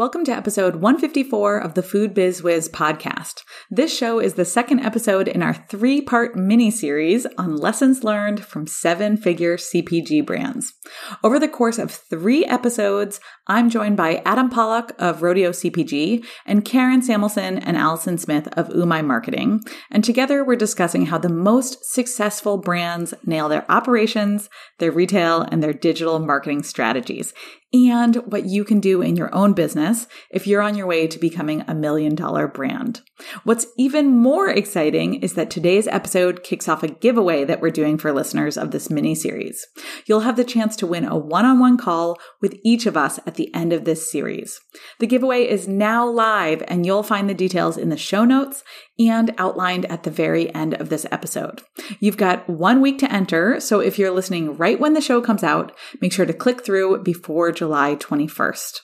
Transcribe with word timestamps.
Welcome 0.00 0.24
to 0.24 0.32
episode 0.32 0.76
154 0.76 1.58
of 1.58 1.74
the 1.74 1.82
Food 1.82 2.14
Biz 2.14 2.42
Wiz 2.42 2.70
podcast. 2.70 3.42
This 3.70 3.94
show 3.94 4.18
is 4.18 4.32
the 4.32 4.46
second 4.46 4.80
episode 4.80 5.28
in 5.28 5.42
our 5.42 5.52
three 5.52 6.00
part 6.00 6.34
mini 6.34 6.70
series 6.70 7.26
on 7.36 7.54
lessons 7.54 8.02
learned 8.02 8.42
from 8.42 8.66
seven 8.66 9.18
figure 9.18 9.58
CPG 9.58 10.24
brands. 10.24 10.72
Over 11.22 11.38
the 11.38 11.48
course 11.48 11.78
of 11.78 11.90
three 11.90 12.46
episodes, 12.46 13.20
I'm 13.46 13.68
joined 13.68 13.98
by 13.98 14.22
Adam 14.24 14.48
Pollock 14.48 14.92
of 14.98 15.20
Rodeo 15.20 15.50
CPG 15.50 16.24
and 16.46 16.64
Karen 16.64 17.02
Samuelson 17.02 17.58
and 17.58 17.76
Allison 17.76 18.16
Smith 18.16 18.48
of 18.56 18.70
Umai 18.70 19.04
Marketing. 19.04 19.60
And 19.90 20.02
together 20.02 20.42
we're 20.42 20.56
discussing 20.56 21.06
how 21.06 21.18
the 21.18 21.28
most 21.28 21.84
successful 21.84 22.56
brands 22.56 23.12
nail 23.26 23.50
their 23.50 23.70
operations, 23.70 24.48
their 24.78 24.92
retail, 24.92 25.42
and 25.42 25.62
their 25.62 25.74
digital 25.74 26.20
marketing 26.20 26.62
strategies 26.62 27.34
and 27.72 28.16
what 28.16 28.46
you 28.46 28.64
can 28.64 28.80
do 28.80 29.00
in 29.00 29.16
your 29.16 29.32
own 29.34 29.52
business 29.52 30.06
if 30.30 30.46
you're 30.46 30.62
on 30.62 30.76
your 30.76 30.86
way 30.86 31.06
to 31.06 31.18
becoming 31.18 31.62
a 31.66 31.74
million 31.74 32.14
dollar 32.14 32.48
brand. 32.48 33.00
What's 33.44 33.66
even 33.76 34.16
more 34.16 34.48
exciting 34.48 35.22
is 35.22 35.34
that 35.34 35.50
today's 35.50 35.86
episode 35.86 36.42
kicks 36.42 36.68
off 36.68 36.82
a 36.82 36.88
giveaway 36.88 37.44
that 37.44 37.60
we're 37.60 37.70
doing 37.70 37.98
for 37.98 38.12
listeners 38.12 38.56
of 38.56 38.70
this 38.70 38.90
mini 38.90 39.14
series. 39.14 39.66
You'll 40.06 40.20
have 40.20 40.36
the 40.36 40.44
chance 40.44 40.74
to 40.76 40.86
win 40.86 41.04
a 41.04 41.16
one 41.16 41.44
on 41.44 41.58
one 41.60 41.76
call 41.76 42.18
with 42.40 42.58
each 42.64 42.86
of 42.86 42.96
us 42.96 43.18
at 43.26 43.34
the 43.34 43.54
end 43.54 43.72
of 43.72 43.84
this 43.84 44.10
series. 44.10 44.58
The 44.98 45.06
giveaway 45.06 45.48
is 45.48 45.68
now 45.68 46.08
live 46.08 46.62
and 46.66 46.84
you'll 46.84 47.02
find 47.02 47.28
the 47.28 47.34
details 47.34 47.76
in 47.76 47.88
the 47.88 47.96
show 47.96 48.24
notes 48.24 48.64
and 49.08 49.34
outlined 49.38 49.86
at 49.86 50.02
the 50.02 50.10
very 50.10 50.54
end 50.54 50.74
of 50.74 50.88
this 50.88 51.06
episode. 51.10 51.62
You've 52.00 52.16
got 52.16 52.48
one 52.48 52.80
week 52.80 52.98
to 52.98 53.12
enter, 53.12 53.60
so 53.60 53.80
if 53.80 53.98
you're 53.98 54.10
listening 54.10 54.56
right 54.56 54.78
when 54.78 54.94
the 54.94 55.00
show 55.00 55.20
comes 55.20 55.42
out, 55.42 55.76
make 56.00 56.12
sure 56.12 56.26
to 56.26 56.32
click 56.32 56.64
through 56.64 57.02
before 57.02 57.52
July 57.52 57.96
21st. 57.96 58.80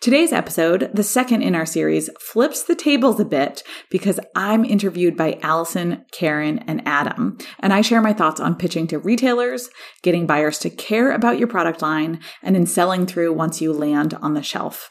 Today's 0.00 0.32
episode, 0.32 0.90
the 0.92 1.04
second 1.04 1.42
in 1.42 1.54
our 1.54 1.66
series, 1.66 2.10
flips 2.20 2.64
the 2.64 2.74
tables 2.74 3.20
a 3.20 3.24
bit 3.24 3.62
because 3.90 4.18
I'm 4.34 4.64
interviewed 4.64 5.16
by 5.16 5.38
Allison, 5.42 6.04
Karen, 6.10 6.58
and 6.66 6.82
Adam, 6.86 7.38
and 7.60 7.72
I 7.72 7.80
share 7.80 8.02
my 8.02 8.12
thoughts 8.12 8.40
on 8.40 8.56
pitching 8.56 8.88
to 8.88 8.98
retailers, 8.98 9.70
getting 10.02 10.26
buyers 10.26 10.58
to 10.60 10.70
care 10.70 11.12
about 11.12 11.38
your 11.38 11.46
product 11.46 11.82
line, 11.82 12.20
and 12.42 12.56
in 12.56 12.66
selling 12.66 13.06
through 13.06 13.32
once 13.32 13.60
you 13.60 13.72
land 13.72 14.14
on 14.14 14.34
the 14.34 14.42
shelf. 14.42 14.90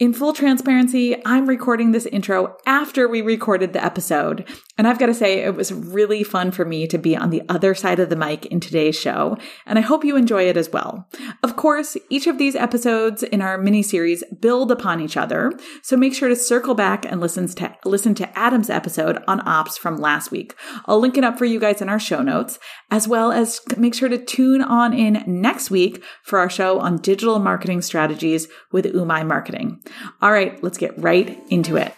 In 0.00 0.14
full 0.14 0.32
transparency, 0.32 1.14
I'm 1.26 1.46
recording 1.46 1.92
this 1.92 2.06
intro 2.06 2.56
after 2.64 3.06
we 3.06 3.20
recorded 3.20 3.74
the 3.74 3.84
episode. 3.84 4.48
And 4.78 4.88
I've 4.88 4.98
got 4.98 5.06
to 5.06 5.14
say, 5.14 5.40
it 5.40 5.54
was 5.54 5.74
really 5.74 6.24
fun 6.24 6.52
for 6.52 6.64
me 6.64 6.86
to 6.86 6.96
be 6.96 7.14
on 7.14 7.28
the 7.28 7.42
other 7.50 7.74
side 7.74 8.00
of 8.00 8.08
the 8.08 8.16
mic 8.16 8.46
in 8.46 8.60
today's 8.60 8.98
show. 8.98 9.36
And 9.66 9.78
I 9.78 9.82
hope 9.82 10.02
you 10.02 10.16
enjoy 10.16 10.44
it 10.44 10.56
as 10.56 10.70
well. 10.70 11.06
Of 11.42 11.56
course, 11.56 11.98
each 12.08 12.26
of 12.26 12.38
these 12.38 12.56
episodes 12.56 13.22
in 13.22 13.42
our 13.42 13.58
mini 13.58 13.82
series 13.82 14.24
build 14.40 14.72
upon 14.72 15.02
each 15.02 15.18
other. 15.18 15.52
So 15.82 15.98
make 15.98 16.14
sure 16.14 16.30
to 16.30 16.36
circle 16.36 16.74
back 16.74 17.04
and 17.04 17.20
listen 17.20 17.46
to, 17.48 17.76
listen 17.84 18.14
to 18.14 18.38
Adam's 18.38 18.70
episode 18.70 19.22
on 19.28 19.46
ops 19.46 19.76
from 19.76 19.98
last 19.98 20.30
week. 20.30 20.54
I'll 20.86 20.98
link 20.98 21.18
it 21.18 21.24
up 21.24 21.36
for 21.36 21.44
you 21.44 21.60
guys 21.60 21.82
in 21.82 21.90
our 21.90 22.00
show 22.00 22.22
notes, 22.22 22.58
as 22.90 23.06
well 23.06 23.32
as 23.32 23.60
make 23.76 23.94
sure 23.94 24.08
to 24.08 24.16
tune 24.16 24.62
on 24.62 24.94
in 24.94 25.22
next 25.26 25.70
week 25.70 26.02
for 26.22 26.38
our 26.38 26.48
show 26.48 26.80
on 26.80 27.02
digital 27.02 27.38
marketing 27.38 27.82
strategies 27.82 28.48
with 28.72 28.86
Umai 28.86 29.26
Marketing. 29.26 29.78
All 30.22 30.32
right, 30.32 30.62
let's 30.62 30.78
get 30.78 30.98
right 30.98 31.42
into 31.50 31.76
it. 31.76 31.94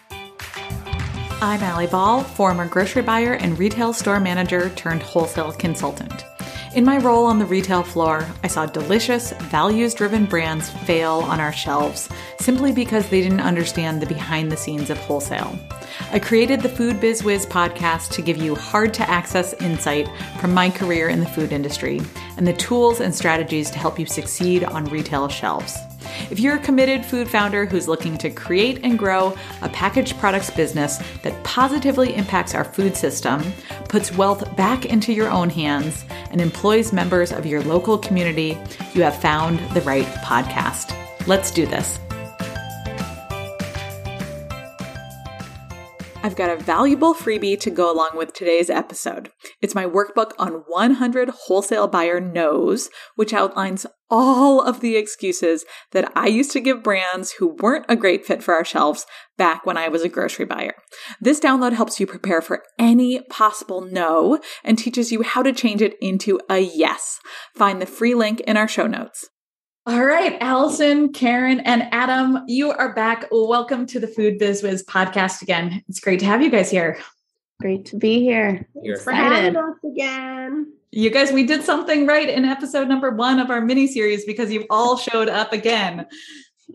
I'm 1.41 1.61
Allie 1.61 1.87
Ball, 1.87 2.23
former 2.23 2.67
grocery 2.67 3.01
buyer 3.01 3.33
and 3.33 3.59
retail 3.59 3.91
store 3.91 4.19
manager 4.19 4.69
turned 4.71 5.03
wholesale 5.03 5.51
consultant. 5.51 6.23
In 6.75 6.85
my 6.85 6.97
role 6.97 7.25
on 7.27 7.37
the 7.37 7.45
retail 7.45 7.83
floor, 7.83 8.25
I 8.43 8.47
saw 8.47 8.65
delicious, 8.65 9.31
values 9.33 9.93
driven 9.93 10.25
brands 10.25 10.71
fail 10.71 11.19
on 11.19 11.39
our 11.39 11.53
shelves 11.53 12.09
simply 12.39 12.71
because 12.71 13.07
they 13.09 13.21
didn't 13.21 13.41
understand 13.41 14.01
the 14.01 14.07
behind 14.07 14.51
the 14.51 14.57
scenes 14.57 14.89
of 14.89 14.97
wholesale. 14.97 15.55
I 16.11 16.17
created 16.17 16.61
the 16.61 16.69
Food 16.69 16.99
Biz 16.99 17.23
Wiz 17.23 17.45
podcast 17.45 18.09
to 18.13 18.23
give 18.23 18.37
you 18.37 18.55
hard 18.55 18.91
to 18.95 19.07
access 19.07 19.53
insight 19.61 20.09
from 20.39 20.51
my 20.51 20.71
career 20.71 21.09
in 21.09 21.19
the 21.19 21.27
food 21.27 21.51
industry 21.51 22.01
and 22.37 22.47
the 22.47 22.53
tools 22.53 23.01
and 23.01 23.13
strategies 23.13 23.69
to 23.69 23.77
help 23.77 23.99
you 23.99 24.07
succeed 24.07 24.63
on 24.63 24.85
retail 24.85 25.27
shelves. 25.27 25.77
If 26.29 26.39
you're 26.39 26.55
a 26.55 26.59
committed 26.59 27.05
food 27.05 27.29
founder 27.29 27.65
who's 27.65 27.87
looking 27.87 28.17
to 28.19 28.29
create 28.29 28.79
and 28.83 28.97
grow 28.97 29.35
a 29.61 29.69
packaged 29.69 30.17
products 30.19 30.49
business 30.49 30.99
that 31.23 31.43
positively 31.43 32.15
impacts 32.15 32.53
our 32.53 32.63
food 32.63 32.95
system, 32.95 33.41
puts 33.89 34.11
wealth 34.11 34.55
back 34.55 34.85
into 34.85 35.13
your 35.13 35.29
own 35.29 35.49
hands, 35.49 36.05
and 36.31 36.41
employs 36.41 36.93
members 36.93 37.31
of 37.31 37.45
your 37.45 37.63
local 37.63 37.97
community, 37.97 38.57
you 38.93 39.03
have 39.03 39.19
found 39.19 39.59
the 39.73 39.81
right 39.81 40.05
podcast. 40.23 40.95
Let's 41.27 41.51
do 41.51 41.65
this. 41.65 41.99
I've 46.25 46.37
got 46.37 46.49
a 46.49 46.55
valuable 46.55 47.13
freebie 47.13 47.59
to 47.59 47.69
go 47.69 47.91
along 47.91 48.11
with 48.15 48.31
today's 48.31 48.69
episode. 48.69 49.29
It's 49.61 49.75
my 49.75 49.85
workbook 49.85 50.31
on 50.39 50.63
100 50.67 51.27
wholesale 51.27 51.89
buyer 51.89 52.21
no's, 52.21 52.89
which 53.17 53.33
outlines 53.33 53.85
all 54.09 54.61
of 54.61 54.79
the 54.79 54.95
excuses 54.95 55.65
that 55.91 56.09
I 56.15 56.27
used 56.27 56.51
to 56.51 56.61
give 56.61 56.81
brands 56.81 57.33
who 57.33 57.57
weren't 57.59 57.87
a 57.89 57.97
great 57.97 58.25
fit 58.25 58.41
for 58.41 58.53
our 58.53 58.63
shelves 58.63 59.05
back 59.37 59.65
when 59.65 59.75
I 59.75 59.89
was 59.89 60.01
a 60.01 60.07
grocery 60.07 60.45
buyer. 60.45 60.75
This 61.19 61.41
download 61.41 61.73
helps 61.73 61.99
you 61.99 62.07
prepare 62.07 62.41
for 62.41 62.63
any 62.79 63.19
possible 63.23 63.81
no 63.81 64.39
and 64.63 64.77
teaches 64.77 65.11
you 65.11 65.23
how 65.23 65.43
to 65.43 65.51
change 65.51 65.81
it 65.81 65.97
into 65.99 66.39
a 66.49 66.59
yes. 66.59 67.19
Find 67.53 67.81
the 67.81 67.85
free 67.85 68.15
link 68.15 68.39
in 68.41 68.55
our 68.55 68.69
show 68.69 68.87
notes. 68.87 69.27
All 69.85 70.05
right, 70.05 70.37
Allison, 70.39 71.11
Karen, 71.11 71.59
and 71.59 71.89
Adam, 71.91 72.45
you 72.47 72.71
are 72.71 72.93
back. 72.93 73.25
Welcome 73.31 73.85
to 73.87 73.99
the 73.99 74.07
Food 74.07 74.39
Biz 74.39 74.63
Wiz 74.63 74.81
podcast 74.81 75.41
again. 75.41 75.83
It's 75.89 75.99
great 75.99 76.21
to 76.21 76.25
have 76.25 76.41
you 76.41 76.49
guys 76.49 76.71
here. 76.71 76.97
Great 77.59 77.83
to 77.87 77.97
be 77.97 78.21
here. 78.21 78.65
You're 78.81 78.95
for 78.95 79.11
having 79.11 79.57
us 79.57 79.75
again. 79.83 80.71
You 80.91 81.09
guys, 81.09 81.33
we 81.33 81.45
did 81.45 81.63
something 81.63 82.07
right 82.07 82.29
in 82.29 82.45
episode 82.45 82.87
number 82.87 83.11
one 83.11 83.39
of 83.39 83.49
our 83.49 83.59
mini 83.59 83.87
series 83.87 84.23
because 84.23 84.53
you've 84.53 84.67
all 84.69 84.95
showed 84.95 85.27
up 85.27 85.51
again. 85.51 86.05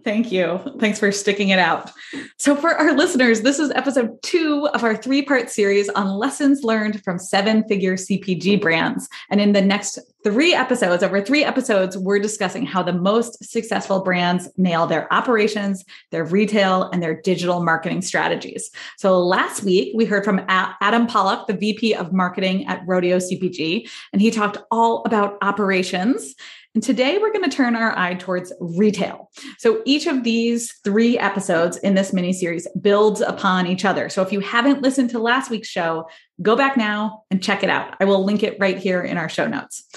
Thank 0.05 0.31
you. 0.31 0.61
Thanks 0.79 0.99
for 0.99 1.11
sticking 1.11 1.49
it 1.49 1.59
out. 1.59 1.91
So, 2.37 2.55
for 2.55 2.75
our 2.75 2.93
listeners, 2.93 3.41
this 3.41 3.59
is 3.59 3.71
episode 3.71 4.23
two 4.23 4.69
of 4.75 4.85
our 4.85 4.95
three 4.95 5.23
part 5.23 5.51
series 5.51 5.89
on 5.91 6.09
lessons 6.09 6.63
learned 6.63 7.03
from 7.03 7.19
seven 7.19 7.65
figure 7.65 7.97
CPG 7.97 8.61
brands. 8.61 9.09
And 9.31 9.41
in 9.41 9.53
the 9.53 9.63
next 9.63 9.99
three 10.25 10.55
episodes, 10.55 11.03
over 11.03 11.23
three 11.23 11.43
episodes, 11.43 11.97
we're 11.97 12.19
discussing 12.19 12.67
how 12.67 12.83
the 12.83 12.93
most 12.93 13.43
successful 13.43 14.01
brands 14.01 14.49
nail 14.57 14.87
their 14.87 15.13
operations, 15.13 15.85
their 16.11 16.25
retail, 16.25 16.91
and 16.91 17.03
their 17.03 17.21
digital 17.23 17.63
marketing 17.63 18.03
strategies. 18.03 18.71
So, 18.99 19.19
last 19.19 19.63
week, 19.63 19.93
we 19.97 20.05
heard 20.05 20.25
from 20.25 20.45
Adam 20.49 21.07
Pollock, 21.07 21.47
the 21.47 21.55
VP 21.55 21.95
of 21.95 22.13
Marketing 22.13 22.67
at 22.67 22.83
Rodeo 22.87 23.17
CPG, 23.17 23.89
and 24.13 24.21
he 24.21 24.31
talked 24.31 24.59
all 24.71 25.03
about 25.05 25.39
operations. 25.41 26.35
And 26.79 26.83
today 26.85 27.19
we're 27.19 27.33
going 27.33 27.43
to 27.43 27.51
turn 27.51 27.75
our 27.75 27.99
eye 27.99 28.15
towards 28.15 28.53
retail. 28.61 29.33
So 29.59 29.83
each 29.85 30.07
of 30.07 30.23
these 30.23 30.73
three 30.85 31.19
episodes 31.19 31.77
in 31.79 31.97
this 31.97 32.13
mini 32.13 32.33
series 32.33 32.69
builds 32.81 33.21
upon 33.21 33.67
each 33.67 33.85
other. 33.85 34.09
So 34.09 34.23
if 34.23 34.31
you 34.31 34.39
haven't 34.39 34.81
listened 34.81 35.11
to 35.11 35.19
last 35.19 35.51
week's 35.51 35.67
show, 35.67 36.09
go 36.41 36.55
back 36.55 36.77
now 36.77 37.25
and 37.33 37.43
check 37.43 37.65
it 37.65 37.69
out. 37.69 37.97
I 37.99 38.05
will 38.05 38.25
link 38.25 38.45
it 38.45 38.57
right 38.61 38.79
here 38.79 39.03
in 39.03 39.19
our 39.19 39.29
show 39.29 39.49
notes. 39.49 39.89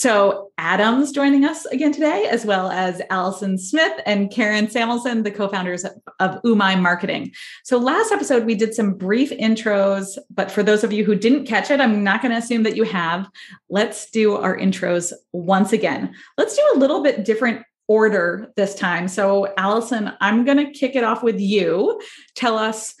So 0.00 0.50
Adam's 0.56 1.12
joining 1.12 1.44
us 1.44 1.66
again 1.66 1.92
today, 1.92 2.26
as 2.30 2.46
well 2.46 2.70
as 2.70 3.02
Allison 3.10 3.58
Smith 3.58 3.92
and 4.06 4.30
Karen 4.30 4.70
Samuelson, 4.70 5.24
the 5.24 5.30
co-founders 5.30 5.84
of, 6.20 6.40
Umai 6.42 6.80
Marketing. 6.80 7.32
So 7.64 7.76
last 7.76 8.10
episode, 8.10 8.46
we 8.46 8.54
did 8.54 8.72
some 8.72 8.94
brief 8.94 9.28
intros, 9.28 10.16
but 10.30 10.50
for 10.50 10.62
those 10.62 10.84
of 10.84 10.90
you 10.90 11.04
who 11.04 11.14
didn't 11.14 11.44
catch 11.44 11.70
it, 11.70 11.82
I'm 11.82 12.02
not 12.02 12.22
going 12.22 12.32
to 12.32 12.38
assume 12.38 12.62
that 12.62 12.76
you 12.76 12.84
have. 12.84 13.28
Let's 13.68 14.10
do 14.10 14.36
our 14.36 14.56
intros 14.56 15.12
once 15.34 15.74
again. 15.74 16.14
Let's 16.38 16.56
do 16.56 16.62
a 16.74 16.78
little 16.78 17.02
bit 17.02 17.26
different 17.26 17.62
order 17.86 18.50
this 18.56 18.74
time. 18.74 19.06
So 19.06 19.52
Allison, 19.58 20.12
I'm 20.22 20.46
going 20.46 20.64
to 20.64 20.72
kick 20.72 20.96
it 20.96 21.04
off 21.04 21.22
with 21.22 21.38
you. 21.38 22.00
Tell 22.34 22.56
us 22.56 22.94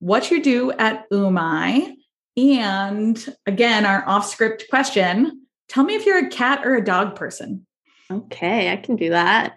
what 0.00 0.32
you 0.32 0.42
do 0.42 0.72
at 0.72 1.08
Umai. 1.10 1.92
And 2.36 3.36
again, 3.46 3.86
our 3.86 4.02
off 4.08 4.26
script 4.26 4.64
question 4.68 5.39
Tell 5.70 5.84
me 5.84 5.94
if 5.94 6.04
you're 6.04 6.26
a 6.26 6.28
cat 6.28 6.66
or 6.66 6.74
a 6.74 6.84
dog 6.84 7.14
person. 7.14 7.64
Okay, 8.10 8.72
I 8.72 8.76
can 8.76 8.96
do 8.96 9.10
that. 9.10 9.56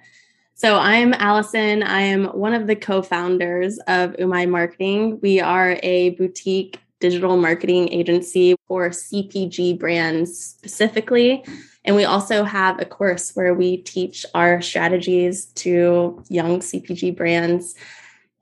So 0.54 0.78
I'm 0.78 1.12
Allison. 1.16 1.82
I 1.82 2.02
am 2.02 2.26
one 2.26 2.54
of 2.54 2.68
the 2.68 2.76
co-founders 2.76 3.80
of 3.88 4.12
Umai 4.18 4.48
Marketing. 4.48 5.20
We 5.24 5.40
are 5.40 5.80
a 5.82 6.12
boutique 6.12 6.80
digital 7.00 7.36
marketing 7.36 7.92
agency 7.92 8.56
for 8.68 8.92
CPG 8.92 9.80
brands 9.80 10.38
specifically. 10.38 11.44
And 11.84 11.96
we 11.96 12.06
also 12.06 12.44
have 12.44 12.80
a 12.80 12.86
course 12.86 13.36
where 13.36 13.56
we 13.56 13.78
teach 13.78 14.24
our 14.36 14.62
strategies 14.62 15.48
to 15.56 16.24
young 16.30 16.60
CPG 16.60 17.18
brands. 17.18 17.74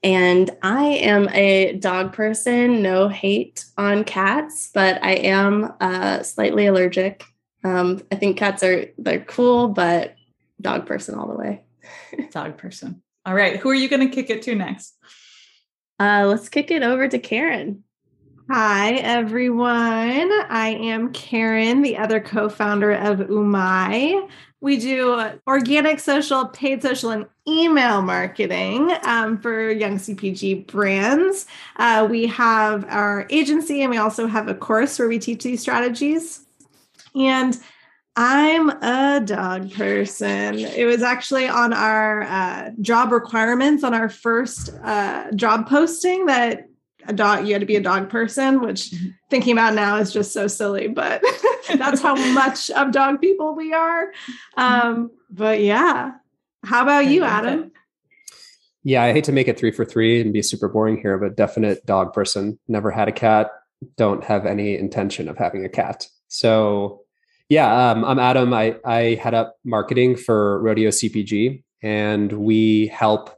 And 0.03 0.51
I 0.61 0.83
am 0.83 1.29
a 1.29 1.77
dog 1.77 2.11
person, 2.11 2.81
no 2.81 3.07
hate 3.07 3.63
on 3.77 4.03
cats, 4.03 4.69
but 4.73 5.01
I 5.01 5.13
am 5.13 5.71
uh, 5.79 6.21
slightly 6.23 6.65
allergic 6.65 7.23
um, 7.63 8.01
I 8.11 8.15
think 8.15 8.37
cats 8.37 8.63
are 8.63 8.85
they're 8.97 9.21
cool, 9.21 9.67
but 9.67 10.15
dog 10.59 10.85
person 10.85 11.15
all 11.15 11.27
the 11.27 11.37
way. 11.37 11.61
dog 12.31 12.57
person. 12.57 13.01
All 13.25 13.35
right. 13.35 13.57
Who 13.57 13.69
are 13.69 13.75
you 13.75 13.89
going 13.89 14.07
to 14.07 14.13
kick 14.13 14.29
it 14.29 14.41
to 14.43 14.55
next? 14.55 14.95
Uh, 15.99 16.25
let's 16.27 16.49
kick 16.49 16.71
it 16.71 16.81
over 16.81 17.07
to 17.07 17.19
Karen. 17.19 17.83
Hi, 18.49 18.93
everyone. 18.95 19.69
I 20.49 20.77
am 20.81 21.13
Karen, 21.13 21.83
the 21.83 21.97
other 21.97 22.19
co 22.19 22.49
founder 22.49 22.91
of 22.91 23.19
Umai. 23.19 24.27
We 24.59 24.77
do 24.77 25.19
organic 25.47 25.99
social, 25.99 26.47
paid 26.47 26.81
social, 26.81 27.11
and 27.11 27.27
email 27.47 28.01
marketing 28.01 28.91
um, 29.03 29.39
for 29.39 29.71
young 29.71 29.97
CPG 29.97 30.67
brands. 30.67 31.47
Uh, 31.77 32.07
we 32.09 32.27
have 32.27 32.85
our 32.89 33.25
agency 33.29 33.81
and 33.81 33.89
we 33.89 33.97
also 33.97 34.27
have 34.27 34.47
a 34.47 34.53
course 34.53 34.99
where 34.99 35.07
we 35.07 35.17
teach 35.17 35.43
these 35.43 35.61
strategies. 35.61 36.45
And 37.15 37.57
I'm 38.15 38.69
a 38.69 39.21
dog 39.23 39.73
person. 39.73 40.59
It 40.59 40.85
was 40.85 41.01
actually 41.01 41.47
on 41.47 41.73
our 41.73 42.23
uh, 42.23 42.71
job 42.81 43.11
requirements 43.11 43.83
on 43.83 43.93
our 43.93 44.09
first 44.09 44.73
uh, 44.83 45.31
job 45.31 45.67
posting 45.69 46.25
that 46.25 46.67
a 47.07 47.13
dog 47.13 47.47
you 47.47 47.53
had 47.53 47.61
to 47.61 47.65
be 47.65 47.77
a 47.77 47.81
dog 47.81 48.09
person, 48.09 48.61
which 48.61 48.91
mm-hmm. 48.91 49.09
thinking 49.29 49.53
about 49.53 49.73
now 49.73 49.97
is 49.97 50.11
just 50.11 50.33
so 50.33 50.47
silly, 50.47 50.87
but 50.87 51.23
that's 51.75 52.01
how 52.01 52.15
much 52.33 52.69
of 52.71 52.91
dog 52.91 53.21
people 53.21 53.55
we 53.55 53.73
are. 53.73 54.11
Um, 54.57 55.11
but 55.29 55.61
yeah, 55.61 56.11
how 56.63 56.83
about 56.83 57.07
you, 57.07 57.23
Adam? 57.23 57.71
Yeah, 58.83 59.03
I 59.03 59.13
hate 59.13 59.25
to 59.25 59.31
make 59.31 59.47
it 59.47 59.59
three 59.59 59.71
for 59.71 59.85
three 59.85 60.21
and 60.21 60.33
be 60.33 60.41
super 60.41 60.67
boring 60.67 60.97
here, 60.97 61.17
but 61.17 61.35
definite 61.35 61.85
dog 61.85 62.13
person. 62.13 62.59
Never 62.67 62.91
had 62.91 63.07
a 63.07 63.11
cat. 63.11 63.51
Don't 63.95 64.23
have 64.23 64.45
any 64.45 64.77
intention 64.77 65.29
of 65.29 65.37
having 65.37 65.65
a 65.65 65.69
cat. 65.69 66.07
So 66.27 67.00
yeah, 67.51 67.91
um, 67.91 68.05
I'm 68.05 68.17
Adam. 68.17 68.53
I, 68.53 68.77
I 68.85 69.19
head 69.21 69.33
up 69.33 69.57
marketing 69.65 70.15
for 70.15 70.61
Rodeo 70.61 70.89
CPG, 70.89 71.61
and 71.83 72.31
we 72.31 72.87
help 72.87 73.29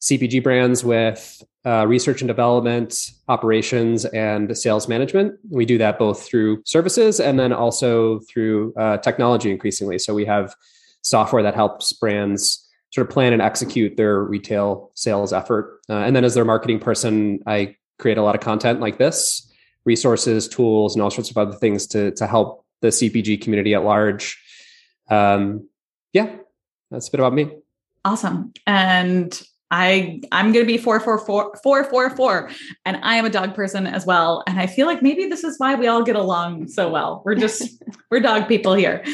CPG 0.00 0.42
brands 0.42 0.82
with 0.82 1.42
uh, 1.66 1.86
research 1.86 2.22
and 2.22 2.28
development, 2.28 3.10
operations, 3.28 4.06
and 4.06 4.56
sales 4.56 4.88
management. 4.88 5.38
We 5.50 5.66
do 5.66 5.76
that 5.76 5.98
both 5.98 6.22
through 6.22 6.62
services 6.64 7.20
and 7.20 7.38
then 7.38 7.52
also 7.52 8.20
through 8.20 8.72
uh, 8.72 8.96
technology 8.96 9.50
increasingly. 9.50 9.98
So 9.98 10.14
we 10.14 10.24
have 10.24 10.54
software 11.02 11.42
that 11.42 11.54
helps 11.54 11.92
brands 11.92 12.66
sort 12.94 13.06
of 13.06 13.12
plan 13.12 13.34
and 13.34 13.42
execute 13.42 13.98
their 13.98 14.22
retail 14.22 14.92
sales 14.94 15.30
effort. 15.30 15.80
Uh, 15.90 15.96
and 15.96 16.16
then 16.16 16.24
as 16.24 16.32
their 16.32 16.46
marketing 16.46 16.78
person, 16.78 17.40
I 17.46 17.76
create 17.98 18.16
a 18.16 18.22
lot 18.22 18.34
of 18.34 18.40
content 18.40 18.80
like 18.80 18.96
this, 18.96 19.46
resources, 19.84 20.48
tools, 20.48 20.94
and 20.94 21.02
all 21.02 21.10
sorts 21.10 21.30
of 21.30 21.36
other 21.36 21.52
things 21.52 21.86
to, 21.88 22.12
to 22.12 22.26
help 22.26 22.64
the 22.80 22.88
CPG 22.88 23.42
community 23.42 23.74
at 23.74 23.84
large. 23.84 24.40
Um, 25.10 25.68
yeah, 26.12 26.36
that's 26.90 27.08
a 27.08 27.10
bit 27.10 27.20
about 27.20 27.34
me. 27.34 27.50
Awesome. 28.04 28.52
And 28.66 29.40
I 29.70 30.20
I'm 30.32 30.52
gonna 30.52 30.64
be 30.64 30.78
four 30.78 30.98
four 31.00 31.18
four 31.18 31.54
four 31.62 31.84
four 31.84 32.10
four, 32.16 32.50
and 32.86 32.98
I 33.02 33.16
am 33.16 33.26
a 33.26 33.30
dog 33.30 33.54
person 33.54 33.86
as 33.86 34.06
well. 34.06 34.42
And 34.46 34.58
I 34.58 34.66
feel 34.66 34.86
like 34.86 35.02
maybe 35.02 35.26
this 35.26 35.44
is 35.44 35.58
why 35.58 35.74
we 35.74 35.86
all 35.86 36.02
get 36.02 36.16
along 36.16 36.68
so 36.68 36.88
well. 36.88 37.22
We're 37.24 37.34
just 37.34 37.82
we're 38.10 38.20
dog 38.20 38.48
people 38.48 38.74
here. 38.74 39.04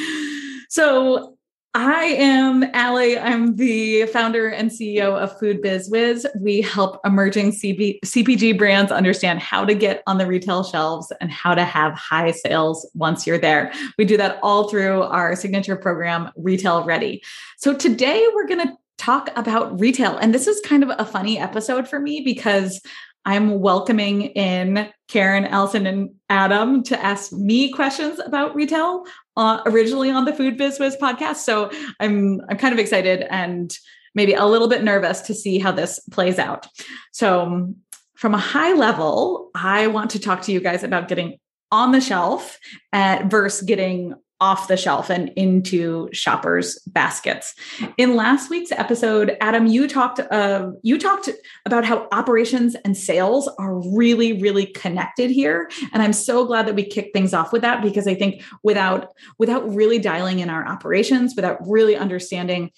So 0.69 1.34
I 1.77 2.05
am 2.05 2.63
Allie. 2.73 3.19
I'm 3.19 3.57
the 3.57 4.07
founder 4.07 4.47
and 4.47 4.71
CEO 4.71 5.21
of 5.21 5.37
Food 5.41 5.61
Biz 5.61 5.89
Wiz. 5.91 6.25
We 6.39 6.61
help 6.61 7.01
emerging 7.05 7.51
CB, 7.51 7.99
CPG 8.05 8.57
brands 8.57 8.93
understand 8.93 9.41
how 9.41 9.65
to 9.65 9.75
get 9.75 10.05
on 10.07 10.19
the 10.19 10.27
retail 10.29 10.63
shelves 10.63 11.13
and 11.21 11.33
how 11.33 11.53
to 11.53 11.65
have 11.65 11.95
high 11.95 12.31
sales 12.31 12.89
once 12.95 13.27
you're 13.27 13.39
there. 13.39 13.73
We 13.99 14.05
do 14.05 14.17
that 14.19 14.39
all 14.41 14.69
through 14.69 15.03
our 15.03 15.35
signature 15.35 15.75
program, 15.75 16.31
Retail 16.37 16.85
Ready. 16.85 17.25
So 17.59 17.75
today 17.75 18.25
we're 18.33 18.47
going 18.47 18.69
to 18.69 18.77
talk 18.97 19.31
about 19.35 19.81
retail. 19.81 20.17
And 20.17 20.33
this 20.33 20.47
is 20.47 20.61
kind 20.61 20.85
of 20.85 20.93
a 20.97 21.05
funny 21.05 21.41
episode 21.41 21.89
for 21.89 21.99
me 21.99 22.21
because 22.21 22.81
I'm 23.25 23.59
welcoming 23.59 24.23
in 24.23 24.93
Karen, 25.09 25.47
Allison, 25.47 25.87
and 25.87 26.11
Adam 26.29 26.83
to 26.85 27.03
ask 27.03 27.33
me 27.33 27.73
questions 27.73 28.21
about 28.21 28.55
retail. 28.55 29.07
Uh, 29.37 29.61
originally 29.67 30.11
on 30.11 30.25
the 30.25 30.33
Food 30.33 30.57
Biz 30.57 30.79
Wiz 30.79 30.97
podcast, 30.97 31.37
so 31.37 31.71
I'm 31.99 32.41
I'm 32.49 32.57
kind 32.57 32.73
of 32.73 32.79
excited 32.79 33.27
and 33.31 33.77
maybe 34.15 34.35
a 34.35 34.47
little 34.47 34.69
bit 34.69 34.85
nervous 34.85 35.21
to 35.23 35.35
see 35.35 35.59
how 35.59 35.73
this 35.73 35.99
plays 36.11 36.39
out. 36.39 36.67
So, 37.13 37.75
from 38.15 38.35
a 38.35 38.39
high 38.39 38.75
level, 38.75 39.51
I 39.55 39.89
want 39.89 40.11
to 40.13 40.21
talk 40.21 40.43
to 40.43 40.53
you 40.53 40.61
guys 40.61 40.85
about 40.85 41.09
getting 41.09 41.39
on 41.73 41.91
the 41.91 42.01
shelf 42.01 42.59
at 42.93 43.27
versus 43.27 43.63
getting 43.63 44.15
off 44.45 44.69
the 44.69 44.77
shelf 44.77 45.09
and 45.09 45.31
into 45.37 46.07
shoppers 46.13 46.79
baskets. 46.89 47.55
In 47.97 48.15
last 48.15 48.51
week's 48.51 48.73
episode, 48.73 49.39
Adam, 49.41 49.67
you 49.67 49.89
talked 49.89 50.21
uh, 50.21 50.71
you 50.83 50.99
talked 50.99 51.31
about 51.65 51.87
how 51.87 52.07
operations 52.13 52.77
and 52.85 52.95
sales 52.95 53.49
are 53.59 53.81
really 53.97 54.35
really 54.35 54.67
connected 54.67 55.31
here, 55.31 55.71
and 55.95 56.03
I'm 56.03 56.13
so 56.13 56.45
glad 56.45 56.67
that 56.67 56.75
we 56.75 56.85
kicked 56.85 57.15
things 57.15 57.33
off 57.33 57.55
with 57.55 57.63
that 57.63 57.83
because 57.83 58.07
I 58.07 58.15
think 58.15 58.43
without 58.63 59.15
without 59.39 59.67
really 59.75 59.99
dialing 59.99 60.41
in 60.41 60.51
our 60.51 60.69
operations, 60.69 61.33
without 61.35 61.57
really 61.67 61.97
understanding 61.97 62.71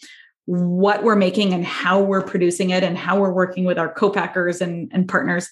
what 0.44 1.02
we're 1.02 1.16
making 1.16 1.52
and 1.52 1.64
how 1.64 2.00
we're 2.00 2.22
producing 2.22 2.70
it 2.70 2.84
and 2.84 2.96
how 2.96 3.18
we're 3.18 3.32
working 3.32 3.64
with 3.64 3.76
our 3.76 3.92
co-packers 3.92 4.60
and, 4.60 4.88
and 4.94 5.08
partners 5.08 5.50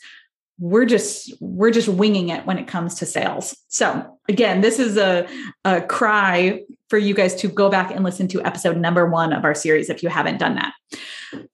we're 0.59 0.85
just 0.85 1.33
we're 1.41 1.71
just 1.71 1.89
winging 1.89 2.29
it 2.29 2.47
when 2.47 2.59
it 2.59 2.67
comes 2.67 2.95
to 2.97 3.07
sales. 3.07 3.57
So 3.69 4.19
again 4.29 4.61
this 4.61 4.79
is 4.79 4.97
a, 4.97 5.27
a 5.65 5.81
cry 5.83 6.63
for 6.89 6.99
you 6.99 7.15
guys 7.15 7.35
to 7.37 7.49
go 7.49 7.69
back 7.69 7.91
and 7.91 8.05
listen 8.05 8.29
to 8.29 8.45
episode 8.45 8.77
number 8.77 9.07
one 9.09 9.33
of 9.33 9.45
our 9.45 9.55
series 9.55 9.91
if 9.91 10.03
you 10.03 10.09
haven't 10.09 10.39
done 10.39 10.55
that. 10.55 10.73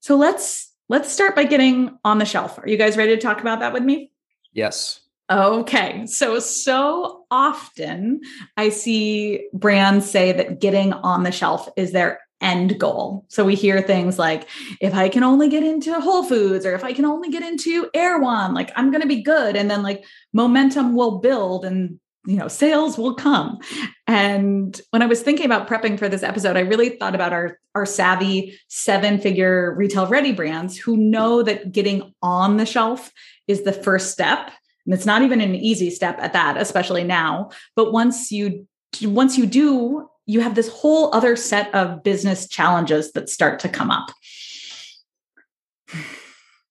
So 0.01 0.15
let's 0.15 0.71
let's 0.89 1.11
start 1.11 1.35
by 1.35 1.45
getting 1.45 1.97
on 2.03 2.19
the 2.19 2.25
shelf. 2.25 2.59
Are 2.59 2.67
you 2.67 2.77
guys 2.77 2.97
ready 2.97 3.15
to 3.15 3.21
talk 3.21 3.41
about 3.41 3.61
that 3.61 3.73
with 3.73 3.83
me? 3.83 4.11
Yes. 4.53 4.99
Okay. 5.31 6.05
So, 6.07 6.39
so 6.39 7.23
often 7.31 8.19
I 8.57 8.67
see 8.67 9.47
brands 9.53 10.09
say 10.09 10.33
that 10.33 10.59
getting 10.59 10.91
on 10.91 11.23
the 11.23 11.31
shelf 11.31 11.69
is 11.77 11.93
their 11.93 12.19
end 12.41 12.79
goal. 12.79 13.25
So 13.29 13.45
we 13.45 13.55
hear 13.55 13.81
things 13.81 14.19
like, 14.19 14.47
if 14.79 14.93
I 14.93 15.09
can 15.09 15.23
only 15.23 15.49
get 15.49 15.63
into 15.63 15.99
Whole 15.99 16.23
Foods 16.23 16.65
or 16.65 16.73
if 16.73 16.83
I 16.83 16.93
can 16.93 17.05
only 17.05 17.29
get 17.29 17.43
into 17.43 17.89
Erewhon, 17.93 18.53
like 18.53 18.71
I'm 18.75 18.91
going 18.91 19.01
to 19.01 19.07
be 19.07 19.21
good. 19.21 19.55
And 19.55 19.69
then 19.69 19.83
like 19.83 20.03
momentum 20.33 20.95
will 20.95 21.19
build 21.19 21.65
and 21.65 21.99
you 22.25 22.35
know 22.35 22.47
sales 22.47 22.97
will 22.99 23.15
come 23.15 23.57
and 24.05 24.79
when 24.91 25.01
i 25.01 25.07
was 25.07 25.21
thinking 25.21 25.45
about 25.45 25.67
prepping 25.67 25.97
for 25.97 26.07
this 26.07 26.21
episode 26.21 26.55
i 26.55 26.59
really 26.59 26.89
thought 26.89 27.15
about 27.15 27.33
our 27.33 27.57
our 27.73 27.85
savvy 27.85 28.57
seven 28.67 29.19
figure 29.19 29.73
retail 29.75 30.05
ready 30.05 30.31
brands 30.31 30.77
who 30.77 30.95
know 30.95 31.41
that 31.41 31.71
getting 31.71 32.13
on 32.21 32.57
the 32.57 32.65
shelf 32.65 33.11
is 33.47 33.63
the 33.63 33.73
first 33.73 34.11
step 34.11 34.51
and 34.85 34.93
it's 34.93 35.05
not 35.05 35.23
even 35.23 35.41
an 35.41 35.55
easy 35.55 35.89
step 35.89 36.19
at 36.19 36.33
that 36.33 36.57
especially 36.57 37.03
now 37.03 37.49
but 37.75 37.91
once 37.91 38.31
you 38.31 38.67
once 39.01 39.37
you 39.37 39.47
do 39.47 40.07
you 40.25 40.41
have 40.41 40.55
this 40.55 40.69
whole 40.69 41.13
other 41.13 41.35
set 41.35 41.73
of 41.73 42.03
business 42.03 42.47
challenges 42.47 43.11
that 43.13 43.29
start 43.29 43.59
to 43.59 43.69
come 43.69 43.91
up. 43.91 44.11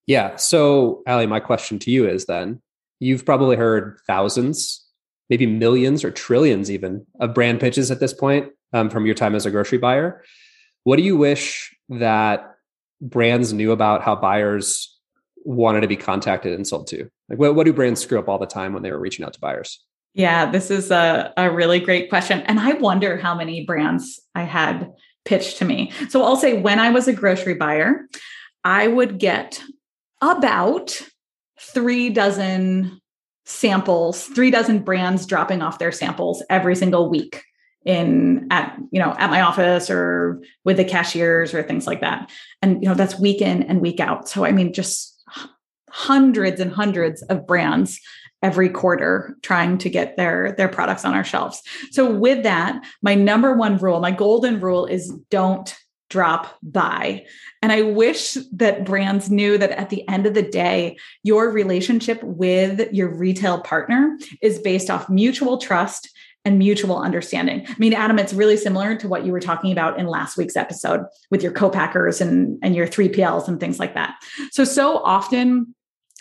Yeah. 0.06 0.36
So, 0.36 1.02
Allie, 1.06 1.26
my 1.26 1.40
question 1.40 1.78
to 1.80 1.90
you 1.90 2.08
is 2.08 2.26
then 2.26 2.60
you've 3.00 3.24
probably 3.24 3.56
heard 3.56 3.98
thousands, 4.06 4.86
maybe 5.28 5.46
millions 5.46 6.04
or 6.04 6.10
trillions 6.10 6.70
even 6.70 7.06
of 7.20 7.34
brand 7.34 7.60
pitches 7.60 7.90
at 7.90 8.00
this 8.00 8.12
point 8.12 8.50
um, 8.72 8.90
from 8.90 9.06
your 9.06 9.14
time 9.14 9.34
as 9.34 9.46
a 9.46 9.50
grocery 9.50 9.78
buyer. 9.78 10.24
What 10.84 10.96
do 10.96 11.02
you 11.02 11.16
wish 11.16 11.76
that 11.90 12.54
brands 13.00 13.52
knew 13.52 13.72
about 13.72 14.02
how 14.02 14.16
buyers 14.16 14.98
wanted 15.44 15.82
to 15.82 15.88
be 15.88 15.96
contacted 15.96 16.52
and 16.52 16.66
sold 16.66 16.86
to? 16.88 17.10
Like, 17.28 17.38
what, 17.38 17.54
what 17.54 17.66
do 17.66 17.72
brands 17.72 18.00
screw 18.00 18.18
up 18.18 18.28
all 18.28 18.38
the 18.38 18.46
time 18.46 18.72
when 18.72 18.82
they 18.82 18.90
were 18.90 18.98
reaching 18.98 19.24
out 19.24 19.34
to 19.34 19.40
buyers? 19.40 19.84
Yeah, 20.14 20.50
this 20.50 20.70
is 20.70 20.90
a, 20.90 21.32
a 21.36 21.50
really 21.50 21.80
great 21.80 22.08
question. 22.08 22.40
And 22.42 22.58
I 22.58 22.72
wonder 22.74 23.16
how 23.16 23.34
many 23.34 23.64
brands 23.64 24.20
I 24.34 24.42
had 24.42 24.92
pitched 25.24 25.58
to 25.58 25.64
me. 25.64 25.92
So 26.08 26.24
I'll 26.24 26.36
say 26.36 26.60
when 26.60 26.78
I 26.78 26.90
was 26.90 27.06
a 27.06 27.12
grocery 27.12 27.54
buyer, 27.54 28.06
I 28.64 28.88
would 28.88 29.18
get 29.18 29.62
about 30.20 31.00
three 31.60 32.10
dozen 32.10 33.00
samples, 33.44 34.24
three 34.24 34.50
dozen 34.50 34.80
brands 34.80 35.26
dropping 35.26 35.62
off 35.62 35.78
their 35.78 35.92
samples 35.92 36.42
every 36.50 36.74
single 36.74 37.08
week 37.08 37.42
in 37.84 38.46
at 38.50 38.76
you 38.90 39.00
know 39.00 39.14
at 39.18 39.30
my 39.30 39.40
office 39.40 39.88
or 39.88 40.42
with 40.64 40.76
the 40.76 40.84
cashiers 40.84 41.54
or 41.54 41.62
things 41.62 41.86
like 41.86 42.02
that 42.02 42.30
and 42.60 42.82
you 42.82 42.88
know 42.88 42.94
that's 42.94 43.18
week 43.18 43.40
in 43.40 43.62
and 43.62 43.80
week 43.80 44.00
out 44.00 44.28
so 44.28 44.44
i 44.44 44.52
mean 44.52 44.70
just 44.70 45.22
hundreds 45.88 46.60
and 46.60 46.72
hundreds 46.72 47.22
of 47.22 47.46
brands 47.46 47.98
every 48.42 48.68
quarter 48.68 49.36
trying 49.42 49.78
to 49.78 49.90
get 49.90 50.16
their 50.16 50.52
their 50.52 50.68
products 50.68 51.04
on 51.04 51.14
our 51.14 51.24
shelves. 51.24 51.62
So 51.90 52.10
with 52.10 52.42
that, 52.42 52.82
my 53.02 53.14
number 53.14 53.54
one 53.54 53.76
rule, 53.78 54.00
my 54.00 54.10
golden 54.10 54.60
rule 54.60 54.86
is 54.86 55.12
don't 55.30 55.74
drop 56.08 56.58
by. 56.62 57.24
And 57.62 57.70
I 57.70 57.82
wish 57.82 58.36
that 58.52 58.84
brands 58.84 59.30
knew 59.30 59.56
that 59.58 59.70
at 59.70 59.90
the 59.90 60.06
end 60.08 60.26
of 60.26 60.34
the 60.34 60.42
day, 60.42 60.98
your 61.22 61.50
relationship 61.50 62.20
with 62.22 62.92
your 62.92 63.08
retail 63.08 63.60
partner 63.60 64.18
is 64.42 64.58
based 64.58 64.90
off 64.90 65.08
mutual 65.08 65.58
trust 65.58 66.10
and 66.44 66.58
mutual 66.58 66.98
understanding. 66.98 67.64
I 67.68 67.74
mean, 67.78 67.92
Adam, 67.92 68.18
it's 68.18 68.32
really 68.32 68.56
similar 68.56 68.96
to 68.96 69.08
what 69.08 69.24
you 69.24 69.32
were 69.32 69.40
talking 69.40 69.72
about 69.72 70.00
in 70.00 70.06
last 70.06 70.36
week's 70.36 70.56
episode 70.56 71.02
with 71.30 71.42
your 71.42 71.52
co-packers 71.52 72.20
and, 72.20 72.58
and 72.62 72.74
your 72.74 72.86
3PLs 72.86 73.46
and 73.46 73.60
things 73.60 73.78
like 73.78 73.94
that. 73.94 74.14
So, 74.50 74.64
so 74.64 74.98
often 74.98 75.74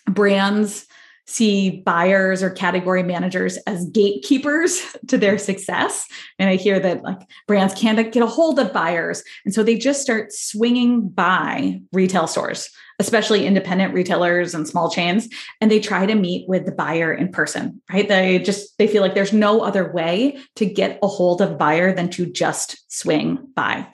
brands 0.05 0.85
see 1.29 1.81
buyers 1.85 2.41
or 2.41 2.49
category 2.49 3.03
managers 3.03 3.57
as 3.67 3.85
gatekeepers 3.89 4.81
to 5.07 5.17
their 5.17 5.37
success. 5.37 6.05
And 6.39 6.49
I 6.49 6.55
hear 6.55 6.79
that 6.79 7.03
like 7.03 7.19
brands 7.47 7.73
can't 7.75 8.11
get 8.11 8.23
a 8.23 8.27
hold 8.27 8.59
of 8.59 8.73
buyers. 8.73 9.23
And 9.45 9.53
so 9.53 9.61
they 9.61 9.77
just 9.77 10.01
start 10.01 10.33
swinging 10.33 11.07
by 11.07 11.81
retail 11.93 12.25
stores, 12.25 12.69
especially 12.97 13.45
independent 13.45 13.93
retailers 13.93 14.55
and 14.55 14.67
small 14.67 14.89
chains. 14.89 15.29
And 15.61 15.69
they 15.69 15.79
try 15.79 16.07
to 16.07 16.15
meet 16.15 16.49
with 16.49 16.65
the 16.65 16.71
buyer 16.71 17.13
in 17.13 17.31
person, 17.31 17.81
right? 17.91 18.07
They 18.07 18.39
just, 18.39 18.77
they 18.79 18.87
feel 18.87 19.03
like 19.03 19.13
there's 19.13 19.33
no 19.33 19.61
other 19.61 19.91
way 19.91 20.39
to 20.55 20.65
get 20.65 20.99
a 21.03 21.07
hold 21.07 21.41
of 21.41 21.59
buyer 21.59 21.93
than 21.93 22.09
to 22.11 22.25
just 22.25 22.91
swing 22.91 23.47
by. 23.55 23.87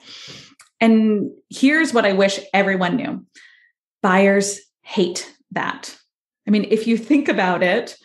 And 0.80 1.30
here's 1.50 1.92
what 1.92 2.06
I 2.06 2.12
wish 2.12 2.40
everyone 2.54 2.96
knew 2.96 3.26
buyers 4.02 4.60
hate 4.82 5.30
that 5.52 5.96
I 6.46 6.50
mean, 6.50 6.66
if 6.70 6.86
you 6.86 6.96
think 6.96 7.28
about 7.28 7.62
it, 7.62 7.96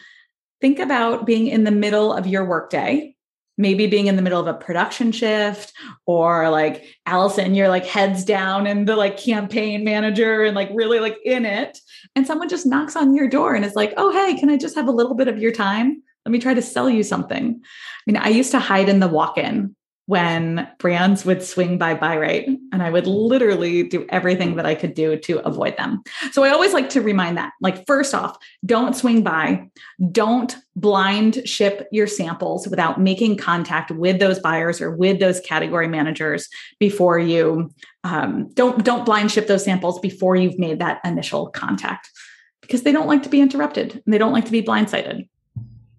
think 0.60 0.79
about 0.79 1.25
being 1.25 1.48
in 1.48 1.63
the 1.63 1.71
middle 1.71 2.13
of 2.13 2.27
your 2.27 2.45
workday, 2.45 3.15
maybe 3.57 3.88
being 3.88 4.07
in 4.07 4.15
the 4.15 4.21
middle 4.21 4.39
of 4.39 4.48
a 4.48 4.53
production 4.53 5.12
shift, 5.12 5.74
or 6.05 6.50
like 6.50 6.86
Allison, 7.05 7.53
you're 7.53 7.69
like 7.69 7.86
heads 7.86 8.24
down 8.25 8.67
and 8.67 8.88
the 8.88 8.95
like 8.95 9.17
campaign 9.17 9.83
manager 9.83 10.43
and 10.43 10.55
like 10.55 10.69
really 10.74 11.00
like 11.00 11.17
in 11.25 11.45
it. 11.45 11.77
And 12.15 12.25
someone 12.25 12.50
just 12.50 12.65
knocks 12.65 12.95
on 12.95 13.15
your 13.15 13.27
door 13.27 13.53
and 13.53 13.65
is 13.65 13.75
like, 13.75 13.93
oh, 13.98 14.12
hey, 14.12 14.39
can 14.39 14.50
I 14.50 14.57
just 14.57 14.75
have 14.75 14.88
a 14.88 14.91
little 14.91 15.15
bit 15.15 15.27
of 15.27 15.39
your 15.39 15.51
time? 15.51 16.01
Let 16.25 16.31
me 16.31 16.39
try 16.39 16.53
to 16.53 16.62
sell 16.62 16.89
you 16.89 17.03
something. 17.03 17.60
I 17.63 18.12
mean, 18.12 18.17
I 18.17 18.29
used 18.29 18.51
to 18.51 18.60
hide 18.60 18.89
in 18.89 19.00
the 19.00 19.07
walk 19.07 19.38
in 19.38 19.75
when 20.12 20.68
brands 20.77 21.24
would 21.24 21.41
swing 21.41 21.77
by 21.77 21.94
buy 21.94 22.15
rate 22.15 22.46
and 22.74 22.84
I 22.84 22.89
would 22.89 23.08
literally 23.08 23.84
do 23.84 24.06
everything 24.10 24.58
that 24.58 24.65
I 24.65 24.75
could 24.75 24.94
do 24.94 25.15
to 25.15 25.39
avoid 25.48 25.77
them. 25.77 26.03
So 26.34 26.44
I 26.44 26.50
always 26.50 26.74
like 26.74 26.89
to 26.89 27.01
remind 27.01 27.38
that 27.38 27.53
like 27.62 27.88
first 27.88 28.13
off, 28.13 28.38
don't 28.65 28.94
swing 28.94 29.24
by, 29.24 29.70
don't 30.12 30.53
blind 30.75 31.48
ship 31.48 31.88
your 31.94 32.08
samples 32.08 32.68
without 32.68 33.00
making 33.00 33.38
contact 33.38 33.89
with 33.89 34.20
those 34.20 34.38
buyers 34.38 34.82
or 34.82 34.91
with 34.91 35.22
those 35.22 35.39
category 35.39 35.88
managers 35.88 36.50
before 36.77 37.18
you 37.18 37.74
um, 38.03 38.51
don't 38.53 38.84
don't 38.84 39.06
blind 39.06 39.32
ship 39.32 39.48
those 39.48 39.63
samples 39.63 39.98
before 40.01 40.36
you've 40.36 40.60
made 40.60 40.80
that 40.80 41.00
initial 41.06 41.48
contact 41.51 42.10
because 42.60 42.84
they 42.84 42.91
don't 42.91 43.08
like 43.08 43.24
to 43.24 43.30
be 43.30 43.39
interrupted 43.39 43.94
and 43.94 44.13
they 44.13 44.18
don't 44.18 44.34
like 44.34 44.46
to 44.46 44.51
be 44.51 44.62
blindsided. 44.62 45.30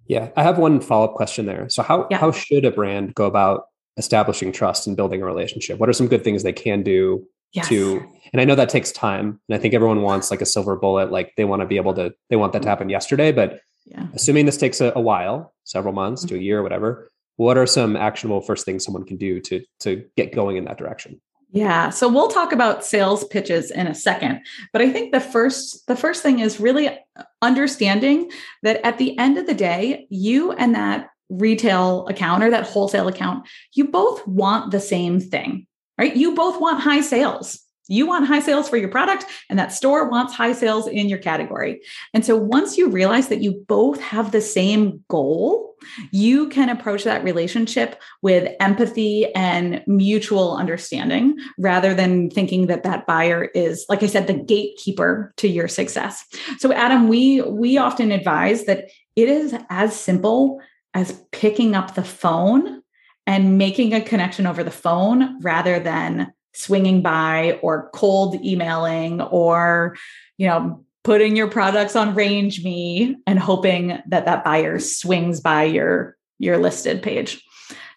Yeah, 0.07 0.28
I 0.37 0.42
have 0.42 0.59
one 0.59 0.83
follow 0.83 1.07
up 1.07 1.14
question 1.14 1.47
there. 1.47 1.71
So 1.71 1.83
how 1.83 2.09
yeah. 2.11 2.19
how 2.19 2.31
should 2.31 2.66
a 2.66 2.71
brand 2.71 3.14
go 3.14 3.25
about 3.25 3.69
establishing 3.96 4.52
trust 4.52 4.87
and 4.87 4.96
building 4.96 5.22
a 5.22 5.26
relationship? 5.26 5.78
What 5.78 5.88
are 5.88 5.92
some 5.92 6.08
good 6.08 6.25
things 6.25 6.42
they 6.42 6.52
can 6.52 6.82
do 6.82 7.26
yes. 7.52 7.68
to 7.68 8.06
and 8.32 8.40
I 8.40 8.44
know 8.44 8.54
that 8.54 8.70
takes 8.70 8.90
time. 8.92 9.40
And 9.49 9.56
I 9.56 9.58
think 9.58 9.75
everyone 9.75 10.02
wants 10.02 10.30
like 10.30 10.40
a 10.40 10.46
silver 10.46 10.75
bullet, 10.76 11.12
like 11.12 11.34
they 11.37 11.44
want 11.44 11.61
to 11.61 11.66
be 11.66 11.76
able 11.76 11.94
to 11.94 12.14
they 12.30 12.37
want 12.37 12.52
that 12.54 12.62
to 12.62 12.68
happen 12.68 12.88
yesterday. 12.88 13.30
But 13.30 13.61
yeah. 13.84 14.06
assuming 14.14 14.46
this 14.46 14.56
takes 14.56 14.80
a, 14.80 14.92
a 14.96 15.00
while, 15.00 15.54
several 15.64 15.92
months 15.92 16.22
mm-hmm. 16.22 16.34
to 16.34 16.40
a 16.40 16.42
year, 16.42 16.62
whatever, 16.62 17.11
what 17.37 17.58
are 17.58 17.66
some 17.66 17.96
actionable 17.96 18.40
first 18.40 18.64
things 18.64 18.84
someone 18.84 19.04
can 19.04 19.16
do 19.16 19.40
to 19.40 19.62
to 19.80 20.04
get 20.16 20.34
going 20.34 20.56
in 20.56 20.64
that 20.64 20.78
direction? 20.78 21.20
Yeah, 21.54 21.90
so 21.90 22.08
we'll 22.08 22.28
talk 22.28 22.52
about 22.52 22.82
sales 22.82 23.25
pitches 23.25 23.70
in 23.70 23.87
a 23.87 23.94
second, 23.94 24.40
but 24.72 24.80
I 24.80 24.90
think 24.90 25.12
the 25.12 25.20
first 25.20 25.87
the 25.87 25.96
first 25.96 26.22
thing 26.22 26.38
is 26.38 26.58
really 26.58 26.99
understanding 27.42 28.30
that 28.62 28.84
at 28.87 28.96
the 28.96 29.18
end 29.18 29.37
of 29.37 29.46
the 29.46 29.54
day, 29.54 30.06
you 30.08 30.52
and 30.52 30.75
that 30.75 31.08
retail 31.33 32.07
account 32.09 32.43
or 32.43 32.51
that 32.51 32.67
wholesale 32.67 33.09
account, 33.09 33.47
you 33.73 33.89
both 33.89 34.27
want 34.27 34.71
the 34.71 34.81
same 34.81 35.21
thing, 35.21 35.67
right? 35.99 36.15
You 36.17 36.35
both 36.35 36.61
want 36.61 36.81
high 36.81 37.01
sales. 37.01 37.61
You 37.89 38.07
want 38.07 38.27
high 38.27 38.41
sales 38.41 38.69
for 38.69 38.77
your 38.77 38.89
product, 38.89 39.27
and 39.51 39.59
that 39.59 39.73
store 39.73 40.09
wants 40.09 40.35
high 40.35 40.53
sales 40.53 40.87
in 40.87 41.09
your 41.09 41.19
category. 41.19 41.83
And 42.15 42.25
so 42.25 42.37
once 42.37 42.79
you 42.79 42.89
realize 42.89 43.29
that 43.29 43.43
you 43.43 43.65
both 43.69 44.01
have 44.01 44.31
the 44.31 44.41
same 44.41 45.05
goal, 45.09 45.75
you 46.11 46.49
can 46.49 46.69
approach 46.69 47.05
that 47.05 47.25
relationship 47.25 48.01
with 48.23 48.55
empathy 48.61 49.33
and 49.35 49.83
mutual 49.87 50.57
understanding 50.57 51.37
rather 51.59 51.93
than 51.93 52.31
thinking 52.31 52.67
that 52.69 52.85
that 52.85 53.07
buyer 53.07 53.45
is 53.55 53.85
like 53.89 54.03
i 54.03 54.07
said 54.07 54.27
the 54.27 54.35
gatekeeper 54.35 55.33
to 55.37 55.49
your 55.49 55.69
success 55.69 56.25
so 56.59 56.73
adam 56.73 57.09
we 57.09 57.43
we 57.43 57.79
often 57.79 58.12
advise 58.12 58.65
that 58.65 58.89
it 59.17 59.29
is 59.29 59.55
as 59.71 59.99
simple 59.99 60.61
as 60.94 61.20
picking 61.32 61.75
up 61.75 61.94
the 61.94 62.04
phone 62.04 62.82
and 63.26 63.58
making 63.58 63.94
a 63.94 64.00
connection 64.00 64.46
over 64.46 64.64
the 64.64 64.70
phone 64.70 65.40
rather 65.40 65.78
than 65.78 66.32
swinging 66.54 67.02
by 67.02 67.58
or 67.62 67.90
cold 67.94 68.44
emailing 68.44 69.20
or 69.20 69.96
you 70.37 70.46
know 70.46 70.84
putting 71.04 71.34
your 71.34 71.49
products 71.49 71.96
on 71.96 72.14
RangeMe 72.14 73.14
and 73.26 73.38
hoping 73.38 73.99
that 74.06 74.25
that 74.26 74.44
buyer 74.44 74.78
swings 74.78 75.40
by 75.40 75.64
your 75.64 76.16
your 76.38 76.58
listed 76.58 77.02
page. 77.02 77.42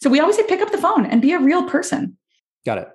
So 0.01 0.09
we 0.09 0.19
always 0.19 0.35
say 0.35 0.47
pick 0.47 0.61
up 0.61 0.71
the 0.71 0.77
phone 0.77 1.05
and 1.05 1.21
be 1.21 1.33
a 1.33 1.39
real 1.39 1.67
person. 1.67 2.17
Got 2.65 2.79
it. 2.79 2.89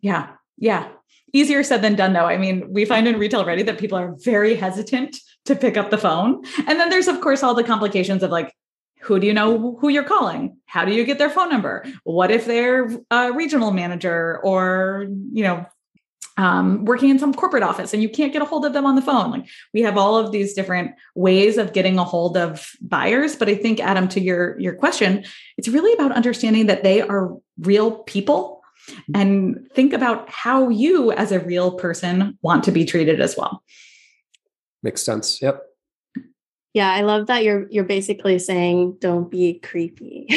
Yeah. 0.00 0.30
Yeah. 0.56 0.88
Easier 1.32 1.62
said 1.62 1.82
than 1.82 1.94
done 1.94 2.12
though. 2.12 2.26
I 2.26 2.36
mean 2.36 2.72
we 2.72 2.84
find 2.84 3.06
in 3.06 3.18
retail 3.18 3.44
ready 3.44 3.62
that 3.62 3.78
people 3.78 3.98
are 3.98 4.16
very 4.24 4.54
hesitant 4.54 5.16
to 5.46 5.54
pick 5.54 5.76
up 5.76 5.90
the 5.90 5.98
phone. 5.98 6.42
And 6.66 6.80
then 6.80 6.90
there's 6.90 7.08
of 7.08 7.20
course 7.20 7.42
all 7.42 7.54
the 7.54 7.64
complications 7.64 8.22
of 8.22 8.30
like 8.30 8.52
who 9.04 9.20
do 9.20 9.26
you 9.26 9.34
know 9.34 9.76
who 9.80 9.88
you're 9.88 10.02
calling? 10.02 10.56
How 10.66 10.84
do 10.84 10.92
you 10.92 11.04
get 11.04 11.18
their 11.18 11.30
phone 11.30 11.50
number? 11.50 11.84
What 12.04 12.30
if 12.30 12.46
they're 12.46 12.90
a 13.10 13.32
regional 13.32 13.70
manager 13.70 14.40
or 14.42 15.06
you 15.32 15.44
know 15.44 15.66
um, 16.36 16.84
working 16.84 17.10
in 17.10 17.18
some 17.18 17.32
corporate 17.32 17.62
office 17.62 17.92
and 17.92 18.02
you 18.02 18.08
can't 18.08 18.32
get 18.32 18.42
a 18.42 18.46
hold 18.46 18.64
of 18.64 18.72
them 18.72 18.86
on 18.86 18.96
the 18.96 19.02
phone? 19.02 19.30
Like 19.30 19.46
we 19.74 19.82
have 19.82 19.98
all 19.98 20.16
of 20.16 20.32
these 20.32 20.54
different 20.54 20.92
ways 21.14 21.58
of 21.58 21.74
getting 21.74 21.98
a 21.98 22.04
hold 22.04 22.36
of 22.36 22.70
buyers 22.80 23.36
but 23.36 23.48
i 23.48 23.54
think 23.54 23.78
adam 23.80 24.08
to 24.08 24.20
your 24.20 24.58
your 24.58 24.74
question 24.74 25.24
it's 25.58 25.68
really 25.68 25.92
about 25.92 26.12
understanding 26.12 26.66
that 26.66 26.82
they 26.82 27.00
are 27.00 27.36
real 27.60 28.02
people 28.04 28.62
and 29.14 29.68
think 29.74 29.92
about 29.92 30.28
how 30.28 30.68
you 30.68 31.12
as 31.12 31.32
a 31.32 31.40
real 31.40 31.72
person 31.72 32.38
want 32.42 32.64
to 32.64 32.70
be 32.70 32.84
treated 32.84 33.18
as 33.18 33.34
well. 33.34 33.62
Makes 34.82 35.02
sense. 35.02 35.40
Yep 35.40 35.62
yeah, 36.74 36.90
I 36.90 37.02
love 37.02 37.28
that 37.28 37.44
you're 37.44 37.68
you're 37.70 37.84
basically 37.84 38.40
saying 38.40 38.96
don't 38.98 39.30
be 39.30 39.60
creepy. 39.60 40.26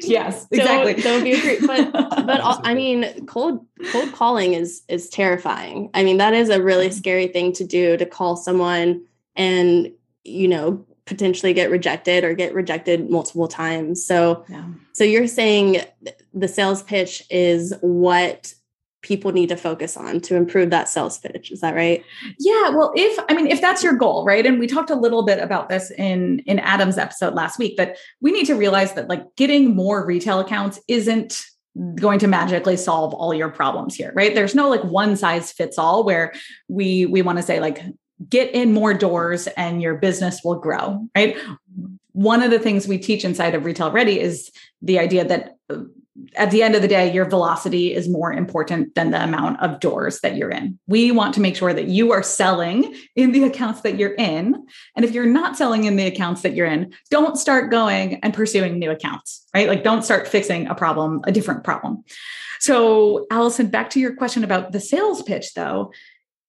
yes, 0.00 0.46
exactly. 0.50 0.94
Don't, 0.94 1.02
don't 1.02 1.22
be 1.22 1.32
a 1.32 1.40
creep. 1.40 1.66
But 1.66 1.92
but 2.26 2.40
I 2.42 2.74
mean, 2.74 3.26
cold 3.26 3.64
cold 3.92 4.14
calling 4.14 4.54
is 4.54 4.82
is 4.88 5.10
terrifying. 5.10 5.90
I 5.92 6.02
mean, 6.02 6.16
that 6.16 6.32
is 6.32 6.48
a 6.48 6.62
really 6.62 6.90
scary 6.90 7.28
thing 7.28 7.52
to 7.52 7.64
do 7.64 7.98
to 7.98 8.06
call 8.06 8.36
someone 8.36 9.04
and 9.36 9.92
you 10.24 10.48
know 10.48 10.82
potentially 11.04 11.52
get 11.52 11.70
rejected 11.70 12.24
or 12.24 12.32
get 12.32 12.54
rejected 12.54 13.10
multiple 13.10 13.48
times. 13.48 14.02
So 14.02 14.46
yeah. 14.48 14.64
so 14.94 15.04
you're 15.04 15.26
saying 15.26 15.82
the 16.32 16.48
sales 16.48 16.82
pitch 16.82 17.22
is 17.28 17.74
what 17.82 18.54
people 19.02 19.32
need 19.32 19.48
to 19.48 19.56
focus 19.56 19.96
on 19.96 20.20
to 20.20 20.36
improve 20.36 20.70
that 20.70 20.88
sales 20.88 21.18
pitch. 21.18 21.50
Is 21.50 21.60
that 21.60 21.74
right? 21.74 22.04
Yeah 22.38 22.70
well 22.70 22.92
if 22.96 23.18
i 23.28 23.34
mean 23.34 23.46
if 23.46 23.60
that's 23.60 23.82
your 23.82 23.94
goal 23.94 24.24
right? 24.24 24.44
And 24.44 24.58
we 24.58 24.66
talked 24.66 24.90
a 24.90 24.94
little 24.96 25.24
bit 25.24 25.38
about 25.38 25.68
this 25.68 25.90
in 25.92 26.40
in 26.40 26.58
adam's 26.58 26.98
episode 26.98 27.34
last 27.34 27.58
week 27.58 27.76
that 27.76 27.96
we 28.20 28.32
need 28.32 28.46
to 28.46 28.54
realize 28.54 28.94
that 28.94 29.08
like 29.08 29.22
getting 29.36 29.74
more 29.74 30.04
retail 30.04 30.40
accounts 30.40 30.80
isn't 30.88 31.44
going 31.94 32.18
to 32.18 32.26
magically 32.26 32.76
solve 32.76 33.12
all 33.12 33.34
your 33.34 33.50
problems 33.50 33.94
here 33.94 34.12
right? 34.14 34.34
There's 34.34 34.54
no 34.54 34.68
like 34.68 34.82
one 34.84 35.16
size 35.16 35.52
fits 35.52 35.78
all 35.78 36.04
where 36.04 36.32
we 36.68 37.06
we 37.06 37.22
want 37.22 37.38
to 37.38 37.42
say 37.42 37.60
like 37.60 37.82
get 38.28 38.54
in 38.54 38.72
more 38.72 38.94
doors 38.94 39.46
and 39.58 39.82
your 39.82 39.96
business 39.96 40.40
will 40.42 40.58
grow 40.58 41.06
right? 41.14 41.36
One 42.12 42.42
of 42.42 42.50
the 42.50 42.58
things 42.58 42.88
we 42.88 42.96
teach 42.96 43.26
inside 43.26 43.54
of 43.54 43.66
retail 43.66 43.92
ready 43.92 44.18
is 44.18 44.50
the 44.80 44.98
idea 44.98 45.24
that 45.26 45.56
at 46.36 46.50
the 46.50 46.62
end 46.62 46.74
of 46.74 46.82
the 46.82 46.88
day, 46.88 47.12
your 47.12 47.24
velocity 47.24 47.94
is 47.94 48.08
more 48.08 48.32
important 48.32 48.94
than 48.94 49.10
the 49.10 49.22
amount 49.22 49.60
of 49.60 49.80
doors 49.80 50.20
that 50.20 50.36
you're 50.36 50.50
in. 50.50 50.78
We 50.86 51.10
want 51.10 51.34
to 51.34 51.40
make 51.40 51.56
sure 51.56 51.72
that 51.72 51.88
you 51.88 52.12
are 52.12 52.22
selling 52.22 52.94
in 53.14 53.32
the 53.32 53.44
accounts 53.44 53.82
that 53.82 53.98
you're 53.98 54.14
in. 54.14 54.66
And 54.94 55.04
if 55.04 55.12
you're 55.12 55.26
not 55.26 55.56
selling 55.56 55.84
in 55.84 55.96
the 55.96 56.06
accounts 56.06 56.42
that 56.42 56.54
you're 56.54 56.66
in, 56.66 56.94
don't 57.10 57.36
start 57.36 57.70
going 57.70 58.16
and 58.16 58.32
pursuing 58.32 58.78
new 58.78 58.90
accounts, 58.90 59.46
right? 59.54 59.68
Like 59.68 59.84
don't 59.84 60.02
start 60.02 60.28
fixing 60.28 60.66
a 60.68 60.74
problem, 60.74 61.20
a 61.24 61.32
different 61.32 61.64
problem. 61.64 62.04
So, 62.60 63.26
Allison, 63.30 63.68
back 63.68 63.90
to 63.90 64.00
your 64.00 64.14
question 64.16 64.42
about 64.42 64.72
the 64.72 64.80
sales 64.80 65.22
pitch, 65.22 65.54
though, 65.54 65.92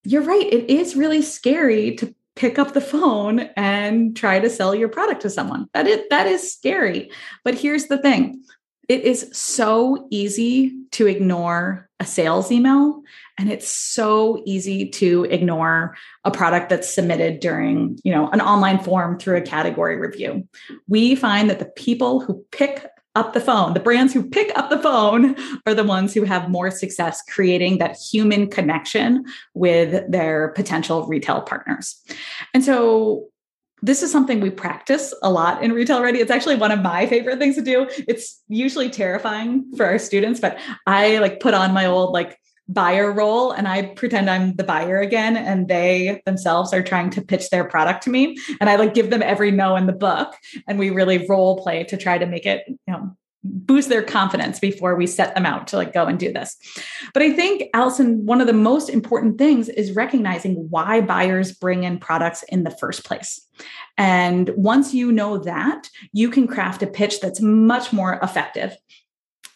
you're 0.04 0.22
right. 0.22 0.46
It 0.46 0.70
is 0.70 0.96
really 0.96 1.22
scary 1.22 1.96
to 1.98 2.16
pick 2.36 2.58
up 2.58 2.74
the 2.74 2.82
phone 2.82 3.40
and 3.58 4.16
try 4.16 4.40
to 4.40 4.50
sell 4.50 4.74
your 4.74 4.88
product 4.88 5.22
to 5.24 5.30
someone. 5.30 5.68
That 5.74 5.88
is, 5.88 6.02
that 6.10 6.28
is 6.28 6.54
scary. 6.54 7.12
But 7.44 7.56
here's 7.56 7.88
the 7.88 7.98
thing 7.98 8.44
it 8.88 9.02
is 9.02 9.30
so 9.34 10.08
easy 10.10 10.74
to 10.92 11.08
ignore 11.08 11.90
a 12.00 12.06
sales 12.06 12.52
email 12.52 13.02
and 13.38 13.52
it's 13.52 13.68
so 13.68 14.42
easy 14.46 14.90
to 14.90 15.26
ignore 15.26 15.96
a 16.24 16.32
product 16.32 16.70
that's 16.70 16.94
submitted 16.94 17.40
during, 17.40 18.00
you 18.04 18.12
know, 18.12 18.30
an 18.30 18.42
online 18.42 18.80
form 18.80 19.18
through 19.20 19.38
a 19.38 19.42
category 19.42 19.98
review. 19.98 20.48
We 20.88 21.16
find 21.16 21.50
that 21.50 21.60
the 21.60 21.66
people 21.66 22.22
who 22.22 22.46
pick 22.52 22.88
up 23.16 23.34
the 23.34 23.42
phone. 23.42 23.74
The 23.74 23.80
brands 23.80 24.14
who 24.14 24.30
pick 24.30 24.56
up 24.56 24.70
the 24.70 24.78
phone 24.78 25.36
are 25.66 25.74
the 25.74 25.84
ones 25.84 26.14
who 26.14 26.24
have 26.24 26.52
more 26.52 26.70
success 26.70 27.24
creating 27.24 27.80
that 27.80 27.98
human 27.98 28.48
connection 28.48 29.26
with 29.56 30.10
their 30.12 30.50
potential 30.50 31.08
retail 31.08 31.42
partners. 31.42 32.00
And 32.54 32.64
so 32.64 33.28
this 33.82 34.02
is 34.02 34.12
something 34.12 34.40
we 34.40 34.50
practice 34.50 35.14
a 35.22 35.30
lot 35.30 35.64
in 35.64 35.72
retail 35.72 36.02
ready. 36.02 36.20
It's 36.20 36.32
actually 36.32 36.56
one 36.56 36.72
of 36.72 36.82
my 36.82 37.06
favorite 37.06 37.38
things 37.38 37.56
to 37.56 37.62
do. 37.62 37.88
It's 38.08 38.44
usually 38.48 38.90
terrifying 38.90 39.72
for 39.76 39.86
our 39.86 40.00
students 40.00 40.40
but 40.40 40.58
i 40.86 41.18
like 41.20 41.40
put 41.40 41.54
on 41.54 41.74
my 41.74 41.86
old 41.86 42.14
like 42.14 42.40
buyer 42.70 43.12
role 43.12 43.52
and 43.52 43.68
I 43.68 43.84
pretend 43.84 44.30
I'm 44.30 44.56
the 44.56 44.64
buyer 44.64 45.00
again 45.00 45.38
and 45.38 45.68
they 45.68 46.22
themselves 46.26 46.74
are 46.74 46.84
trying 46.84 47.10
to 47.12 47.22
pitch 47.22 47.50
their 47.50 47.64
product 47.64 48.04
to 48.04 48.10
me 48.10 48.38
and 48.60 48.70
I 48.70 48.76
like 48.76 48.94
give 48.94 49.10
them 49.10 49.22
every 49.22 49.52
no 49.52 49.76
in 49.78 49.86
the 49.86 49.94
book 49.94 50.34
and 50.68 50.78
we 50.78 50.90
really 50.90 51.26
role 51.28 51.62
play 51.62 51.86
to 51.86 51.98
try 51.98 52.18
to 52.18 52.26
make 52.26 52.46
it 52.46 52.64
you 52.68 52.76
know 52.88 53.16
boost 53.44 53.90
their 53.90 54.04
confidence 54.04 54.60
before 54.60 54.96
we 54.96 55.08
set 55.08 55.34
them 55.36 55.46
out 55.46 55.68
to 55.68 55.78
like 55.78 55.94
go 55.94 56.06
and 56.06 56.20
do 56.20 56.32
this. 56.34 56.58
But 57.14 57.24
I 57.24 57.32
think 57.32 57.64
Allison 57.74 58.26
one 58.26 58.42
of 58.42 58.48
the 58.48 58.54
most 58.54 58.90
important 58.90 59.38
things 59.38 59.70
is 59.70 59.96
recognizing 59.96 60.68
why 60.70 61.02
buyers 61.02 61.54
bring 61.54 61.84
in 61.84 62.00
products 62.00 62.44
in 62.50 62.64
the 62.64 62.72
first 62.72 63.06
place. 63.06 63.42
And 63.98 64.52
once 64.56 64.94
you 64.94 65.12
know 65.12 65.38
that, 65.40 65.90
you 66.12 66.30
can 66.30 66.48
craft 66.48 66.84
a 66.84 66.88
pitch 66.88 67.20
that's 67.20 67.42
much 67.42 67.94
more 67.94 68.20
effective 68.22 68.76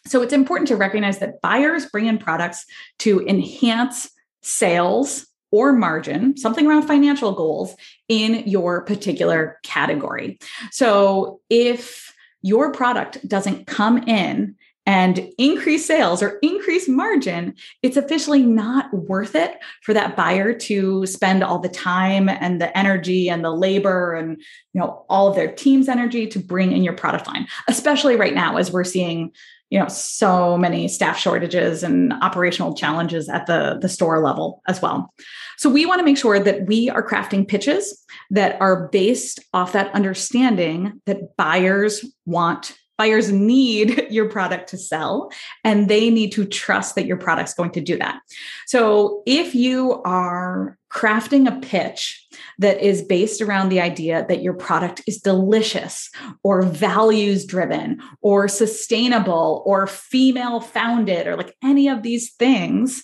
so 0.07 0.21
it's 0.21 0.33
important 0.33 0.67
to 0.69 0.75
recognize 0.75 1.19
that 1.19 1.41
buyers 1.41 1.85
bring 1.85 2.07
in 2.07 2.17
products 2.17 2.65
to 3.00 3.25
enhance 3.27 4.09
sales 4.41 5.27
or 5.51 5.73
margin, 5.73 6.38
something 6.38 6.65
around 6.65 6.88
financial 6.88 7.33
goals 7.33 7.75
in 8.07 8.47
your 8.47 8.81
particular 8.83 9.59
category. 9.63 10.39
So 10.71 11.41
if 11.50 12.11
your 12.41 12.71
product 12.71 13.27
doesn't 13.27 13.67
come 13.67 14.00
in 14.07 14.55
and 14.88 15.29
increase 15.38 15.86
sales 15.86 16.24
or 16.24 16.39
increase 16.41 16.88
margin, 16.88 17.53
it's 17.83 17.98
officially 17.98 18.41
not 18.41 18.91
worth 18.93 19.36
it 19.36 19.60
for 19.83 19.93
that 19.93 20.15
buyer 20.15 20.53
to 20.53 21.05
spend 21.05 21.43
all 21.43 21.60
the 21.60 21.69
time 21.69 22.27
and 22.27 22.60
the 22.60 22.75
energy 22.75 23.29
and 23.29 23.43
the 23.45 23.51
labor 23.51 24.13
and 24.13 24.41
you 24.74 24.81
know 24.81 25.05
all 25.07 25.27
of 25.27 25.36
their 25.36 25.51
team's 25.51 25.88
energy 25.88 26.25
to 26.27 26.39
bring 26.39 26.71
in 26.71 26.83
your 26.83 26.93
product 26.93 27.27
line, 27.27 27.48
especially 27.67 28.15
right 28.15 28.33
now 28.33 28.57
as 28.57 28.71
we're 28.71 28.83
seeing 28.83 29.31
you 29.71 29.79
know 29.79 29.87
so 29.87 30.57
many 30.57 30.87
staff 30.87 31.17
shortages 31.17 31.81
and 31.81 32.13
operational 32.21 32.75
challenges 32.75 33.27
at 33.29 33.47
the 33.47 33.79
the 33.81 33.89
store 33.89 34.21
level 34.23 34.61
as 34.67 34.81
well. 34.81 35.11
So 35.57 35.69
we 35.69 35.85
want 35.85 35.99
to 35.99 36.05
make 36.05 36.17
sure 36.17 36.39
that 36.39 36.67
we 36.67 36.89
are 36.89 37.07
crafting 37.07 37.47
pitches 37.47 38.05
that 38.29 38.59
are 38.61 38.89
based 38.89 39.39
off 39.53 39.71
that 39.71 39.93
understanding 39.95 41.01
that 41.05 41.35
buyers 41.37 42.05
want 42.25 42.75
buyers 42.98 43.31
need 43.31 44.07
your 44.10 44.29
product 44.29 44.69
to 44.69 44.77
sell 44.77 45.31
and 45.63 45.88
they 45.88 46.10
need 46.10 46.31
to 46.33 46.45
trust 46.45 46.95
that 46.95 47.05
your 47.05 47.17
product's 47.17 47.53
going 47.53 47.71
to 47.71 47.81
do 47.81 47.98
that. 47.98 48.19
So 48.67 49.24
if 49.25 49.55
you 49.55 50.01
are 50.03 50.77
crafting 50.91 51.48
a 51.48 51.60
pitch 51.62 52.25
that 52.60 52.81
is 52.81 53.01
based 53.01 53.41
around 53.41 53.69
the 53.69 53.79
idea 53.79 54.25
that 54.27 54.41
your 54.41 54.53
product 54.53 55.01
is 55.07 55.19
delicious 55.19 56.10
or 56.43 56.63
values 56.63 57.45
driven 57.45 58.01
or 58.21 58.48
sustainable 58.48 59.63
or 59.65 59.88
female 59.88 60.60
founded 60.60 61.27
or 61.27 61.38
like 61.38 61.55
any 61.63 61.88
of 61.88 62.03
these 62.03 62.33
things 62.33 63.03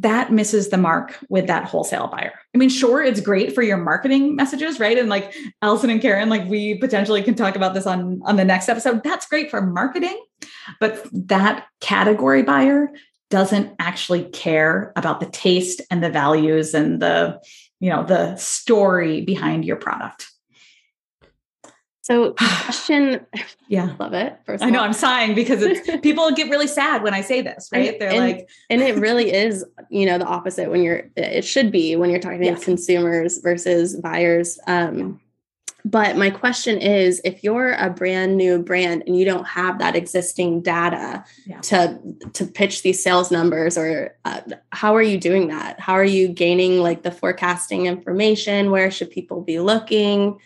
that 0.00 0.32
misses 0.32 0.70
the 0.70 0.78
mark 0.78 1.18
with 1.28 1.46
that 1.46 1.64
wholesale 1.64 2.08
buyer. 2.08 2.32
I 2.54 2.58
mean, 2.58 2.70
sure, 2.70 3.02
it's 3.02 3.20
great 3.20 3.54
for 3.54 3.62
your 3.62 3.76
marketing 3.76 4.34
messages, 4.34 4.80
right? 4.80 4.98
And 4.98 5.08
like 5.08 5.34
Allison 5.60 5.90
and 5.90 6.00
Karen, 6.00 6.30
like 6.30 6.48
we 6.48 6.78
potentially 6.78 7.22
can 7.22 7.34
talk 7.34 7.54
about 7.54 7.74
this 7.74 7.86
on 7.86 8.20
on 8.24 8.36
the 8.36 8.44
next 8.44 8.68
episode. 8.68 9.02
That's 9.04 9.26
great 9.26 9.50
for 9.50 9.60
marketing, 9.60 10.18
but 10.80 11.06
that 11.12 11.66
category 11.80 12.42
buyer 12.42 12.90
doesn't 13.28 13.74
actually 13.78 14.24
care 14.24 14.92
about 14.96 15.20
the 15.20 15.26
taste 15.26 15.82
and 15.90 16.02
the 16.02 16.10
values 16.10 16.74
and 16.74 17.00
the 17.00 17.38
you 17.78 17.90
know 17.90 18.02
the 18.02 18.36
story 18.36 19.20
behind 19.20 19.64
your 19.64 19.76
product 19.76 20.29
so 22.10 22.32
question 22.64 23.24
yeah 23.68 23.94
love 24.00 24.12
it 24.12 24.38
first 24.44 24.62
i 24.62 24.70
know 24.70 24.80
i'm 24.80 24.92
sighing 24.92 25.34
because 25.34 25.62
it's 25.62 26.00
people 26.02 26.30
get 26.32 26.50
really 26.50 26.66
sad 26.66 27.02
when 27.02 27.14
i 27.14 27.20
say 27.20 27.40
this 27.40 27.68
right 27.72 27.92
and, 27.92 28.00
they're 28.00 28.10
and, 28.10 28.18
like 28.18 28.48
and 28.68 28.82
it 28.82 28.96
really 28.98 29.32
is 29.32 29.64
you 29.90 30.06
know 30.06 30.18
the 30.18 30.26
opposite 30.26 30.70
when 30.70 30.82
you're 30.82 31.08
it 31.16 31.44
should 31.44 31.70
be 31.70 31.96
when 31.96 32.10
you're 32.10 32.20
talking 32.20 32.42
yes. 32.42 32.58
to 32.58 32.64
consumers 32.64 33.38
versus 33.38 33.96
buyers 33.96 34.58
um 34.66 35.20
but 35.82 36.16
my 36.16 36.28
question 36.28 36.78
is 36.78 37.22
if 37.24 37.42
you're 37.42 37.72
a 37.72 37.88
brand 37.88 38.36
new 38.36 38.62
brand 38.62 39.02
and 39.06 39.16
you 39.16 39.24
don't 39.24 39.46
have 39.46 39.78
that 39.78 39.96
existing 39.96 40.60
data 40.60 41.24
yeah. 41.46 41.60
to 41.60 41.98
to 42.34 42.44
pitch 42.44 42.82
these 42.82 43.02
sales 43.02 43.30
numbers 43.30 43.78
or 43.78 44.14
uh, 44.26 44.42
how 44.72 44.94
are 44.94 45.02
you 45.02 45.18
doing 45.18 45.48
that? 45.48 45.80
How 45.80 45.94
are 45.94 46.04
you 46.04 46.28
gaining 46.28 46.80
like 46.80 47.02
the 47.02 47.10
forecasting 47.10 47.86
information? 47.86 48.70
Where 48.70 48.90
should 48.90 49.10
people 49.10 49.40
be 49.40 49.58
looking? 49.58 50.38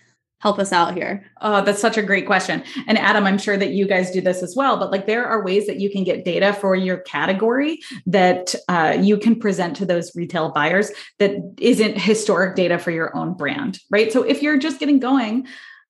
Help 0.45 0.59
us 0.59 0.73
out 0.73 0.95
here? 0.95 1.25
Oh, 1.41 1.65
that's 1.65 1.81
such 1.81 1.97
a 1.97 2.03
great 2.03 2.27
question. 2.27 2.63
And 2.87 2.99
Adam, 2.99 3.25
I'm 3.25 3.39
sure 3.39 3.57
that 3.57 3.71
you 3.71 3.89
guys 3.89 4.11
do 4.11 4.21
this 4.21 4.43
as 4.43 4.55
well, 4.55 4.77
but 4.77 4.93
like 4.93 5.07
there 5.07 5.25
are 5.25 5.43
ways 5.43 5.67
that 5.67 5.81
you 5.81 5.91
can 5.91 6.05
get 6.05 6.23
data 6.23 6.53
for 6.53 6.77
your 6.77 6.99
category 6.99 7.81
that 8.05 8.55
uh, 8.69 8.95
you 9.01 9.17
can 9.17 9.41
present 9.41 9.75
to 9.77 9.87
those 9.87 10.15
retail 10.15 10.53
buyers 10.53 10.91
that 11.19 11.33
isn't 11.59 11.99
historic 11.99 12.57
data 12.57 12.79
for 12.79 12.91
your 12.91 13.17
own 13.17 13.33
brand, 13.33 13.79
right? 13.91 14.13
So 14.13 14.23
if 14.23 14.43
you're 14.43 14.59
just 14.59 14.79
getting 14.79 14.99
going, 14.99 15.47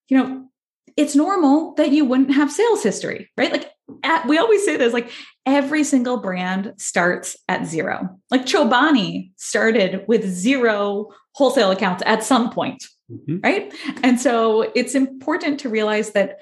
you 0.09 0.19
know, 0.19 0.49
it's 0.97 1.17
normal 1.17 1.75
that 1.75 1.90
you 1.90 2.05
wouldn't 2.05 2.33
have 2.33 2.53
sales 2.53 2.85
history, 2.85 3.33
right? 3.37 3.51
Like 3.51 3.73
at, 4.05 4.29
we 4.29 4.38
always 4.38 4.64
say 4.64 4.77
this, 4.77 4.93
like 4.93 5.11
every 5.45 5.83
single 5.83 6.19
brand 6.19 6.75
starts 6.77 7.37
at 7.49 7.67
zero. 7.67 8.21
Like 8.31 8.47
Chobani 8.47 9.33
started 9.35 10.05
with 10.07 10.25
zero 10.25 11.09
wholesale 11.33 11.73
accounts 11.73 12.05
at 12.07 12.23
some 12.23 12.51
point, 12.51 12.85
mm-hmm. 13.11 13.38
right? 13.43 13.73
And 14.03 14.21
so 14.21 14.71
it's 14.75 14.95
important 14.95 15.61
to 15.61 15.69
realize 15.69 16.12
that 16.12 16.38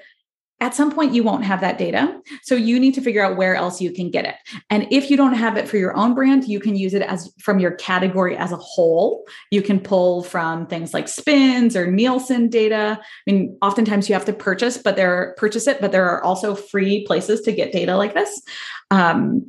at 0.63 0.73
some 0.73 0.91
point 0.91 1.13
you 1.13 1.23
won't 1.23 1.43
have 1.43 1.59
that 1.59 1.77
data. 1.77 2.21
So 2.43 2.55
you 2.55 2.79
need 2.79 2.93
to 2.93 3.01
figure 3.01 3.21
out 3.21 3.35
where 3.35 3.53
else 3.53 3.81
you 3.81 3.91
can 3.91 4.09
get 4.09 4.23
it. 4.23 4.35
And 4.69 4.87
if 4.91 5.09
you 5.11 5.17
don't 5.17 5.33
have 5.33 5.57
it 5.57 5.67
for 5.67 5.75
your 5.75 5.95
own 5.97 6.13
brand, 6.13 6.45
you 6.45 6.61
can 6.61 6.77
use 6.77 6.93
it 6.93 7.01
as 7.01 7.33
from 7.37 7.59
your 7.59 7.71
category 7.71 8.37
as 8.37 8.53
a 8.53 8.57
whole. 8.57 9.25
You 9.51 9.61
can 9.61 9.81
pull 9.81 10.23
from 10.23 10.67
things 10.67 10.93
like 10.93 11.09
SPINS 11.09 11.75
or 11.75 11.91
Nielsen 11.91 12.47
data. 12.47 12.97
I 13.01 13.31
mean, 13.31 13.57
oftentimes 13.61 14.07
you 14.07 14.13
have 14.13 14.25
to 14.25 14.33
purchase, 14.33 14.77
but 14.77 14.95
there 14.95 15.35
purchase 15.37 15.67
it, 15.67 15.81
but 15.81 15.91
there 15.91 16.07
are 16.09 16.23
also 16.23 16.55
free 16.55 17.05
places 17.05 17.41
to 17.41 17.51
get 17.51 17.73
data 17.73 17.97
like 17.97 18.13
this. 18.13 18.41
Um, 18.89 19.45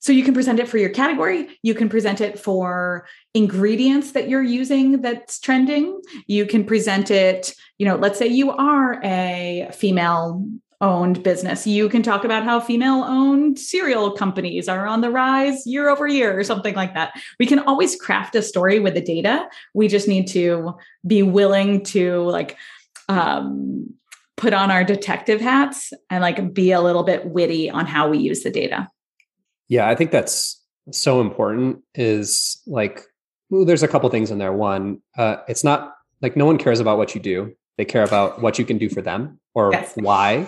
so 0.00 0.12
you 0.12 0.24
can 0.24 0.34
present 0.34 0.58
it 0.58 0.68
for 0.68 0.78
your 0.78 0.90
category. 0.90 1.58
You 1.62 1.74
can 1.74 1.88
present 1.88 2.20
it 2.20 2.38
for 2.38 3.06
ingredients 3.34 4.12
that 4.12 4.28
you're 4.28 4.42
using 4.42 5.02
that's 5.02 5.38
trending. 5.38 6.00
You 6.26 6.46
can 6.46 6.64
present 6.64 7.10
it, 7.10 7.54
you 7.78 7.86
know, 7.86 7.96
let's 7.96 8.18
say 8.18 8.26
you 8.26 8.50
are 8.50 9.00
a 9.04 9.70
female 9.72 10.46
owned 10.80 11.22
business. 11.22 11.66
You 11.66 11.90
can 11.90 12.02
talk 12.02 12.24
about 12.24 12.44
how 12.44 12.58
female 12.58 13.04
owned 13.06 13.58
cereal 13.58 14.12
companies 14.12 14.66
are 14.66 14.86
on 14.86 15.02
the 15.02 15.10
rise 15.10 15.66
year 15.66 15.90
over 15.90 16.06
year 16.06 16.38
or 16.38 16.42
something 16.42 16.74
like 16.74 16.94
that. 16.94 17.12
We 17.38 17.44
can 17.44 17.58
always 17.58 17.96
craft 17.96 18.34
a 18.34 18.42
story 18.42 18.80
with 18.80 18.94
the 18.94 19.02
data. 19.02 19.46
We 19.74 19.88
just 19.88 20.08
need 20.08 20.26
to 20.28 20.78
be 21.06 21.22
willing 21.22 21.84
to 21.84 22.22
like 22.22 22.56
um, 23.10 23.92
put 24.38 24.54
on 24.54 24.70
our 24.70 24.84
detective 24.84 25.42
hats 25.42 25.92
and 26.08 26.22
like 26.22 26.54
be 26.54 26.72
a 26.72 26.80
little 26.80 27.02
bit 27.02 27.26
witty 27.26 27.68
on 27.68 27.84
how 27.84 28.08
we 28.08 28.16
use 28.16 28.42
the 28.42 28.50
data. 28.50 28.88
Yeah, 29.70 29.88
I 29.88 29.94
think 29.94 30.10
that's 30.10 30.62
so 30.90 31.22
important. 31.22 31.82
Is 31.94 32.60
like, 32.66 33.04
well, 33.48 33.64
there's 33.64 33.84
a 33.84 33.88
couple 33.88 34.10
things 34.10 34.30
in 34.30 34.38
there. 34.38 34.52
One, 34.52 35.00
uh, 35.16 35.36
it's 35.48 35.64
not 35.64 35.94
like 36.20 36.36
no 36.36 36.44
one 36.44 36.58
cares 36.58 36.80
about 36.80 36.98
what 36.98 37.14
you 37.14 37.20
do; 37.20 37.54
they 37.78 37.84
care 37.86 38.04
about 38.04 38.42
what 38.42 38.58
you 38.58 38.66
can 38.66 38.76
do 38.76 38.90
for 38.90 39.00
them 39.00 39.40
or 39.54 39.70
yes. 39.72 39.92
why. 39.94 40.46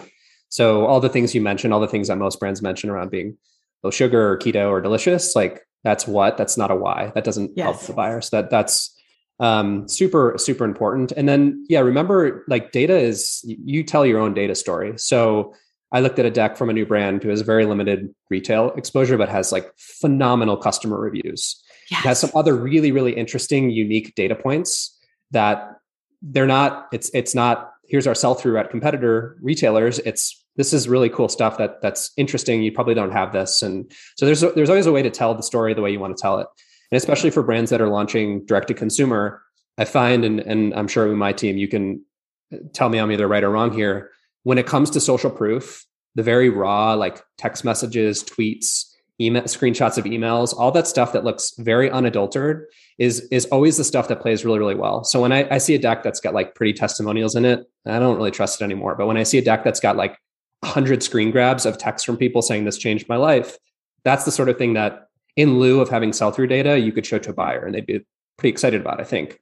So 0.48 0.85
all 0.85 1.00
the 1.00 1.08
things 1.08 1.35
you 1.35 1.40
mentioned, 1.40 1.72
all 1.72 1.80
the 1.80 1.88
things 1.88 2.08
that 2.08 2.16
most 2.18 2.38
brands 2.40 2.61
mention 2.61 2.90
around 2.90 3.11
being 3.11 3.38
low 3.82 3.90
sugar 3.90 4.32
or 4.32 4.38
keto 4.38 4.68
or 4.68 4.80
delicious, 4.80 5.35
like 5.35 5.62
that's 5.85 6.06
what. 6.06 6.37
That's 6.37 6.58
not 6.58 6.72
a 6.72 6.74
why. 6.74 7.12
That 7.14 7.24
doesn't 7.24 7.52
yes. 7.56 7.64
help 7.64 7.80
the 7.87 7.92
buyer. 7.94 8.20
So 8.20 8.42
that 8.42 8.50
that's 8.50 8.94
um, 9.38 9.88
super 9.88 10.35
super 10.37 10.64
important. 10.64 11.12
And 11.12 11.28
then 11.28 11.64
yeah, 11.68 11.80
remember 11.80 12.44
like 12.48 12.72
data 12.72 12.98
is 12.98 13.40
you 13.44 13.85
tell 13.85 14.04
your 14.04 14.18
own 14.18 14.35
data 14.35 14.56
story. 14.56 14.94
So 14.96 15.54
I 15.92 16.00
looked 16.00 16.18
at 16.18 16.26
a 16.26 16.31
deck 16.31 16.57
from 16.57 16.70
a 16.70 16.72
new 16.72 16.87
brand 16.87 17.22
who 17.22 17.28
has 17.28 17.42
very 17.42 17.66
limited 17.66 18.14
retail 18.31 18.70
exposure, 18.76 19.18
but 19.18 19.28
has 19.28 19.52
like 19.52 19.70
phenomenal 19.76 20.57
customer 20.57 20.98
reviews. 20.98 21.62
Yes. 21.90 22.00
It 22.00 22.09
has 22.09 22.20
some 22.20 22.31
other 22.35 22.57
really, 22.57 22.92
really 22.92 23.12
interesting, 23.12 23.70
unique 23.70 24.14
data 24.14 24.35
points 24.35 24.98
that 25.31 25.76
they're 26.22 26.46
not, 26.46 26.88
it's, 26.92 27.11
it's 27.12 27.35
not, 27.35 27.72
here's 27.87 28.07
our 28.07 28.14
sell 28.14 28.35
through 28.35 28.59
at 28.59 28.70
competitor 28.70 29.37
retailers. 29.42 29.98
It's 30.00 30.42
this 30.57 30.72
is 30.72 30.88
really 30.88 31.09
cool 31.09 31.28
stuff 31.28 31.59
that 31.59 31.81
that's 31.81 32.12
interesting. 32.16 32.62
You 32.62 32.72
probably 32.72 32.94
don't 32.94 33.12
have 33.12 33.33
this, 33.33 33.62
and 33.62 33.90
so 34.16 34.26
there's 34.26 34.40
there's 34.40 34.68
always 34.68 34.87
a 34.87 34.92
way 34.92 35.02
to 35.02 35.11
tell 35.11 35.35
the 35.35 35.42
story 35.42 35.74
the 35.74 35.81
way 35.81 35.90
you 35.90 36.00
want 36.00 36.16
to 36.16 36.20
tell 36.20 36.38
it, 36.40 36.46
and 36.90 36.96
especially 36.96 37.31
for 37.31 37.42
brands 37.42 37.70
that 37.70 37.81
are 37.81 37.88
launching 37.88 38.44
direct 38.44 38.68
to 38.68 38.74
consumer. 38.74 39.42
I 39.78 39.87
find, 39.87 40.24
and 40.24 40.40
and 40.40 40.74
I'm 40.74 40.88
sure 40.88 41.09
with 41.09 41.16
my 41.16 41.33
team, 41.33 41.57
you 41.57 41.68
can 41.68 42.05
uh, 42.52 42.59
tell 42.74 42.88
me 42.90 42.98
I'm 42.98 43.11
either 43.11 43.26
right 43.26 43.42
or 43.42 43.50
wrong 43.50 43.72
here. 43.72 44.11
When 44.44 44.59
it 44.59 44.66
comes 44.66 44.90
to 44.90 45.00
social 45.00 45.31
proof, 45.31 45.85
the 46.14 46.22
very 46.22 46.48
raw 46.48 46.94
like 46.94 47.22
text 47.38 47.64
messages, 47.64 48.22
tweets, 48.22 48.92
email 49.20 49.42
screenshots 49.42 49.98
of 49.98 50.05
emails, 50.05 50.55
all 50.57 50.70
that 50.72 50.87
stuff 50.87 51.12
that 51.12 51.24
looks 51.24 51.55
very 51.59 51.90
unadulterated 51.90 52.64
is 52.98 53.20
is 53.31 53.46
always 53.46 53.76
the 53.76 53.85
stuff 53.85 54.09
that 54.09 54.20
plays 54.20 54.44
really 54.44 54.59
really 54.59 54.74
well. 54.74 55.05
So 55.05 55.20
when 55.20 55.33
I, 55.33 55.48
I 55.55 55.59
see 55.59 55.74
a 55.74 55.78
deck 55.78 56.02
that's 56.02 56.20
got 56.20 56.35
like 56.35 56.55
pretty 56.55 56.72
testimonials 56.72 57.35
in 57.35 57.44
it, 57.44 57.64
I 57.87 57.98
don't 57.98 58.16
really 58.16 58.31
trust 58.31 58.61
it 58.61 58.64
anymore. 58.64 58.94
But 58.96 59.07
when 59.07 59.16
I 59.16 59.22
see 59.22 59.38
a 59.38 59.42
deck 59.42 59.64
that's 59.64 59.81
got 59.81 59.96
like 59.96 60.16
hundred 60.64 61.02
screen 61.02 61.31
grabs 61.31 61.66
of 61.66 61.78
text 61.78 62.07
from 62.07 62.16
people 62.16 62.42
saying 62.42 62.64
this 62.64 62.78
changed 62.78 63.09
my 63.09 63.16
life, 63.16 63.57
that's 64.05 64.24
the 64.24 64.31
sort 64.31 64.48
of 64.48 64.59
thing 64.59 64.74
that 64.74 65.09
in 65.37 65.59
lieu 65.59 65.81
of 65.81 65.88
having 65.88 66.12
sell 66.12 66.31
through 66.31 66.46
data, 66.46 66.78
you 66.78 66.92
could 66.92 67.07
show 67.07 67.18
to 67.18 67.31
a 67.31 67.33
buyer 67.33 67.64
and 67.64 67.74
they'd 67.74 67.87
be 67.87 68.05
pretty 68.37 68.52
excited 68.52 68.81
about. 68.81 69.00
I 69.00 69.05
think. 69.05 69.40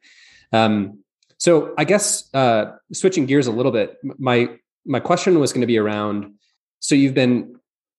Um, 0.53 1.05
so 1.39 1.75
I 1.79 1.85
guess 1.85 2.29
uh, 2.35 2.77
switching 2.93 3.25
gears 3.25 3.47
a 3.47 3.53
little 3.53 3.73
bit, 3.73 3.97
my 4.19 4.51
my 4.87 5.01
question 5.01 5.39
was 5.39 5.53
going 5.53 5.61
to 5.61 5.67
be 5.67 5.79
around. 5.79 6.35
So 6.81 6.95
you've 6.95 7.15
been 7.15 7.57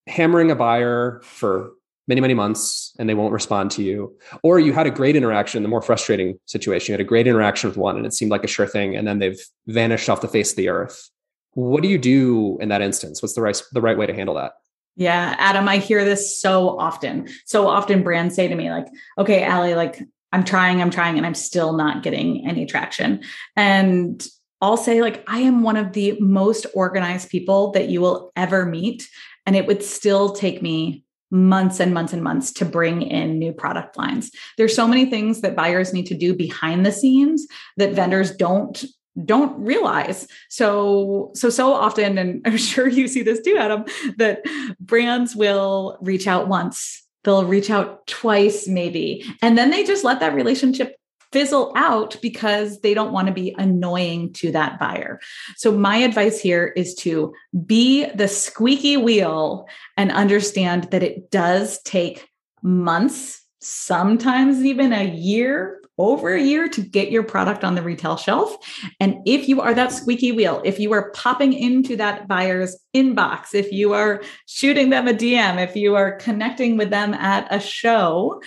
hammering 0.07 0.51
a 0.51 0.55
buyer 0.55 1.21
for 1.23 1.71
many 2.07 2.19
many 2.19 2.33
months 2.33 2.93
and 2.99 3.07
they 3.07 3.13
won't 3.13 3.31
respond 3.31 3.71
to 3.71 3.83
you 3.83 4.13
or 4.43 4.59
you 4.59 4.73
had 4.73 4.87
a 4.87 4.91
great 4.91 5.15
interaction 5.15 5.61
the 5.61 5.69
more 5.69 5.83
frustrating 5.83 6.37
situation 6.45 6.91
you 6.91 6.93
had 6.93 6.99
a 6.99 7.07
great 7.07 7.27
interaction 7.27 7.69
with 7.69 7.77
one 7.77 7.95
and 7.95 8.05
it 8.05 8.13
seemed 8.13 8.31
like 8.31 8.43
a 8.43 8.47
sure 8.47 8.65
thing 8.65 8.95
and 8.95 9.07
then 9.07 9.19
they've 9.19 9.39
vanished 9.67 10.09
off 10.09 10.19
the 10.19 10.27
face 10.27 10.51
of 10.51 10.57
the 10.57 10.67
earth. 10.67 11.09
What 11.53 11.83
do 11.83 11.89
you 11.89 11.97
do 11.97 12.57
in 12.59 12.69
that 12.69 12.81
instance? 12.81 13.21
What's 13.21 13.35
the 13.35 13.41
right 13.41 13.61
the 13.71 13.81
right 13.81 13.97
way 13.97 14.07
to 14.07 14.13
handle 14.13 14.35
that? 14.35 14.53
Yeah 14.95 15.35
adam 15.37 15.69
i 15.69 15.77
hear 15.77 16.03
this 16.03 16.37
so 16.37 16.77
often 16.77 17.29
so 17.45 17.67
often 17.67 18.03
brands 18.03 18.35
say 18.35 18.47
to 18.47 18.55
me 18.55 18.69
like 18.71 18.87
okay 19.17 19.43
Allie 19.43 19.75
like 19.75 20.01
i'm 20.33 20.43
trying 20.43 20.81
i'm 20.81 20.89
trying 20.89 21.17
and 21.17 21.25
i'm 21.25 21.35
still 21.35 21.73
not 21.73 22.03
getting 22.03 22.45
any 22.45 22.65
traction. 22.65 23.21
And 23.55 24.27
I'll 24.62 24.78
say, 24.78 25.02
like, 25.02 25.24
I 25.28 25.39
am 25.39 25.63
one 25.63 25.78
of 25.78 25.93
the 25.93 26.17
most 26.19 26.67
organized 26.74 27.30
people 27.30 27.71
that 27.71 27.89
you 27.89 28.02
will 28.02 28.32
ever 28.36 28.65
meet. 28.65 29.10
And 29.45 29.56
it 29.56 29.65
would 29.65 29.84
still 29.84 30.34
take 30.34 30.62
me 30.62 31.04
months 31.32 31.80
and 31.80 31.93
months 31.93 32.13
and 32.13 32.24
months 32.24 32.52
to 32.52 32.65
bring 32.65 33.02
in 33.02 33.39
new 33.39 33.54
product 33.54 33.97
lines. 33.97 34.32
There's 34.58 34.76
so 34.76 34.88
many 34.88 35.06
things 35.06 35.41
that 35.41 35.56
buyers 35.56 35.93
need 35.93 36.06
to 36.08 36.17
do 36.17 36.36
behind 36.36 36.86
the 36.86 36.91
scenes 36.91 37.47
that 37.78 37.93
vendors 37.93 38.36
don't 38.36 38.84
don't 39.26 39.60
realize. 39.60 40.26
So 40.50 41.32
so 41.36 41.50
so 41.50 41.74
often 41.74 42.17
and 42.17 42.41
I'm 42.45 42.58
sure 42.58 42.88
you 42.88 43.08
see 43.08 43.24
this 43.24 43.41
too 43.41 43.58
Adam 43.58 43.86
that 44.17 44.43
brands 44.80 45.36
will 45.36 45.97
reach 46.02 46.28
out 46.28 46.47
once 46.47 47.02
they'll 47.24 47.45
reach 47.45 47.69
out 47.69 48.08
twice 48.08 48.67
maybe 48.67 49.24
and 49.41 49.58
then 49.58 49.69
they 49.69 49.84
just 49.84 50.04
let 50.04 50.19
that 50.19 50.34
relationship 50.34 50.95
fizzle 51.31 51.71
out 51.75 52.17
because 52.21 52.81
they 52.81 52.93
don't 52.93 53.11
want 53.11 53.27
to 53.27 53.33
be 53.33 53.55
annoying 53.57 54.33
to 54.33 54.51
that 54.51 54.79
buyer. 54.79 55.19
So, 55.55 55.71
my 55.71 55.97
advice 55.97 56.39
here 56.39 56.73
is 56.75 56.93
to 56.95 57.33
be 57.65 58.05
the 58.05 58.27
squeaky 58.27 58.97
wheel 58.97 59.67
and 59.97 60.11
understand 60.11 60.85
that 60.91 61.03
it 61.03 61.31
does 61.31 61.81
take 61.83 62.29
months, 62.61 63.41
sometimes 63.59 64.63
even 64.63 64.93
a 64.93 65.03
year. 65.03 65.77
Over 65.97 66.33
a 66.33 66.41
year 66.41 66.67
to 66.69 66.81
get 66.81 67.11
your 67.11 67.21
product 67.21 67.63
on 67.63 67.75
the 67.75 67.83
retail 67.83 68.17
shelf. 68.17 68.55
And 68.99 69.17
if 69.27 69.47
you 69.47 69.61
are 69.61 69.73
that 69.75 69.91
squeaky 69.91 70.31
wheel, 70.31 70.59
if 70.65 70.79
you 70.79 70.91
are 70.93 71.11
popping 71.11 71.53
into 71.53 71.95
that 71.97 72.27
buyer's 72.27 72.75
inbox, 72.95 73.53
if 73.53 73.71
you 73.71 73.93
are 73.93 74.23
shooting 74.47 74.89
them 74.89 75.07
a 75.07 75.13
DM, 75.13 75.61
if 75.61 75.75
you 75.75 75.93
are 75.95 76.13
connecting 76.13 76.75
with 76.75 76.89
them 76.89 77.13
at 77.13 77.45
a 77.53 77.59
show, 77.59 78.41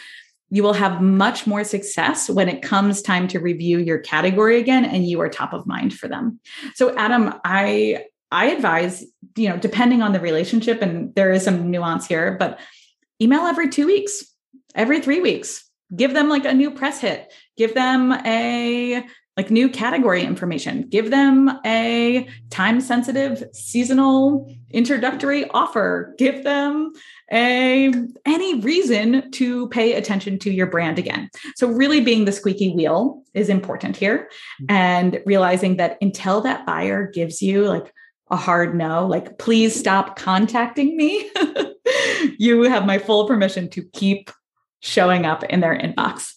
you 0.54 0.62
will 0.62 0.72
have 0.72 1.02
much 1.02 1.48
more 1.48 1.64
success 1.64 2.30
when 2.30 2.48
it 2.48 2.62
comes 2.62 3.02
time 3.02 3.26
to 3.26 3.40
review 3.40 3.78
your 3.80 3.98
category 3.98 4.60
again 4.60 4.84
and 4.84 5.04
you 5.04 5.20
are 5.20 5.28
top 5.28 5.52
of 5.52 5.66
mind 5.66 5.92
for 5.92 6.06
them. 6.06 6.38
So 6.76 6.96
Adam, 6.96 7.34
I 7.44 8.04
I 8.30 8.46
advise, 8.46 9.04
you 9.36 9.48
know, 9.48 9.56
depending 9.56 10.00
on 10.00 10.12
the 10.12 10.20
relationship 10.20 10.80
and 10.80 11.12
there 11.16 11.32
is 11.32 11.44
some 11.44 11.70
nuance 11.72 12.06
here, 12.06 12.36
but 12.38 12.60
email 13.20 13.42
every 13.42 13.68
2 13.68 13.86
weeks, 13.86 14.24
every 14.74 15.00
3 15.00 15.20
weeks. 15.20 15.68
Give 15.94 16.12
them 16.12 16.28
like 16.28 16.44
a 16.44 16.54
new 16.54 16.70
press 16.70 17.00
hit. 17.00 17.32
Give 17.56 17.74
them 17.74 18.12
a 18.12 19.04
like 19.36 19.50
new 19.50 19.68
category 19.68 20.22
information. 20.22 20.82
Give 20.88 21.10
them 21.10 21.58
a 21.66 22.28
time 22.50 22.80
sensitive 22.80 23.44
seasonal 23.52 24.52
introductory 24.70 25.48
offer. 25.50 26.14
Give 26.18 26.44
them 26.44 26.92
a 27.32 27.92
any 28.24 28.60
reason 28.60 29.30
to 29.32 29.68
pay 29.68 29.94
attention 29.94 30.38
to 30.40 30.52
your 30.52 30.66
brand 30.66 30.98
again. 30.98 31.30
So 31.56 31.68
really 31.68 32.00
being 32.00 32.26
the 32.26 32.32
squeaky 32.32 32.74
wheel 32.74 33.22
is 33.34 33.48
important 33.48 33.96
here 33.96 34.28
mm-hmm. 34.62 34.66
and 34.68 35.20
realizing 35.26 35.76
that 35.78 35.98
until 36.00 36.40
that 36.42 36.64
buyer 36.64 37.10
gives 37.10 37.42
you 37.42 37.66
like 37.66 37.92
a 38.30 38.36
hard 38.36 38.74
no, 38.74 39.06
like 39.06 39.38
please 39.38 39.78
stop 39.78 40.16
contacting 40.16 40.96
me, 40.96 41.30
you 42.38 42.62
have 42.62 42.86
my 42.86 42.98
full 42.98 43.26
permission 43.26 43.68
to 43.70 43.82
keep 43.92 44.30
showing 44.80 45.26
up 45.26 45.44
in 45.44 45.60
their 45.60 45.76
inbox. 45.76 46.32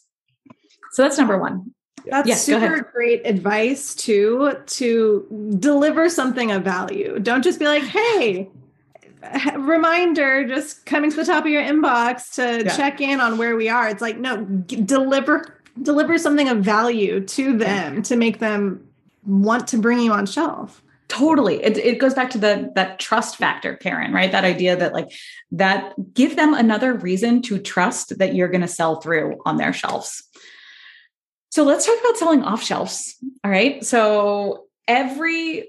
So 0.93 1.03
that's 1.03 1.17
number 1.17 1.37
1. 1.37 1.73
That's 2.09 2.27
yes, 2.27 2.43
super 2.43 2.81
great 2.93 3.25
advice 3.25 3.95
too 3.95 4.53
to 4.65 5.55
deliver 5.59 6.09
something 6.09 6.51
of 6.51 6.63
value. 6.63 7.19
Don't 7.19 7.43
just 7.43 7.59
be 7.59 7.65
like, 7.65 7.83
"Hey, 7.97 8.49
reminder 9.57 10.47
just 10.47 10.85
coming 10.85 11.09
to 11.09 11.15
the 11.15 11.25
top 11.25 11.45
of 11.45 11.51
your 11.51 11.63
inbox 11.63 12.35
to 12.35 12.65
yeah. 12.65 12.75
check 12.75 13.01
in 13.01 13.19
on 13.19 13.37
where 13.37 13.55
we 13.55 13.69
are." 13.69 13.87
It's 13.89 14.01
like, 14.01 14.17
no, 14.17 14.45
g- 14.65 14.81
deliver 14.81 15.61
deliver 15.81 16.17
something 16.17 16.49
of 16.49 16.59
value 16.59 17.21
to 17.21 17.57
them 17.57 18.01
to 18.03 18.15
make 18.15 18.39
them 18.39 18.87
want 19.25 19.67
to 19.67 19.77
bring 19.77 19.99
you 19.99 20.11
on 20.11 20.25
shelf. 20.25 20.81
Totally. 21.07 21.63
It, 21.63 21.77
it 21.77 21.99
goes 21.99 22.13
back 22.13 22.29
to 22.31 22.37
the 22.37 22.71
that 22.75 22.99
trust 22.99 23.37
factor 23.37 23.75
karen 23.77 24.11
right? 24.11 24.31
That 24.31 24.43
idea 24.43 24.75
that 24.75 24.91
like 24.93 25.11
that 25.51 25.93
give 26.13 26.35
them 26.35 26.53
another 26.53 26.93
reason 26.93 27.41
to 27.43 27.59
trust 27.59 28.17
that 28.17 28.35
you're 28.35 28.49
going 28.49 28.61
to 28.61 28.67
sell 28.67 28.99
through 28.99 29.39
on 29.45 29.55
their 29.55 29.71
shelves 29.71 30.26
so 31.57 31.63
let's 31.63 31.87
talk 31.87 31.99
about 32.01 32.17
selling 32.17 32.43
off 32.43 32.61
shelves. 32.61 33.15
All 33.43 33.49
right. 33.49 33.83
So 33.83 34.67
every 34.87 35.67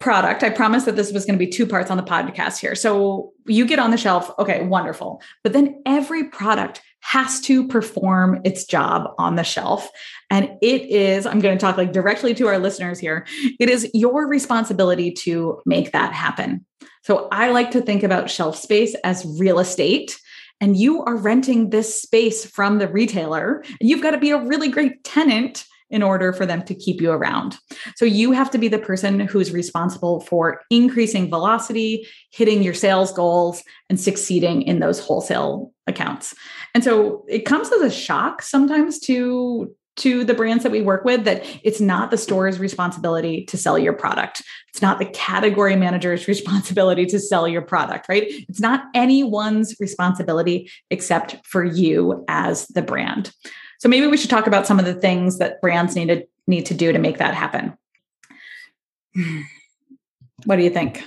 product, 0.00 0.42
I 0.42 0.50
promised 0.50 0.84
that 0.86 0.96
this 0.96 1.12
was 1.12 1.24
going 1.24 1.38
to 1.38 1.46
be 1.46 1.48
two 1.48 1.64
parts 1.64 1.92
on 1.92 1.96
the 1.96 2.02
podcast 2.02 2.58
here. 2.58 2.74
So 2.74 3.30
you 3.46 3.64
get 3.64 3.78
on 3.78 3.92
the 3.92 3.96
shelf. 3.96 4.32
Okay, 4.40 4.66
wonderful. 4.66 5.22
But 5.44 5.52
then 5.52 5.80
every 5.86 6.24
product 6.24 6.82
has 7.02 7.40
to 7.42 7.68
perform 7.68 8.40
its 8.44 8.64
job 8.64 9.12
on 9.16 9.36
the 9.36 9.44
shelf. 9.44 9.88
And 10.28 10.50
it 10.60 10.82
is, 10.82 11.24
I'm 11.24 11.38
going 11.38 11.56
to 11.56 11.60
talk 11.64 11.76
like 11.76 11.92
directly 11.92 12.34
to 12.34 12.48
our 12.48 12.58
listeners 12.58 12.98
here. 12.98 13.24
It 13.60 13.70
is 13.70 13.88
your 13.94 14.26
responsibility 14.26 15.12
to 15.22 15.62
make 15.64 15.92
that 15.92 16.12
happen. 16.12 16.66
So 17.04 17.28
I 17.30 17.52
like 17.52 17.70
to 17.70 17.80
think 17.80 18.02
about 18.02 18.28
shelf 18.28 18.56
space 18.56 18.96
as 19.04 19.24
real 19.38 19.60
estate 19.60 20.18
and 20.60 20.76
you 20.76 21.02
are 21.04 21.16
renting 21.16 21.70
this 21.70 22.02
space 22.02 22.44
from 22.44 22.78
the 22.78 22.88
retailer, 22.88 23.64
you've 23.80 24.02
got 24.02 24.12
to 24.12 24.18
be 24.18 24.30
a 24.30 24.38
really 24.38 24.68
great 24.68 25.04
tenant 25.04 25.64
in 25.90 26.02
order 26.02 26.32
for 26.32 26.44
them 26.44 26.62
to 26.62 26.74
keep 26.74 27.00
you 27.00 27.10
around. 27.10 27.56
So 27.96 28.04
you 28.04 28.32
have 28.32 28.50
to 28.50 28.58
be 28.58 28.68
the 28.68 28.78
person 28.78 29.20
who's 29.20 29.52
responsible 29.52 30.20
for 30.20 30.60
increasing 30.70 31.30
velocity, 31.30 32.06
hitting 32.30 32.62
your 32.62 32.74
sales 32.74 33.10
goals, 33.12 33.62
and 33.88 33.98
succeeding 33.98 34.62
in 34.62 34.80
those 34.80 35.00
wholesale 35.00 35.72
accounts. 35.86 36.34
And 36.74 36.84
so 36.84 37.24
it 37.28 37.46
comes 37.46 37.72
as 37.72 37.80
a 37.80 37.90
shock 37.90 38.42
sometimes 38.42 38.98
to 39.00 39.74
to 39.98 40.24
the 40.24 40.34
brands 40.34 40.62
that 40.62 40.72
we 40.72 40.80
work 40.80 41.04
with 41.04 41.24
that 41.24 41.44
it's 41.62 41.80
not 41.80 42.10
the 42.10 42.16
store's 42.16 42.58
responsibility 42.58 43.44
to 43.46 43.56
sell 43.56 43.78
your 43.78 43.92
product. 43.92 44.42
It's 44.68 44.82
not 44.82 44.98
the 44.98 45.06
category 45.06 45.76
manager's 45.76 46.26
responsibility 46.28 47.06
to 47.06 47.18
sell 47.18 47.46
your 47.46 47.62
product, 47.62 48.08
right? 48.08 48.24
It's 48.48 48.60
not 48.60 48.84
anyone's 48.94 49.74
responsibility 49.80 50.70
except 50.90 51.44
for 51.46 51.64
you 51.64 52.24
as 52.28 52.66
the 52.68 52.82
brand. 52.82 53.32
So 53.78 53.88
maybe 53.88 54.06
we 54.06 54.16
should 54.16 54.30
talk 54.30 54.46
about 54.46 54.66
some 54.66 54.78
of 54.78 54.84
the 54.84 54.94
things 54.94 55.38
that 55.38 55.60
brands 55.60 55.94
need 55.94 56.08
to 56.08 56.26
need 56.46 56.66
to 56.66 56.74
do 56.74 56.92
to 56.92 56.98
make 56.98 57.18
that 57.18 57.34
happen. 57.34 57.76
What 60.44 60.54
do 60.54 60.62
you 60.62 60.70
think? 60.70 61.02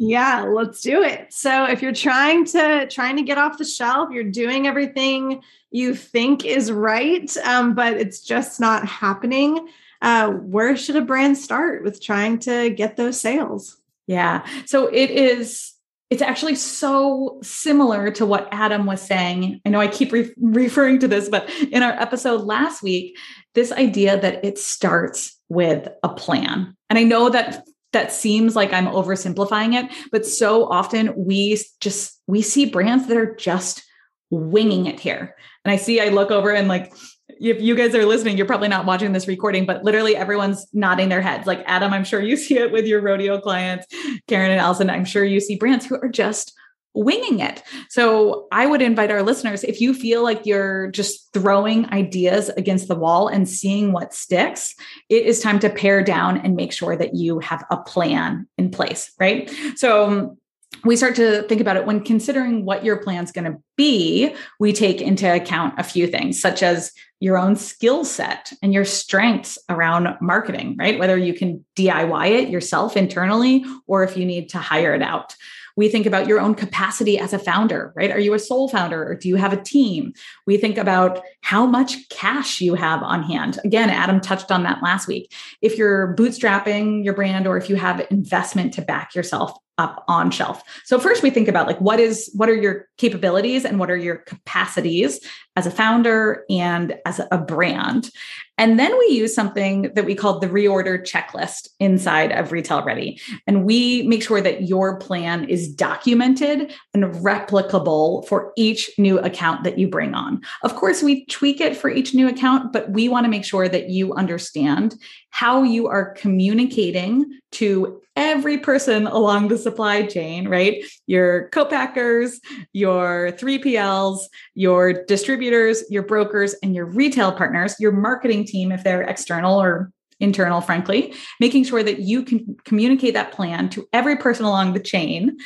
Yeah, 0.00 0.42
let's 0.42 0.80
do 0.80 1.02
it. 1.02 1.32
So 1.32 1.64
if 1.64 1.82
you're 1.82 1.92
trying 1.92 2.44
to 2.46 2.86
trying 2.86 3.16
to 3.16 3.22
get 3.22 3.36
off 3.36 3.58
the 3.58 3.64
shelf, 3.64 4.10
you're 4.12 4.22
doing 4.22 4.68
everything 4.68 5.42
you 5.72 5.92
think 5.92 6.44
is 6.44 6.70
right, 6.70 7.36
um, 7.38 7.74
but 7.74 7.94
it's 7.94 8.20
just 8.20 8.60
not 8.60 8.86
happening. 8.86 9.68
Uh, 10.00 10.30
where 10.30 10.76
should 10.76 10.94
a 10.94 11.00
brand 11.00 11.36
start 11.36 11.82
with 11.82 12.00
trying 12.00 12.38
to 12.38 12.70
get 12.70 12.96
those 12.96 13.20
sales? 13.20 13.76
Yeah. 14.06 14.46
So 14.66 14.86
it 14.86 15.10
is 15.10 15.74
it's 16.10 16.22
actually 16.22 16.54
so 16.54 17.40
similar 17.42 18.12
to 18.12 18.24
what 18.24 18.48
Adam 18.52 18.86
was 18.86 19.02
saying. 19.02 19.60
I 19.66 19.68
know 19.68 19.80
I 19.80 19.88
keep 19.88 20.12
re- 20.12 20.32
referring 20.38 21.00
to 21.00 21.08
this, 21.08 21.28
but 21.28 21.50
in 21.72 21.82
our 21.82 21.92
episode 21.92 22.42
last 22.42 22.84
week, 22.84 23.18
this 23.54 23.72
idea 23.72 24.18
that 24.20 24.44
it 24.44 24.58
starts 24.58 25.36
with 25.48 25.88
a 26.04 26.08
plan. 26.08 26.76
And 26.88 26.98
I 27.00 27.02
know 27.02 27.30
that 27.30 27.66
that 27.92 28.12
seems 28.12 28.54
like 28.54 28.72
I'm 28.72 28.86
oversimplifying 28.86 29.74
it, 29.74 29.90
but 30.12 30.26
so 30.26 30.66
often 30.66 31.12
we 31.16 31.58
just 31.80 32.20
we 32.26 32.42
see 32.42 32.66
brands 32.66 33.06
that 33.08 33.16
are 33.16 33.34
just 33.34 33.82
winging 34.30 34.86
it 34.86 35.00
here. 35.00 35.34
And 35.64 35.72
I 35.72 35.76
see 35.76 36.00
I 36.00 36.08
look 36.08 36.30
over 36.30 36.50
and 36.50 36.68
like 36.68 36.92
if 37.40 37.60
you 37.60 37.76
guys 37.76 37.94
are 37.94 38.04
listening, 38.04 38.36
you're 38.36 38.46
probably 38.46 38.68
not 38.68 38.84
watching 38.84 39.12
this 39.12 39.28
recording, 39.28 39.64
but 39.64 39.84
literally 39.84 40.16
everyone's 40.16 40.66
nodding 40.72 41.08
their 41.08 41.20
heads. 41.20 41.46
Like 41.46 41.62
Adam, 41.66 41.92
I'm 41.92 42.04
sure 42.04 42.20
you 42.20 42.36
see 42.36 42.58
it 42.58 42.72
with 42.72 42.86
your 42.86 43.00
rodeo 43.00 43.40
clients. 43.40 43.86
Karen 44.26 44.50
and 44.50 44.60
Allison, 44.60 44.90
I'm 44.90 45.04
sure 45.04 45.24
you 45.24 45.40
see 45.40 45.56
brands 45.56 45.86
who 45.86 45.96
are 45.96 46.08
just 46.08 46.57
winging 46.94 47.40
it. 47.40 47.62
So 47.90 48.48
I 48.50 48.66
would 48.66 48.82
invite 48.82 49.10
our 49.10 49.22
listeners 49.22 49.62
if 49.64 49.80
you 49.80 49.94
feel 49.94 50.22
like 50.22 50.46
you're 50.46 50.90
just 50.90 51.32
throwing 51.32 51.86
ideas 51.92 52.48
against 52.50 52.88
the 52.88 52.96
wall 52.96 53.28
and 53.28 53.48
seeing 53.48 53.92
what 53.92 54.14
sticks, 54.14 54.74
it 55.08 55.24
is 55.24 55.40
time 55.40 55.58
to 55.60 55.70
pare 55.70 56.02
down 56.02 56.38
and 56.38 56.56
make 56.56 56.72
sure 56.72 56.96
that 56.96 57.14
you 57.14 57.38
have 57.40 57.64
a 57.70 57.76
plan 57.76 58.48
in 58.56 58.70
place, 58.70 59.12
right? 59.20 59.50
So 59.76 60.06
um, 60.06 60.38
we 60.84 60.96
start 60.96 61.16
to 61.16 61.42
think 61.42 61.60
about 61.60 61.76
it 61.76 61.86
when 61.86 62.00
considering 62.00 62.64
what 62.64 62.84
your 62.84 62.96
plan's 62.96 63.32
going 63.32 63.50
to 63.50 63.58
be, 63.76 64.34
we 64.60 64.72
take 64.72 65.00
into 65.00 65.32
account 65.32 65.78
a 65.78 65.82
few 65.82 66.06
things, 66.06 66.40
such 66.40 66.62
as 66.62 66.92
your 67.20 67.36
own 67.36 67.56
skill 67.56 68.04
set 68.04 68.52
and 68.62 68.72
your 68.72 68.84
strengths 68.84 69.58
around 69.68 70.08
marketing, 70.20 70.76
right? 70.78 70.98
Whether 70.98 71.16
you 71.16 71.34
can 71.34 71.64
DIY 71.76 72.30
it 72.30 72.48
yourself 72.48 72.96
internally 72.96 73.64
or 73.86 74.04
if 74.04 74.16
you 74.16 74.24
need 74.24 74.50
to 74.50 74.58
hire 74.58 74.94
it 74.94 75.02
out. 75.02 75.34
We 75.78 75.88
think 75.88 76.06
about 76.06 76.26
your 76.26 76.40
own 76.40 76.56
capacity 76.56 77.20
as 77.20 77.32
a 77.32 77.38
founder, 77.38 77.92
right? 77.94 78.10
Are 78.10 78.18
you 78.18 78.34
a 78.34 78.38
sole 78.40 78.68
founder 78.68 79.08
or 79.08 79.14
do 79.14 79.28
you 79.28 79.36
have 79.36 79.52
a 79.52 79.62
team? 79.62 80.12
We 80.44 80.56
think 80.56 80.76
about 80.76 81.22
how 81.42 81.66
much 81.66 82.08
cash 82.08 82.60
you 82.60 82.74
have 82.74 83.00
on 83.04 83.22
hand. 83.22 83.60
Again, 83.64 83.88
Adam 83.88 84.20
touched 84.20 84.50
on 84.50 84.64
that 84.64 84.82
last 84.82 85.06
week. 85.06 85.32
If 85.62 85.78
you're 85.78 86.16
bootstrapping 86.16 87.04
your 87.04 87.14
brand 87.14 87.46
or 87.46 87.56
if 87.56 87.70
you 87.70 87.76
have 87.76 88.04
investment 88.10 88.74
to 88.74 88.82
back 88.82 89.14
yourself 89.14 89.56
up 89.78 90.04
on 90.08 90.32
shelf. 90.32 90.64
So 90.84 90.98
first 90.98 91.22
we 91.22 91.30
think 91.30 91.46
about 91.46 91.68
like 91.68 91.80
what 91.80 92.00
is 92.00 92.28
what 92.34 92.48
are 92.48 92.56
your 92.56 92.88
capabilities 92.96 93.64
and 93.64 93.78
what 93.78 93.88
are 93.88 93.96
your 93.96 94.16
capacities 94.16 95.20
as 95.54 95.64
a 95.64 95.70
founder 95.70 96.44
and 96.50 96.96
as 97.06 97.20
a 97.30 97.38
brand. 97.38 98.10
And 98.58 98.78
then 98.78 98.96
we 98.98 99.06
use 99.06 99.34
something 99.34 99.90
that 99.94 100.04
we 100.04 100.14
call 100.14 100.40
the 100.40 100.48
reorder 100.48 101.00
checklist 101.00 101.68
inside 101.78 102.32
of 102.32 102.52
Retail 102.52 102.84
Ready. 102.84 103.20
And 103.46 103.64
we 103.64 104.02
make 104.02 104.22
sure 104.22 104.40
that 104.40 104.68
your 104.68 104.98
plan 104.98 105.44
is 105.48 105.72
documented 105.72 106.74
and 106.92 107.04
replicable 107.04 108.26
for 108.26 108.52
each 108.56 108.90
new 108.98 109.18
account 109.20 109.64
that 109.64 109.78
you 109.78 109.88
bring 109.88 110.14
on. 110.14 110.42
Of 110.62 110.74
course, 110.74 111.02
we 111.02 111.24
tweak 111.26 111.60
it 111.60 111.76
for 111.76 111.88
each 111.88 112.14
new 112.14 112.28
account, 112.28 112.72
but 112.72 112.90
we 112.90 113.08
want 113.08 113.24
to 113.24 113.30
make 113.30 113.44
sure 113.44 113.68
that 113.68 113.90
you 113.90 114.12
understand 114.14 114.96
how 115.30 115.62
you 115.62 115.86
are 115.86 116.12
communicating 116.14 117.38
to 117.52 118.00
every 118.16 118.58
person 118.58 119.06
along 119.06 119.48
the 119.48 119.58
supply 119.58 120.04
chain, 120.04 120.48
right? 120.48 120.84
Your 121.06 121.48
co-packers, 121.50 122.40
your 122.72 123.32
3PLs, 123.32 124.20
your 124.54 125.04
distributors, 125.04 125.84
your 125.90 126.02
brokers, 126.02 126.54
and 126.62 126.74
your 126.74 126.86
retail 126.86 127.32
partners, 127.32 127.76
your 127.78 127.92
marketing 127.92 128.44
team, 128.44 128.72
if 128.72 128.84
they're 128.84 129.02
external 129.02 129.60
or 129.60 129.90
internal, 130.20 130.60
frankly, 130.60 131.14
making 131.40 131.64
sure 131.64 131.82
that 131.82 132.00
you 132.00 132.22
can 132.24 132.56
communicate 132.64 133.14
that 133.14 133.32
plan 133.32 133.68
to 133.70 133.88
every 133.92 134.16
person 134.16 134.44
along 134.44 134.72
the 134.72 134.80
chain 134.80 135.38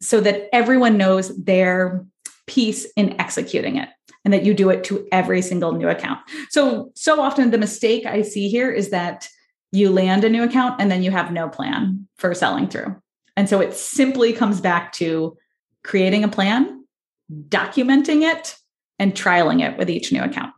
so 0.00 0.20
that 0.20 0.48
everyone 0.52 0.96
knows 0.96 1.36
their 1.36 2.06
piece 2.46 2.86
in 2.96 3.20
executing 3.20 3.76
it 3.76 3.88
and 4.24 4.34
that 4.34 4.44
you 4.44 4.54
do 4.54 4.70
it 4.70 4.84
to 4.84 5.06
every 5.12 5.42
single 5.42 5.72
new 5.72 5.88
account. 5.88 6.18
So, 6.50 6.92
so 6.94 7.20
often 7.20 7.50
the 7.50 7.58
mistake 7.58 8.06
I 8.06 8.22
see 8.22 8.48
here 8.48 8.70
is 8.70 8.90
that 8.90 9.28
you 9.72 9.90
land 9.90 10.24
a 10.24 10.28
new 10.28 10.42
account 10.42 10.80
and 10.80 10.90
then 10.90 11.02
you 11.02 11.10
have 11.10 11.32
no 11.32 11.48
plan 11.48 12.08
for 12.16 12.34
selling 12.34 12.68
through. 12.68 12.96
And 13.36 13.48
so 13.48 13.60
it 13.60 13.74
simply 13.74 14.32
comes 14.32 14.60
back 14.60 14.92
to 14.94 15.36
creating 15.84 16.24
a 16.24 16.28
plan, 16.28 16.84
documenting 17.48 18.22
it, 18.22 18.56
and 18.98 19.14
trialing 19.14 19.66
it 19.66 19.78
with 19.78 19.88
each 19.88 20.12
new 20.12 20.22
account. 20.22 20.52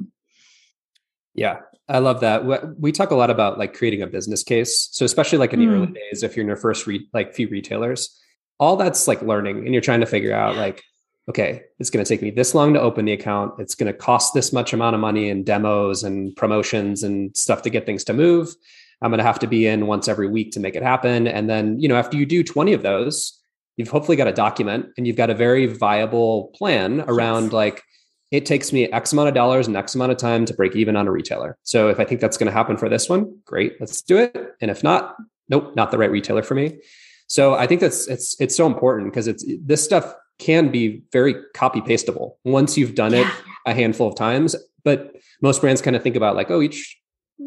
Yeah, 1.35 1.61
I 1.89 1.99
love 1.99 2.21
that. 2.21 2.45
We 2.79 2.93
talk 2.93 3.11
a 3.11 3.15
lot 3.15 3.31
about 3.31 3.59
like 3.59 3.75
creating 3.75 4.03
a 4.03 4.07
business 4.07 4.43
case. 4.43 4.89
So 4.93 5.05
especially 5.05 5.39
like 5.39 5.53
in 5.53 5.61
the 5.61 5.67
mm. 5.67 5.75
early 5.75 5.93
days, 5.93 6.23
if 6.23 6.37
you're 6.37 6.43
in 6.43 6.49
your 6.49 6.57
first 6.57 6.87
re- 6.87 7.09
like 7.13 7.35
few 7.35 7.49
retailers, 7.49 8.19
all 8.59 8.77
that's 8.77 9.07
like 9.07 9.23
learning, 9.23 9.59
and 9.59 9.73
you're 9.73 9.81
trying 9.83 10.01
to 10.01 10.07
figure 10.07 10.35
out 10.35 10.57
like, 10.57 10.83
okay, 11.29 11.63
it's 11.79 11.91
going 11.91 12.05
to 12.05 12.09
take 12.09 12.23
me 12.23 12.31
this 12.31 12.55
long 12.55 12.75
to 12.75 12.81
open 12.81 13.05
the 13.05 13.13
account. 13.13 13.55
It's 13.59 13.75
going 13.75 13.93
to 13.93 13.97
cost 13.97 14.35
this 14.35 14.53
much 14.53 14.73
amount 14.73 14.95
of 14.95 15.01
money 15.01 15.29
in 15.29 15.45
demos 15.45 16.03
and 16.03 16.35
promotions 16.35 17.03
and 17.03 17.37
stuff 17.37 17.63
to 17.63 17.71
get 17.71 17.87
things 17.87 18.05
to 18.05 18.13
move. 18.13 18.55
I'm 19.03 19.11
going 19.11 19.19
to 19.19 19.25
have 19.25 19.39
to 19.41 19.47
be 19.47 19.67
in 19.67 19.87
once 19.87 20.09
every 20.09 20.29
week 20.29 20.53
to 20.53 20.61
make 20.61 20.77
it 20.77 20.83
happen. 20.83 21.27
And 21.27 21.51
then, 21.51 21.79
you 21.81 21.89
know, 21.89 21.97
after 21.97 22.17
you 22.17 22.25
do 22.25 22.43
20 22.43 22.73
of 22.73 22.83
those, 22.83 23.39
you've 23.77 23.89
hopefully 23.89 24.17
got 24.17 24.29
a 24.29 24.33
document 24.33 24.87
and 24.97 25.07
you've 25.07 25.17
got 25.17 25.31
a 25.31 25.35
very 25.35 25.67
viable 25.67 26.53
plan 26.55 27.05
around 27.09 27.45
yes. 27.45 27.53
like, 27.53 27.83
it 28.31 28.47
takes 28.47 28.73
me 28.73 28.91
X 28.91 29.13
amount 29.13 29.29
of 29.29 29.35
dollars 29.35 29.67
and 29.67 29.77
X 29.77 29.95
amount 29.95 30.11
of 30.11 30.17
time 30.17 30.47
to 30.47 30.55
break 30.55 30.75
even 30.75 30.97
on 30.97 31.07
a 31.07 31.11
retailer. 31.11 31.59
So 31.65 31.89
if 31.89 32.01
I 32.01 32.05
think 32.05 32.21
that's 32.21 32.39
going 32.39 32.47
to 32.47 32.53
happen 32.53 32.79
for 32.79 32.89
this 32.89 33.09
one, 33.09 33.39
great, 33.45 33.75
let's 33.79 34.01
do 34.01 34.17
it. 34.17 34.35
And 34.61 34.71
if 34.71 34.83
not, 34.83 35.17
nope, 35.51 35.77
not 35.77 35.91
the 35.91 35.99
right 35.99 36.11
retailer 36.11 36.43
for 36.43 36.55
me. 36.55 36.79
So 37.27 37.55
I 37.55 37.67
think 37.67 37.81
that's 37.81 38.09
it's 38.09 38.39
it's 38.41 38.57
so 38.57 38.67
important 38.67 39.13
because 39.13 39.27
it's 39.27 39.45
this 39.63 39.85
stuff 39.85 40.15
can 40.39 40.71
be 40.71 41.03
very 41.13 41.35
copy 41.55 41.81
pastable 41.81 42.39
once 42.45 42.77
you've 42.77 42.95
done 42.95 43.13
yeah. 43.13 43.21
it 43.21 43.27
a 43.67 43.75
handful 43.75 44.09
of 44.09 44.17
times. 44.17 44.57
But 44.83 45.15
most 45.41 45.61
brands 45.61 45.83
kind 45.83 45.95
of 45.95 46.03
think 46.03 46.17
about 46.17 46.35
like, 46.35 46.51
oh, 46.51 46.61
each 46.61 46.99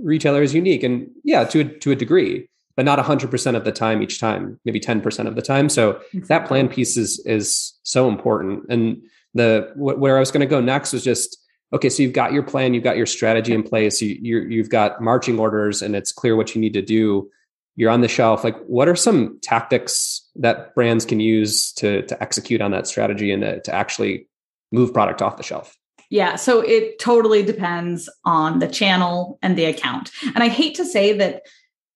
retailer 0.03 0.41
is 0.41 0.53
unique 0.53 0.83
and 0.83 1.09
yeah 1.23 1.43
to 1.43 1.61
a, 1.61 1.63
to 1.63 1.91
a 1.91 1.95
degree 1.95 2.47
but 2.75 2.85
not 2.85 2.99
100% 2.99 3.55
of 3.55 3.63
the 3.63 3.71
time 3.71 4.01
each 4.01 4.19
time 4.19 4.59
maybe 4.65 4.79
10% 4.79 5.27
of 5.27 5.35
the 5.35 5.41
time. 5.41 5.69
So 5.69 5.91
exactly. 5.91 6.19
that 6.27 6.47
plan 6.47 6.67
piece 6.67 6.97
is 6.97 7.19
is 7.25 7.73
so 7.83 8.07
important. 8.09 8.65
And 8.69 9.01
the 9.33 9.71
where 9.75 10.15
i 10.15 10.19
was 10.19 10.31
going 10.31 10.39
to 10.39 10.45
go 10.45 10.61
next 10.61 10.93
was 10.93 11.03
just 11.03 11.37
okay 11.73 11.89
so 11.89 12.01
you've 12.01 12.13
got 12.13 12.31
your 12.31 12.41
plan 12.41 12.73
you've 12.73 12.85
got 12.85 12.95
your 12.95 13.05
strategy 13.05 13.53
in 13.53 13.63
place 13.63 14.01
you 14.01 14.17
you 14.21 14.59
have 14.59 14.69
got 14.69 15.01
marching 15.01 15.37
orders 15.37 15.81
and 15.81 15.93
it's 15.93 16.13
clear 16.13 16.37
what 16.37 16.55
you 16.55 16.61
need 16.61 16.73
to 16.73 16.81
do. 16.81 17.29
You're 17.75 17.91
on 17.91 17.99
the 17.99 18.07
shelf. 18.07 18.45
Like 18.45 18.57
what 18.65 18.87
are 18.87 18.95
some 18.95 19.37
tactics 19.41 20.25
that 20.37 20.73
brands 20.73 21.05
can 21.05 21.19
use 21.19 21.73
to 21.73 22.03
to 22.03 22.21
execute 22.23 22.61
on 22.61 22.71
that 22.71 22.87
strategy 22.87 23.31
and 23.31 23.41
to, 23.41 23.61
to 23.61 23.73
actually 23.73 24.27
move 24.71 24.93
product 24.93 25.21
off 25.21 25.37
the 25.37 25.43
shelf 25.43 25.77
yeah. 26.09 26.35
So 26.35 26.61
it 26.61 26.99
totally 26.99 27.43
depends 27.43 28.09
on 28.25 28.59
the 28.59 28.67
channel 28.67 29.39
and 29.41 29.57
the 29.57 29.65
account. 29.65 30.11
And 30.23 30.43
I 30.43 30.47
hate 30.47 30.75
to 30.75 30.85
say 30.85 31.13
that, 31.13 31.41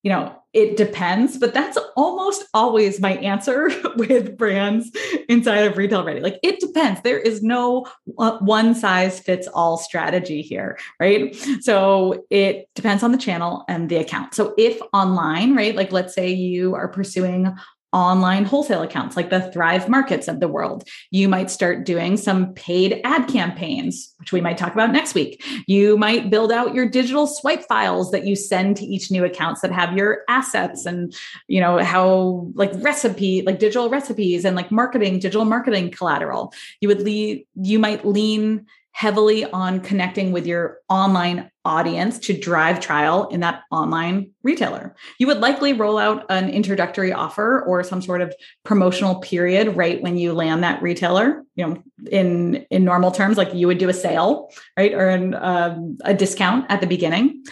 you 0.02 0.10
know, 0.10 0.34
it 0.52 0.76
depends, 0.76 1.38
but 1.38 1.54
that's 1.54 1.78
almost 1.96 2.44
always 2.54 3.00
my 3.00 3.12
answer 3.18 3.70
with 3.96 4.36
brands 4.36 4.90
inside 5.28 5.60
of 5.60 5.76
Retail 5.76 6.04
Ready. 6.04 6.20
Like 6.20 6.40
it 6.42 6.58
depends. 6.58 7.02
There 7.02 7.18
is 7.18 7.42
no 7.42 7.86
one 8.04 8.74
size 8.74 9.20
fits 9.20 9.46
all 9.46 9.76
strategy 9.76 10.42
here, 10.42 10.76
right? 10.98 11.36
So 11.60 12.24
it 12.30 12.68
depends 12.74 13.04
on 13.04 13.12
the 13.12 13.18
channel 13.18 13.64
and 13.68 13.88
the 13.88 13.96
account. 13.96 14.34
So 14.34 14.54
if 14.58 14.80
online, 14.92 15.54
right, 15.54 15.76
like 15.76 15.92
let's 15.92 16.14
say 16.14 16.30
you 16.32 16.74
are 16.74 16.88
pursuing 16.88 17.54
online 17.92 18.44
wholesale 18.44 18.82
accounts 18.82 19.16
like 19.16 19.30
the 19.30 19.50
Thrive 19.52 19.88
Markets 19.88 20.28
of 20.28 20.40
the 20.40 20.48
world. 20.48 20.84
You 21.10 21.28
might 21.28 21.50
start 21.50 21.84
doing 21.84 22.16
some 22.16 22.52
paid 22.54 23.00
ad 23.04 23.28
campaigns, 23.28 24.14
which 24.18 24.32
we 24.32 24.40
might 24.40 24.58
talk 24.58 24.72
about 24.72 24.92
next 24.92 25.14
week. 25.14 25.44
You 25.66 25.96
might 25.96 26.30
build 26.30 26.52
out 26.52 26.74
your 26.74 26.88
digital 26.88 27.26
swipe 27.26 27.62
files 27.62 28.10
that 28.12 28.26
you 28.26 28.36
send 28.36 28.76
to 28.76 28.84
each 28.84 29.10
new 29.10 29.24
accounts 29.24 29.60
that 29.62 29.72
have 29.72 29.96
your 29.96 30.22
assets 30.28 30.86
and, 30.86 31.14
you 31.48 31.60
know, 31.60 31.78
how 31.78 32.48
like 32.54 32.70
recipe, 32.76 33.42
like 33.42 33.58
digital 33.58 33.90
recipes 33.90 34.44
and 34.44 34.54
like 34.54 34.70
marketing, 34.70 35.18
digital 35.18 35.44
marketing 35.44 35.90
collateral. 35.90 36.52
You 36.80 36.88
would 36.88 37.02
lead, 37.02 37.46
you 37.56 37.78
might 37.78 38.06
lean 38.06 38.66
heavily 38.92 39.44
on 39.44 39.80
connecting 39.80 40.32
with 40.32 40.46
your 40.46 40.78
online 40.88 41.50
audience 41.64 42.18
to 42.18 42.38
drive 42.38 42.80
trial 42.80 43.28
in 43.28 43.40
that 43.40 43.62
online 43.70 44.30
retailer. 44.42 44.94
You 45.18 45.26
would 45.26 45.38
likely 45.38 45.72
roll 45.72 45.98
out 45.98 46.26
an 46.28 46.50
introductory 46.50 47.12
offer 47.12 47.62
or 47.62 47.84
some 47.84 48.02
sort 48.02 48.20
of 48.20 48.34
promotional 48.64 49.20
period 49.20 49.76
right 49.76 50.02
when 50.02 50.16
you 50.16 50.32
land 50.32 50.62
that 50.64 50.82
retailer. 50.82 51.44
You 51.54 51.66
know, 51.66 51.82
in 52.10 52.66
in 52.70 52.84
normal 52.84 53.10
terms, 53.10 53.36
like 53.36 53.54
you 53.54 53.66
would 53.66 53.78
do 53.78 53.88
a 53.88 53.94
sale, 53.94 54.50
right, 54.76 54.92
or 54.92 55.08
an, 55.08 55.34
um, 55.34 55.98
a 56.04 56.14
discount 56.14 56.66
at 56.68 56.80
the 56.80 56.86
beginning. 56.86 57.44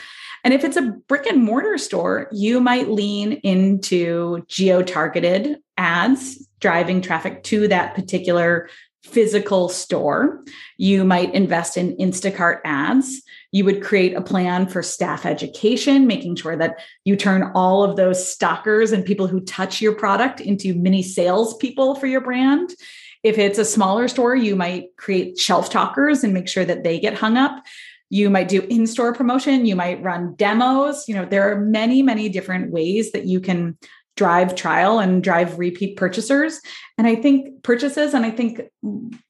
And 0.44 0.55
if 0.55 0.64
it's 0.64 0.77
a 0.77 0.92
brick 1.09 1.27
and 1.27 1.42
mortar 1.42 1.79
store, 1.79 2.29
you 2.33 2.61
might 2.61 2.88
lean 2.88 3.33
into 3.33 4.44
geo 4.46 4.83
targeted 4.83 5.59
ads, 5.77 6.46
driving 6.61 7.01
traffic 7.01 7.42
to 7.44 7.68
that 7.68 7.94
particular 7.94 8.68
physical 9.09 9.68
store. 9.68 10.44
You 10.77 11.05
might 11.05 11.35
invest 11.35 11.77
in 11.77 11.97
Instacart 11.97 12.61
ads. 12.64 13.23
You 13.51 13.64
would 13.64 13.83
create 13.83 14.14
a 14.14 14.21
plan 14.21 14.68
for 14.68 14.83
staff 14.83 15.25
education, 15.25 16.07
making 16.07 16.37
sure 16.37 16.57
that 16.57 16.79
you 17.05 17.16
turn 17.16 17.51
all 17.55 17.83
of 17.83 17.97
those 17.97 18.31
stockers 18.31 18.92
and 18.92 19.05
people 19.05 19.27
who 19.27 19.40
touch 19.40 19.81
your 19.81 19.94
product 19.94 20.40
into 20.40 20.75
mini 20.75 21.03
salespeople 21.03 21.94
for 21.94 22.07
your 22.07 22.21
brand. 22.21 22.75
If 23.23 23.38
it's 23.38 23.59
a 23.59 23.64
smaller 23.64 24.07
store, 24.09 24.37
you 24.37 24.55
might 24.55 24.97
create 24.97 25.38
shelf 25.38 25.71
talkers 25.71 26.23
and 26.23 26.35
make 26.35 26.49
sure 26.49 26.64
that 26.64 26.85
they 26.85 27.01
get 27.01 27.14
hung 27.14 27.37
up. 27.37 27.64
You 28.11 28.31
might 28.31 28.49
do 28.49 28.62
in 28.62 28.87
store 28.87 29.12
promotion. 29.12 29.66
You 29.66 29.77
might 29.77 30.03
run 30.03 30.35
demos. 30.35 31.09
You 31.09 31.14
know, 31.14 31.25
there 31.25 31.51
are 31.51 31.61
many, 31.61 32.03
many 32.03 32.29
different 32.29 32.71
ways 32.71 33.12
that 33.12 33.25
you 33.25 33.40
can 33.40 33.77
drive 34.18 34.57
trial 34.57 34.98
and 34.98 35.22
drive 35.22 35.59
repeat 35.61 35.96
purchasers. 35.96 36.61
And 36.98 37.07
i 37.07 37.14
think 37.14 37.62
purchases 37.62 38.12
and 38.12 38.26
i 38.26 38.31
think 38.31 38.61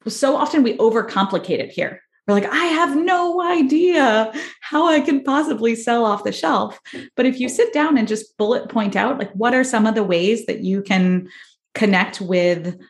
so 0.08 0.34
often 0.34 0.62
we 0.62 0.78
overcomplicate 0.78 1.60
it 1.60 1.70
here. 1.70 2.00
We're 2.26 2.34
like 2.34 2.50
i 2.50 2.64
have 2.64 2.96
no 2.96 3.42
idea 3.42 4.32
how 4.62 4.88
i 4.88 5.00
can 5.00 5.22
possibly 5.22 5.76
sell 5.76 6.04
off 6.06 6.24
the 6.24 6.32
shelf. 6.32 6.80
But 7.16 7.26
if 7.26 7.38
you 7.38 7.48
sit 7.50 7.72
down 7.74 7.98
and 7.98 8.08
just 8.08 8.36
bullet 8.38 8.70
point 8.70 8.96
out 8.96 9.18
like 9.18 9.32
what 9.32 9.54
are 9.54 9.64
some 9.64 9.86
of 9.86 9.94
the 9.94 10.04
ways 10.14 10.46
that 10.46 10.60
you 10.60 10.82
can 10.82 11.28
connect 11.74 12.20
with 12.22 12.80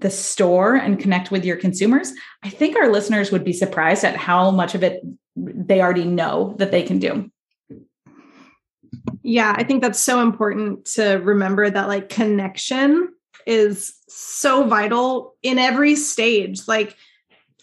the 0.00 0.10
store 0.10 0.76
and 0.76 1.00
connect 1.00 1.32
with 1.32 1.44
your 1.44 1.56
consumers 1.56 2.12
i 2.44 2.48
think 2.48 2.76
our 2.76 2.92
listeners 2.92 3.32
would 3.32 3.42
be 3.42 3.52
surprised 3.52 4.04
at 4.04 4.14
how 4.14 4.48
much 4.52 4.76
of 4.76 4.84
it 4.84 5.02
they 5.34 5.80
already 5.80 6.04
know 6.04 6.54
that 6.58 6.70
they 6.70 6.84
can 6.84 7.00
do 7.00 7.28
yeah, 9.22 9.54
I 9.56 9.64
think 9.64 9.82
that's 9.82 9.98
so 9.98 10.20
important 10.20 10.84
to 10.92 11.14
remember 11.16 11.68
that 11.68 11.88
like 11.88 12.08
connection 12.08 13.12
is 13.46 13.94
so 14.08 14.64
vital 14.64 15.34
in 15.42 15.58
every 15.58 15.96
stage. 15.96 16.68
Like 16.68 16.96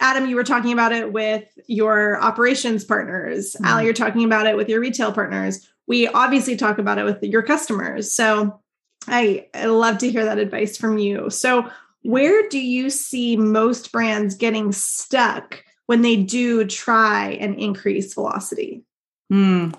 Adam, 0.01 0.27
you 0.27 0.35
were 0.35 0.43
talking 0.43 0.73
about 0.73 0.91
it 0.91 1.13
with 1.13 1.45
your 1.67 2.21
operations 2.21 2.83
partners. 2.83 3.53
Mm-hmm. 3.53 3.65
Allie, 3.65 3.85
you're 3.85 3.93
talking 3.93 4.23
about 4.25 4.47
it 4.47 4.57
with 4.57 4.67
your 4.67 4.79
retail 4.79 5.11
partners. 5.11 5.67
We 5.87 6.07
obviously 6.07 6.55
talk 6.55 6.79
about 6.79 6.97
it 6.97 7.05
with 7.05 7.21
your 7.23 7.43
customers. 7.43 8.11
So 8.11 8.59
I, 9.07 9.47
I 9.53 9.65
love 9.65 9.99
to 9.99 10.09
hear 10.09 10.25
that 10.25 10.39
advice 10.39 10.77
from 10.77 10.97
you. 10.97 11.29
So 11.29 11.69
where 12.01 12.47
do 12.49 12.59
you 12.59 12.89
see 12.89 13.37
most 13.37 13.91
brands 13.91 14.35
getting 14.35 14.71
stuck 14.71 15.63
when 15.85 16.01
they 16.01 16.15
do 16.15 16.65
try 16.65 17.31
and 17.39 17.55
increase 17.59 18.13
velocity? 18.13 18.83
Mm. 19.31 19.75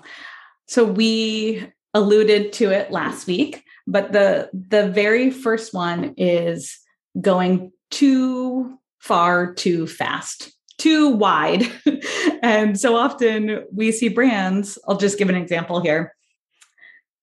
So 0.67 0.83
we 0.85 1.65
alluded 1.93 2.53
to 2.53 2.71
it 2.71 2.91
last 2.91 3.27
week, 3.27 3.63
but 3.87 4.11
the 4.11 4.49
the 4.53 4.89
very 4.89 5.31
first 5.31 5.73
one 5.73 6.13
is 6.17 6.77
going 7.19 7.71
too 7.89 8.77
far 8.99 9.53
too 9.53 9.87
fast 9.87 10.51
too 10.77 11.09
wide 11.09 11.63
and 12.43 12.79
so 12.79 12.95
often 12.95 13.63
we 13.73 13.91
see 13.91 14.09
brands 14.09 14.77
i'll 14.87 14.97
just 14.97 15.17
give 15.17 15.29
an 15.29 15.35
example 15.35 15.79
here 15.79 16.13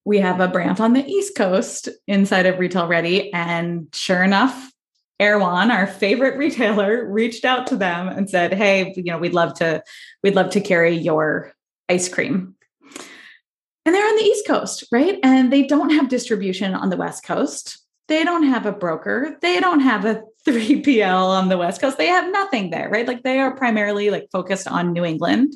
we 0.05 0.19
have 0.19 0.41
a 0.41 0.49
brand 0.49 0.81
on 0.81 0.93
the 0.93 1.05
east 1.05 1.37
coast 1.37 1.89
inside 2.07 2.47
of 2.47 2.59
retail 2.59 2.89
ready 2.89 3.33
and 3.33 3.89
sure 3.93 4.23
enough 4.23 4.71
Erewhon, 5.21 5.71
our 5.71 5.87
favorite 5.87 6.37
retailer, 6.39 7.09
reached 7.09 7.45
out 7.45 7.69
to 7.69 7.77
them 7.77 8.09
and 8.09 8.29
said, 8.29 8.53
"Hey, 8.53 8.93
you 8.97 9.05
know, 9.05 9.17
we'd 9.17 9.33
love 9.33 9.55
to, 9.55 9.81
we'd 10.25 10.35
love 10.35 10.51
to 10.51 10.61
carry 10.61 10.97
your 10.97 11.53
ice 11.89 12.09
cream." 12.09 12.57
And 13.85 13.95
they're 13.95 14.07
on 14.07 14.17
the 14.17 14.23
East 14.23 14.47
Coast, 14.47 14.85
right? 14.91 15.19
And 15.23 15.53
they 15.53 15.63
don't 15.63 15.91
have 15.91 16.09
distribution 16.09 16.75
on 16.75 16.91
the 16.91 16.97
West 16.97 17.25
Coast. 17.25 17.79
They 18.09 18.25
don't 18.25 18.45
have 18.45 18.67
a 18.67 18.73
broker. 18.73 19.37
They 19.41 19.61
don't 19.61 19.81
have 19.81 20.05
a 20.05 20.23
3PL 20.47 21.29
on 21.29 21.49
the 21.49 21.59
West 21.59 21.81
Coast. 21.81 21.99
They 21.99 22.07
have 22.07 22.31
nothing 22.31 22.71
there, 22.71 22.89
right? 22.91 23.07
Like 23.07 23.23
they 23.23 23.39
are 23.39 23.57
primarily 23.57 24.11
like 24.11 24.29
focused 24.31 24.69
on 24.69 24.93
New 24.93 25.05
England. 25.05 25.55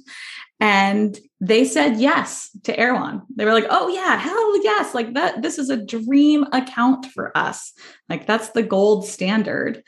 And 0.61 1.19
they 1.41 1.65
said 1.65 2.01
yes 2.01 2.51
to 2.65 2.79
Erewhon. 2.79 3.23
They 3.35 3.45
were 3.45 3.53
like, 3.53 3.67
oh 3.71 3.89
yeah, 3.89 4.17
hell 4.17 4.65
yes. 4.65 4.95
Like 4.95 5.15
that, 5.15 5.43
this 5.43 5.59
is 5.59 5.71
a 5.71 5.77
dream 5.77 6.45
account 6.53 7.07
for 7.07 7.37
us. 7.37 7.73
Like 8.09 8.27
that's 8.27 8.51
the 8.51 8.63
gold 8.63 9.07
standard. 9.07 9.83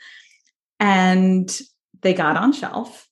And 0.79 1.59
they 2.01 2.13
got 2.13 2.37
on 2.37 2.53
shelf 2.53 3.07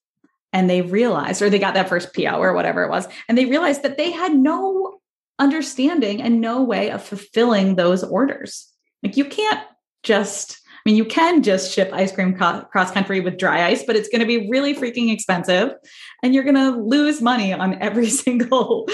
and 0.52 0.68
they 0.68 0.82
realized, 0.82 1.42
or 1.42 1.50
they 1.50 1.58
got 1.58 1.74
that 1.74 1.88
first 1.88 2.14
PO 2.14 2.38
or 2.38 2.54
whatever 2.54 2.82
it 2.82 2.90
was, 2.90 3.06
and 3.28 3.38
they 3.38 3.44
realized 3.44 3.82
that 3.82 3.96
they 3.96 4.10
had 4.10 4.34
no 4.34 4.99
understanding 5.40 6.22
and 6.22 6.40
no 6.40 6.62
way 6.62 6.90
of 6.90 7.02
fulfilling 7.02 7.74
those 7.74 8.04
orders. 8.04 8.68
Like 9.02 9.16
you 9.16 9.24
can't 9.24 9.60
just 10.02 10.60
I 10.80 10.88
mean, 10.88 10.96
you 10.96 11.04
can 11.04 11.42
just 11.42 11.74
ship 11.74 11.90
ice 11.92 12.10
cream 12.10 12.34
co- 12.34 12.62
cross 12.72 12.90
country 12.90 13.20
with 13.20 13.36
dry 13.36 13.66
ice, 13.66 13.82
but 13.82 13.96
it's 13.96 14.08
going 14.08 14.20
to 14.20 14.26
be 14.26 14.48
really 14.48 14.74
freaking 14.74 15.12
expensive. 15.12 15.74
And 16.22 16.34
you're 16.34 16.44
going 16.44 16.54
to 16.54 16.70
lose 16.70 17.20
money 17.20 17.52
on 17.52 17.74
every 17.82 18.08
single 18.10 18.88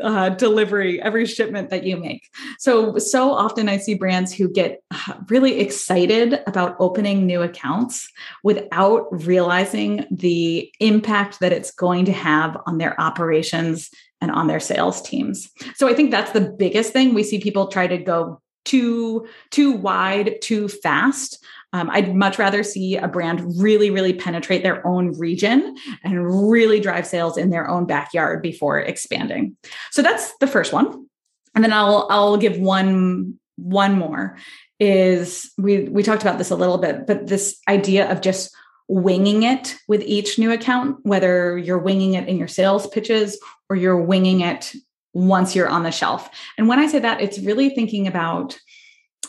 uh, 0.00 0.28
delivery, 0.30 1.02
every 1.02 1.26
shipment 1.26 1.70
that 1.70 1.82
you 1.82 1.96
make. 1.96 2.28
So, 2.60 2.96
so 2.98 3.32
often 3.32 3.68
I 3.68 3.78
see 3.78 3.94
brands 3.94 4.32
who 4.32 4.48
get 4.48 4.84
uh, 4.92 5.14
really 5.28 5.58
excited 5.58 6.40
about 6.46 6.76
opening 6.78 7.26
new 7.26 7.42
accounts 7.42 8.08
without 8.44 9.08
realizing 9.10 10.06
the 10.12 10.72
impact 10.78 11.40
that 11.40 11.52
it's 11.52 11.72
going 11.72 12.04
to 12.04 12.12
have 12.12 12.56
on 12.66 12.78
their 12.78 13.00
operations 13.00 13.90
and 14.22 14.30
on 14.30 14.46
their 14.46 14.60
sales 14.60 15.02
teams. 15.02 15.50
So 15.74 15.88
I 15.88 15.94
think 15.94 16.10
that's 16.10 16.30
the 16.30 16.40
biggest 16.40 16.94
thing. 16.94 17.12
We 17.12 17.24
see 17.24 17.40
people 17.40 17.66
try 17.66 17.86
to 17.88 17.98
go 17.98 18.40
too 18.64 19.26
too 19.50 19.72
wide, 19.72 20.40
too 20.40 20.68
fast. 20.68 21.44
Um, 21.74 21.90
I'd 21.90 22.14
much 22.14 22.38
rather 22.38 22.62
see 22.62 22.96
a 22.96 23.08
brand 23.08 23.42
really, 23.60 23.90
really 23.90 24.12
penetrate 24.12 24.62
their 24.62 24.86
own 24.86 25.18
region 25.18 25.76
and 26.04 26.50
really 26.50 26.80
drive 26.80 27.06
sales 27.06 27.36
in 27.36 27.50
their 27.50 27.68
own 27.68 27.86
backyard 27.86 28.42
before 28.42 28.78
expanding. 28.78 29.56
So 29.90 30.02
that's 30.02 30.36
the 30.38 30.46
first 30.46 30.72
one. 30.72 31.06
And 31.54 31.64
then 31.64 31.72
I'll 31.72 32.06
I'll 32.08 32.36
give 32.36 32.58
one 32.58 33.38
one 33.56 33.98
more 33.98 34.38
is 34.78 35.50
we 35.58 35.84
we 35.84 36.02
talked 36.02 36.22
about 36.22 36.38
this 36.38 36.50
a 36.50 36.56
little 36.56 36.78
bit, 36.78 37.06
but 37.06 37.26
this 37.26 37.58
idea 37.68 38.10
of 38.10 38.20
just 38.20 38.54
winging 38.92 39.42
it 39.42 39.76
with 39.88 40.02
each 40.02 40.38
new 40.38 40.52
account, 40.52 40.98
whether 41.02 41.56
you're 41.56 41.78
winging 41.78 42.12
it 42.12 42.28
in 42.28 42.36
your 42.36 42.48
sales 42.48 42.86
pitches 42.86 43.38
or 43.70 43.76
you're 43.76 44.00
winging 44.00 44.42
it 44.42 44.74
once 45.14 45.54
you're 45.54 45.68
on 45.68 45.82
the 45.82 45.90
shelf. 45.90 46.28
And 46.58 46.68
when 46.68 46.78
I 46.78 46.86
say 46.86 46.98
that, 46.98 47.22
it's 47.22 47.38
really 47.38 47.70
thinking 47.70 48.06
about 48.06 48.58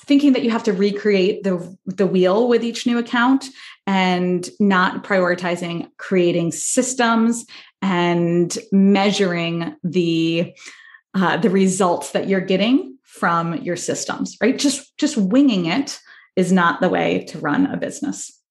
thinking 0.05 0.33
that 0.33 0.43
you 0.43 0.49
have 0.49 0.63
to 0.63 0.73
recreate 0.73 1.43
the 1.43 1.77
the 1.85 2.05
wheel 2.05 2.49
with 2.49 2.61
each 2.61 2.85
new 2.85 2.97
account 2.97 3.45
and 3.87 4.49
not 4.59 5.03
prioritizing 5.05 5.87
creating 5.97 6.51
systems 6.51 7.45
and 7.81 8.57
measuring 8.73 9.77
the 9.81 10.53
uh, 11.15 11.37
the 11.37 11.49
results 11.49 12.11
that 12.11 12.27
you're 12.27 12.41
getting 12.41 12.97
from 13.03 13.55
your 13.61 13.77
systems 13.77 14.35
right 14.41 14.59
just 14.59 14.97
just 14.97 15.15
winging 15.15 15.67
it 15.67 15.99
is 16.35 16.51
not 16.51 16.81
the 16.81 16.89
way 16.89 17.23
to 17.25 17.39
run 17.39 17.67
a 17.67 17.77
business 17.77 18.42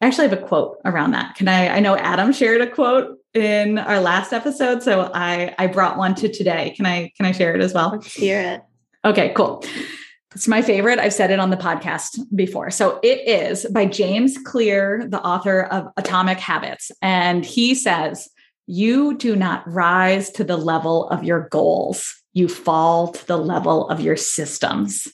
I 0.00 0.06
actually 0.06 0.28
have 0.28 0.38
a 0.38 0.42
quote 0.42 0.78
around 0.84 1.10
that. 1.12 1.34
Can 1.34 1.48
I? 1.48 1.68
I 1.68 1.80
know 1.80 1.96
Adam 1.96 2.32
shared 2.32 2.60
a 2.60 2.70
quote 2.70 3.18
in 3.34 3.78
our 3.78 4.00
last 4.00 4.32
episode, 4.32 4.82
so 4.82 5.10
I 5.12 5.54
I 5.58 5.66
brought 5.66 5.96
one 5.96 6.14
to 6.16 6.28
today. 6.28 6.72
Can 6.76 6.86
I 6.86 7.12
can 7.16 7.26
I 7.26 7.32
share 7.32 7.54
it 7.54 7.60
as 7.60 7.74
well? 7.74 7.90
Let's 7.92 8.12
hear 8.12 8.40
it. 8.40 8.62
Okay, 9.04 9.32
cool. 9.34 9.64
It's 10.34 10.46
my 10.46 10.62
favorite. 10.62 10.98
I've 10.98 11.14
said 11.14 11.30
it 11.30 11.40
on 11.40 11.50
the 11.50 11.56
podcast 11.56 12.18
before. 12.34 12.70
So 12.70 13.00
it 13.02 13.26
is 13.26 13.66
by 13.72 13.86
James 13.86 14.36
Clear, 14.38 15.04
the 15.08 15.20
author 15.20 15.62
of 15.62 15.88
Atomic 15.96 16.38
Habits, 16.38 16.92
and 17.02 17.44
he 17.44 17.74
says, 17.74 18.28
"You 18.66 19.16
do 19.16 19.34
not 19.34 19.62
rise 19.66 20.30
to 20.32 20.44
the 20.44 20.56
level 20.56 21.08
of 21.08 21.24
your 21.24 21.48
goals. 21.50 22.14
You 22.34 22.46
fall 22.46 23.08
to 23.08 23.26
the 23.26 23.38
level 23.38 23.88
of 23.88 24.00
your 24.00 24.16
systems." 24.16 25.08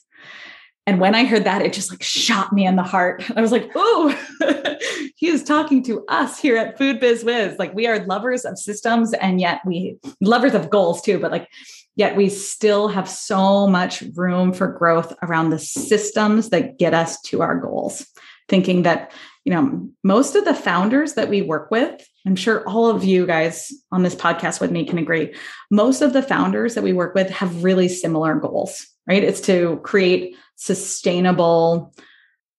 And 0.87 0.99
when 0.99 1.15
I 1.15 1.25
heard 1.25 1.45
that, 1.45 1.63
it 1.63 1.73
just 1.73 1.89
like 1.89 2.03
shot 2.03 2.53
me 2.53 2.65
in 2.65 2.75
the 2.75 2.83
heart. 2.83 3.23
I 3.35 3.41
was 3.41 3.51
like, 3.51 3.75
"Ooh, 3.75 4.15
he 5.15 5.27
is 5.27 5.43
talking 5.43 5.83
to 5.83 6.05
us 6.07 6.39
here 6.39 6.57
at 6.57 6.77
Food 6.77 6.99
Biz 6.99 7.23
Wiz. 7.23 7.57
Like 7.57 7.73
we 7.73 7.87
are 7.87 8.05
lovers 8.05 8.45
of 8.45 8.59
systems, 8.59 9.13
and 9.13 9.41
yet 9.41 9.61
we 9.65 9.97
lovers 10.21 10.53
of 10.53 10.69
goals 10.69 11.01
too. 11.01 11.19
But 11.19 11.31
like, 11.31 11.49
yet 11.95 12.15
we 12.15 12.29
still 12.29 12.87
have 12.87 13.09
so 13.09 13.67
much 13.67 14.03
room 14.15 14.53
for 14.53 14.67
growth 14.67 15.13
around 15.23 15.49
the 15.49 15.59
systems 15.59 16.49
that 16.49 16.77
get 16.77 16.93
us 16.93 17.19
to 17.21 17.41
our 17.41 17.59
goals. 17.59 18.05
Thinking 18.47 18.83
that 18.83 19.11
you 19.43 19.53
know 19.53 19.89
most 20.03 20.35
of 20.35 20.45
the 20.45 20.53
founders 20.53 21.15
that 21.15 21.29
we 21.29 21.41
work 21.41 21.71
with 21.71 22.07
I'm 22.25 22.35
sure 22.35 22.67
all 22.67 22.89
of 22.89 23.03
you 23.03 23.27
guys 23.27 23.71
on 23.91 24.01
this 24.01 24.15
podcast 24.15 24.59
with 24.59 24.71
me 24.71 24.85
can 24.85 24.97
agree. 24.97 25.35
Most 25.69 26.01
of 26.01 26.13
the 26.13 26.23
founders 26.23 26.73
that 26.73 26.83
we 26.83 26.91
work 26.91 27.13
with 27.13 27.29
have 27.29 27.63
really 27.63 27.87
similar 27.87 28.33
goals, 28.35 28.87
right? 29.07 29.23
It's 29.23 29.41
to 29.41 29.79
create 29.83 30.35
sustainable, 30.55 31.93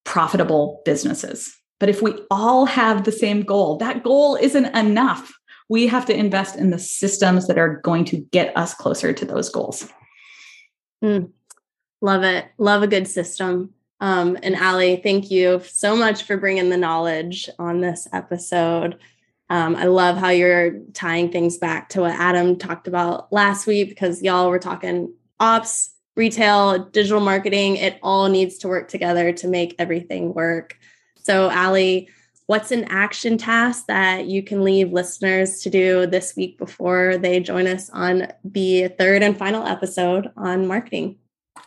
profitable 0.04 0.82
businesses. 0.84 1.54
But 1.78 1.88
if 1.88 2.00
we 2.02 2.18
all 2.30 2.66
have 2.66 3.04
the 3.04 3.12
same 3.12 3.42
goal, 3.42 3.76
that 3.78 4.02
goal 4.02 4.36
isn't 4.36 4.76
enough. 4.76 5.32
We 5.68 5.86
have 5.88 6.06
to 6.06 6.16
invest 6.16 6.56
in 6.56 6.70
the 6.70 6.78
systems 6.78 7.48
that 7.48 7.58
are 7.58 7.80
going 7.82 8.04
to 8.06 8.18
get 8.18 8.56
us 8.56 8.72
closer 8.72 9.12
to 9.12 9.24
those 9.24 9.48
goals. 9.48 9.88
Mm, 11.04 11.32
love 12.00 12.22
it. 12.22 12.46
Love 12.56 12.82
a 12.82 12.86
good 12.86 13.08
system. 13.08 13.74
Um, 14.00 14.38
and 14.42 14.54
Allie, 14.54 15.00
thank 15.02 15.30
you 15.30 15.62
so 15.66 15.96
much 15.96 16.22
for 16.22 16.36
bringing 16.36 16.70
the 16.70 16.76
knowledge 16.76 17.48
on 17.58 17.80
this 17.80 18.06
episode. 18.12 18.98
Um, 19.48 19.76
I 19.76 19.84
love 19.84 20.16
how 20.16 20.30
you're 20.30 20.80
tying 20.92 21.30
things 21.30 21.56
back 21.56 21.90
to 21.90 22.02
what 22.02 22.12
Adam 22.12 22.58
talked 22.58 22.88
about 22.88 23.32
last 23.32 23.66
week 23.66 23.88
because 23.88 24.22
y'all 24.22 24.50
were 24.50 24.58
talking 24.58 25.14
ops, 25.38 25.90
retail, 26.16 26.78
digital 26.78 27.20
marketing. 27.20 27.76
It 27.76 27.98
all 28.02 28.28
needs 28.28 28.58
to 28.58 28.68
work 28.68 28.88
together 28.88 29.32
to 29.32 29.48
make 29.48 29.74
everything 29.78 30.34
work. 30.34 30.76
So, 31.22 31.50
Allie, 31.50 32.08
what's 32.46 32.70
an 32.72 32.84
action 32.84 33.38
task 33.38 33.86
that 33.86 34.26
you 34.26 34.42
can 34.42 34.64
leave 34.64 34.92
listeners 34.92 35.60
to 35.62 35.70
do 35.70 36.06
this 36.06 36.34
week 36.36 36.58
before 36.58 37.18
they 37.18 37.40
join 37.40 37.66
us 37.66 37.90
on 37.90 38.28
the 38.44 38.88
third 38.88 39.22
and 39.22 39.36
final 39.36 39.66
episode 39.66 40.32
on 40.36 40.66
marketing? 40.66 41.18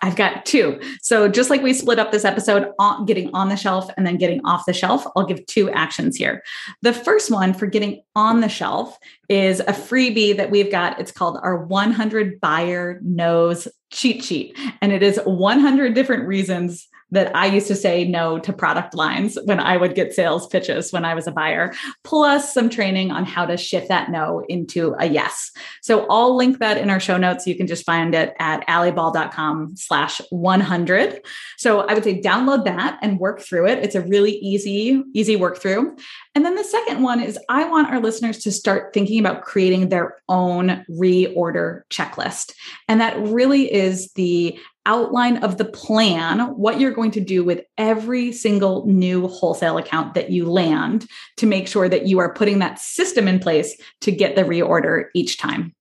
I've 0.01 0.15
got 0.15 0.45
two. 0.45 0.79
So 1.01 1.27
just 1.27 1.49
like 1.49 1.61
we 1.61 1.73
split 1.73 1.99
up 1.99 2.11
this 2.11 2.25
episode 2.25 2.71
on 2.79 3.05
getting 3.05 3.29
on 3.33 3.49
the 3.49 3.55
shelf 3.55 3.89
and 3.97 4.05
then 4.05 4.17
getting 4.17 4.43
off 4.45 4.65
the 4.65 4.73
shelf, 4.73 5.05
I'll 5.15 5.25
give 5.25 5.45
two 5.45 5.69
actions 5.71 6.15
here. 6.15 6.43
The 6.81 6.93
first 6.93 7.31
one 7.31 7.53
for 7.53 7.67
getting 7.67 8.01
on 8.15 8.41
the 8.41 8.49
shelf 8.49 8.97
is 9.27 9.59
a 9.61 9.73
freebie 9.73 10.37
that 10.37 10.51
we've 10.51 10.71
got. 10.71 10.99
It's 10.99 11.11
called 11.11 11.37
our 11.43 11.65
100 11.65 12.39
buyer 12.39 12.99
no's 13.03 13.67
cheat 13.91 14.23
sheet. 14.23 14.57
And 14.81 14.91
it 14.91 15.03
is 15.03 15.19
100 15.25 15.93
different 15.93 16.27
reasons 16.27 16.87
that 17.11 17.35
I 17.35 17.47
used 17.47 17.67
to 17.67 17.75
say 17.75 18.05
no 18.05 18.39
to 18.39 18.53
product 18.53 18.93
lines 18.93 19.37
when 19.45 19.59
I 19.59 19.77
would 19.77 19.95
get 19.95 20.13
sales 20.13 20.47
pitches 20.47 20.91
when 20.91 21.05
I 21.05 21.13
was 21.13 21.27
a 21.27 21.31
buyer, 21.31 21.73
plus 22.03 22.53
some 22.53 22.69
training 22.69 23.11
on 23.11 23.25
how 23.25 23.45
to 23.45 23.57
shift 23.57 23.89
that 23.89 24.11
no 24.11 24.43
into 24.47 24.95
a 24.99 25.05
yes. 25.05 25.51
So 25.81 26.05
I'll 26.09 26.35
link 26.35 26.59
that 26.59 26.77
in 26.77 26.89
our 26.89 26.99
show 26.99 27.17
notes. 27.17 27.47
You 27.47 27.55
can 27.55 27.67
just 27.67 27.85
find 27.85 28.13
it 28.13 28.33
at 28.39 28.65
allieball.com 28.67 29.75
slash 29.75 30.21
100. 30.29 31.21
So 31.57 31.81
I 31.81 31.93
would 31.93 32.03
say 32.03 32.21
download 32.21 32.65
that 32.65 32.99
and 33.01 33.19
work 33.19 33.41
through 33.41 33.67
it. 33.67 33.79
It's 33.79 33.95
a 33.95 34.01
really 34.01 34.33
easy, 34.37 35.03
easy 35.13 35.35
work 35.35 35.57
through. 35.57 35.95
And 36.35 36.45
then 36.45 36.55
the 36.55 36.63
second 36.63 37.01
one 37.01 37.21
is 37.21 37.39
I 37.49 37.65
want 37.65 37.89
our 37.89 37.99
listeners 37.99 38.37
to 38.39 38.51
start 38.51 38.93
thinking 38.93 39.19
about 39.19 39.41
creating 39.41 39.89
their 39.89 40.15
own 40.29 40.85
reorder 40.89 41.81
checklist. 41.89 42.53
And 42.87 43.01
that 43.01 43.19
really 43.19 43.73
is 43.73 44.11
the 44.13 44.57
outline 44.85 45.37
of 45.37 45.57
the 45.57 45.65
plan, 45.65 46.39
what 46.55 46.79
you're 46.79 46.91
going 46.91 47.11
to 47.11 47.19
do 47.19 47.43
with 47.43 47.63
every 47.77 48.31
single 48.31 48.85
new 48.87 49.27
wholesale 49.27 49.77
account 49.77 50.13
that 50.13 50.31
you 50.31 50.49
land 50.49 51.07
to 51.37 51.45
make 51.45 51.67
sure 51.67 51.89
that 51.89 52.07
you 52.07 52.19
are 52.19 52.33
putting 52.33 52.59
that 52.59 52.79
system 52.79 53.27
in 53.27 53.39
place 53.39 53.79
to 54.01 54.11
get 54.11 54.35
the 54.35 54.43
reorder 54.43 55.05
each 55.13 55.37
time. 55.37 55.75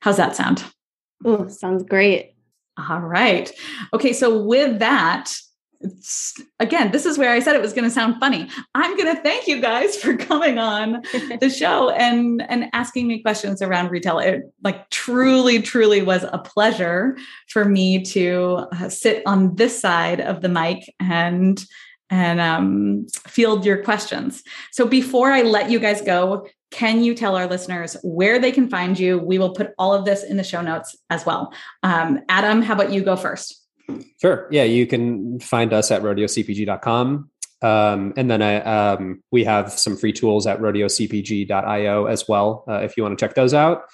How's 0.00 0.16
that 0.16 0.36
sound? 0.36 0.64
Oh, 1.24 1.48
sounds 1.48 1.82
great. 1.82 2.34
All 2.78 3.00
right. 3.00 3.50
Okay, 3.94 4.12
so 4.12 4.42
with 4.42 4.78
that, 4.78 5.34
again, 6.60 6.92
this 6.92 7.06
is 7.06 7.18
where 7.18 7.32
I 7.32 7.40
said 7.40 7.56
it 7.56 7.62
was 7.62 7.72
going 7.72 7.84
to 7.84 7.90
sound 7.90 8.16
funny. 8.20 8.48
I'm 8.74 8.96
going 8.96 9.14
to 9.14 9.22
thank 9.22 9.46
you 9.46 9.60
guys 9.60 9.96
for 9.96 10.16
coming 10.28 10.58
on 10.58 11.02
the 11.40 11.50
show 11.50 11.90
and 11.90 12.42
and 12.48 12.70
asking 12.72 13.06
me 13.08 13.22
questions 13.22 13.62
around 13.62 13.90
retail. 13.90 14.18
It 14.18 14.42
like 14.62 14.88
truly, 14.90 15.60
truly 15.62 16.02
was 16.02 16.24
a 16.24 16.38
pleasure 16.38 17.16
for 17.48 17.64
me 17.64 18.02
to 18.04 18.66
uh, 18.72 18.88
sit 18.88 19.22
on 19.26 19.54
this 19.56 19.78
side 19.80 20.20
of 20.20 20.42
the 20.42 20.48
mic 20.48 20.92
and 21.00 21.64
and 22.08 22.40
um, 22.40 23.06
field 23.26 23.66
your 23.66 23.82
questions. 23.82 24.42
So 24.70 24.86
before 24.86 25.32
I 25.32 25.42
let 25.42 25.70
you 25.70 25.80
guys 25.80 26.00
go, 26.02 26.46
can 26.70 27.02
you 27.02 27.14
tell 27.14 27.36
our 27.36 27.46
listeners 27.46 27.96
where 28.02 28.38
they 28.38 28.52
can 28.52 28.68
find 28.68 28.98
you? 28.98 29.18
We 29.18 29.38
will 29.38 29.54
put 29.54 29.72
all 29.78 29.94
of 29.94 30.04
this 30.04 30.22
in 30.22 30.36
the 30.36 30.44
show 30.44 30.60
notes 30.60 30.96
as 31.10 31.24
well. 31.24 31.52
Um, 31.82 32.20
Adam, 32.28 32.62
how 32.62 32.74
about 32.74 32.92
you 32.92 33.02
go 33.02 33.16
first? 33.16 33.65
Sure. 34.20 34.48
Yeah, 34.50 34.64
you 34.64 34.86
can 34.86 35.40
find 35.40 35.72
us 35.72 35.90
at 35.90 36.02
rodeocpg.com. 36.02 37.30
Um, 37.62 38.12
and 38.16 38.30
then 38.30 38.42
I, 38.42 38.56
um, 38.60 39.22
we 39.30 39.44
have 39.44 39.72
some 39.72 39.96
free 39.96 40.12
tools 40.12 40.46
at 40.46 40.60
rodeocpg.io 40.60 42.06
as 42.06 42.28
well, 42.28 42.64
uh, 42.68 42.80
if 42.80 42.96
you 42.96 43.02
want 43.02 43.18
to 43.18 43.24
check 43.24 43.34
those 43.34 43.54
out. 43.54 43.84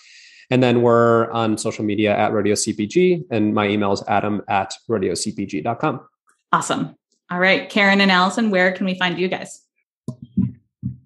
And 0.50 0.62
then 0.62 0.82
we're 0.82 1.30
on 1.30 1.56
social 1.56 1.84
media 1.84 2.16
at 2.16 2.32
rodeocpg, 2.32 3.24
and 3.30 3.54
my 3.54 3.68
email 3.68 3.92
is 3.92 4.02
adam 4.06 4.42
at 4.48 4.74
rodeocpg.com. 4.90 6.00
Awesome. 6.52 6.94
All 7.30 7.38
right. 7.38 7.70
Karen 7.70 8.00
and 8.02 8.10
Allison, 8.10 8.50
where 8.50 8.72
can 8.72 8.84
we 8.84 8.98
find 8.98 9.18
you 9.18 9.28
guys? 9.28 9.62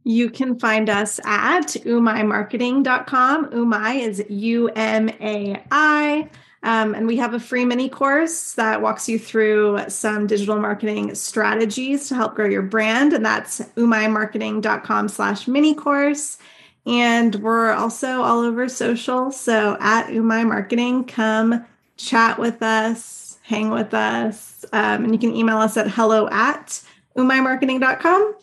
You 0.03 0.31
can 0.31 0.59
find 0.59 0.91
us 0.91 1.21
at 1.25 1.67
umaimarketing.com. 1.85 3.51
Umai 3.51 4.01
is 4.01 4.25
U 4.29 4.69
M 4.71 5.09
A 5.21 5.63
I. 5.71 6.31
Um, 6.67 6.97
and 6.97 7.07
we 7.07 7.17
have 7.19 7.33
a 7.33 7.39
free 7.39 7.65
mini 7.65 7.89
course 7.89 8.55
that 8.55 8.83
walks 8.83 9.09
you 9.09 9.21
through 9.21 9.85
some 9.87 10.27
digital 10.27 10.59
marketing 10.59 11.15
strategies 11.15 12.09
to 12.09 12.17
help 12.17 12.35
grow 12.35 12.49
your 12.49 12.63
brand. 12.63 13.13
And 13.13 13.25
that's 13.25 13.61
umaimarketing.com 13.77 15.09
slash 15.09 15.47
mini 15.47 15.75
course. 15.75 16.39
And 16.85 17.37
we're 17.37 17.71
also 17.71 18.21
all 18.23 18.41
over 18.41 18.69
social. 18.69 19.31
So 19.31 19.77
at 19.79 20.09
Umai 20.09 20.45
Marketing, 20.45 21.05
come 21.05 21.65
chat 21.99 22.37
with 22.37 22.61
us, 22.65 23.39
hang 23.43 23.71
with 23.71 23.95
us. 23.95 24.65
Um, 24.73 25.05
and 25.05 25.13
you 25.13 25.21
can 25.21 25.37
email 25.37 25.59
us 25.59 25.77
at 25.77 25.89
hello 25.89 26.29
at 26.31 26.83
umaimarketing.com. 27.17 28.35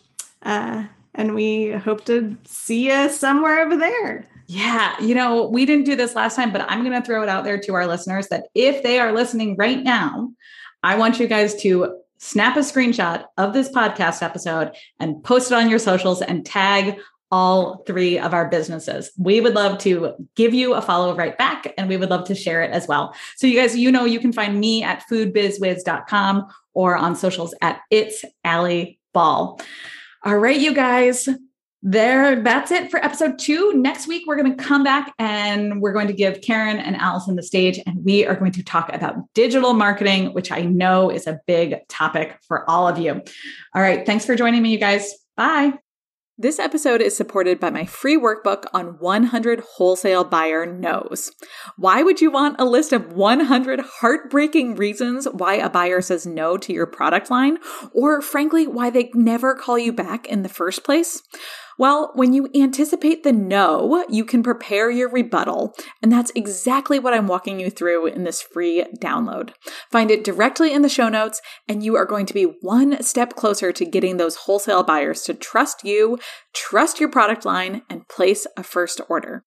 Uh, 0.42 0.84
and 1.14 1.34
we 1.34 1.72
hope 1.72 2.06
to 2.06 2.38
see 2.44 2.90
you 2.90 3.10
somewhere 3.10 3.66
over 3.66 3.76
there. 3.76 4.26
Yeah, 4.46 5.00
you 5.00 5.14
know, 5.14 5.48
we 5.48 5.64
didn't 5.64 5.86
do 5.86 5.96
this 5.96 6.14
last 6.14 6.36
time, 6.36 6.52
but 6.52 6.70
I'm 6.70 6.84
going 6.84 7.00
to 7.00 7.06
throw 7.06 7.22
it 7.22 7.28
out 7.28 7.44
there 7.44 7.58
to 7.58 7.74
our 7.74 7.86
listeners 7.86 8.28
that 8.28 8.48
if 8.54 8.82
they 8.82 8.98
are 8.98 9.12
listening 9.12 9.56
right 9.56 9.82
now, 9.82 10.30
I 10.82 10.96
want 10.96 11.18
you 11.18 11.26
guys 11.26 11.54
to 11.62 11.98
snap 12.18 12.56
a 12.56 12.60
screenshot 12.60 13.24
of 13.38 13.52
this 13.52 13.70
podcast 13.70 14.22
episode 14.22 14.72
and 15.00 15.22
post 15.24 15.50
it 15.50 15.54
on 15.54 15.70
your 15.70 15.78
socials 15.78 16.20
and 16.22 16.44
tag 16.44 16.98
all 17.30 17.82
three 17.86 18.18
of 18.18 18.32
our 18.32 18.48
businesses. 18.48 19.10
We 19.18 19.40
would 19.40 19.54
love 19.54 19.78
to 19.78 20.14
give 20.36 20.54
you 20.54 20.74
a 20.74 20.82
follow 20.82 21.16
right 21.16 21.36
back 21.36 21.72
and 21.76 21.88
we 21.88 21.96
would 21.96 22.10
love 22.10 22.26
to 22.28 22.34
share 22.34 22.62
it 22.62 22.70
as 22.70 22.86
well. 22.86 23.14
So 23.36 23.46
you 23.46 23.58
guys, 23.58 23.76
you 23.76 23.90
know, 23.90 24.04
you 24.04 24.20
can 24.20 24.32
find 24.32 24.60
me 24.60 24.82
at 24.82 25.02
foodbizwiz.com 25.10 26.46
or 26.74 26.96
on 26.96 27.16
socials 27.16 27.54
at 27.60 27.80
it's 27.90 28.24
Allie 28.44 29.00
Ball. 29.12 29.60
All 30.22 30.38
right, 30.38 30.58
you 30.58 30.74
guys, 30.74 31.28
there 31.86 32.42
that's 32.42 32.70
it 32.70 32.90
for 32.90 33.04
episode 33.04 33.38
two 33.38 33.74
next 33.74 34.08
week 34.08 34.22
we're 34.26 34.36
going 34.36 34.56
to 34.56 34.64
come 34.64 34.82
back 34.82 35.12
and 35.18 35.82
we're 35.82 35.92
going 35.92 36.06
to 36.06 36.14
give 36.14 36.40
karen 36.40 36.78
and 36.78 36.96
allison 36.96 37.36
the 37.36 37.42
stage 37.42 37.78
and 37.86 38.02
we 38.06 38.24
are 38.24 38.34
going 38.34 38.50
to 38.50 38.62
talk 38.62 38.90
about 38.90 39.16
digital 39.34 39.74
marketing 39.74 40.32
which 40.32 40.50
i 40.50 40.62
know 40.62 41.10
is 41.10 41.26
a 41.26 41.38
big 41.46 41.76
topic 41.88 42.38
for 42.48 42.68
all 42.70 42.88
of 42.88 42.98
you 42.98 43.20
all 43.74 43.82
right 43.82 44.06
thanks 44.06 44.24
for 44.24 44.34
joining 44.34 44.62
me 44.62 44.72
you 44.72 44.78
guys 44.78 45.12
bye 45.36 45.74
this 46.36 46.58
episode 46.58 47.00
is 47.00 47.16
supported 47.16 47.60
by 47.60 47.70
my 47.70 47.84
free 47.84 48.18
workbook 48.18 48.64
on 48.72 48.98
100 48.98 49.60
wholesale 49.60 50.24
buyer 50.24 50.66
no's. 50.66 51.30
Why 51.76 52.02
would 52.02 52.20
you 52.20 52.28
want 52.28 52.58
a 52.58 52.64
list 52.64 52.92
of 52.92 53.12
100 53.12 53.78
heartbreaking 53.78 54.74
reasons 54.74 55.28
why 55.30 55.54
a 55.54 55.70
buyer 55.70 56.00
says 56.00 56.26
no 56.26 56.56
to 56.56 56.72
your 56.72 56.86
product 56.86 57.30
line? 57.30 57.58
Or 57.92 58.20
frankly, 58.20 58.66
why 58.66 58.90
they 58.90 59.12
never 59.14 59.54
call 59.54 59.78
you 59.78 59.92
back 59.92 60.26
in 60.26 60.42
the 60.42 60.48
first 60.48 60.82
place? 60.82 61.22
Well, 61.78 62.12
when 62.14 62.32
you 62.32 62.48
anticipate 62.54 63.22
the 63.22 63.32
no, 63.32 64.04
you 64.08 64.24
can 64.24 64.42
prepare 64.42 64.90
your 64.90 65.10
rebuttal. 65.10 65.74
And 66.02 66.12
that's 66.12 66.32
exactly 66.34 66.98
what 66.98 67.14
I'm 67.14 67.26
walking 67.26 67.58
you 67.58 67.70
through 67.70 68.06
in 68.06 68.24
this 68.24 68.42
free 68.42 68.84
download. 69.00 69.50
Find 69.90 70.10
it 70.10 70.24
directly 70.24 70.72
in 70.72 70.82
the 70.82 70.88
show 70.88 71.08
notes, 71.08 71.40
and 71.68 71.82
you 71.82 71.96
are 71.96 72.06
going 72.06 72.26
to 72.26 72.34
be 72.34 72.54
one 72.60 73.02
step 73.02 73.34
closer 73.34 73.72
to 73.72 73.84
getting 73.84 74.16
those 74.16 74.36
wholesale 74.36 74.82
buyers 74.82 75.22
to 75.22 75.34
trust 75.34 75.84
you, 75.84 76.18
trust 76.54 77.00
your 77.00 77.08
product 77.08 77.44
line, 77.44 77.82
and 77.90 78.08
place 78.08 78.46
a 78.56 78.62
first 78.62 79.00
order. 79.08 79.44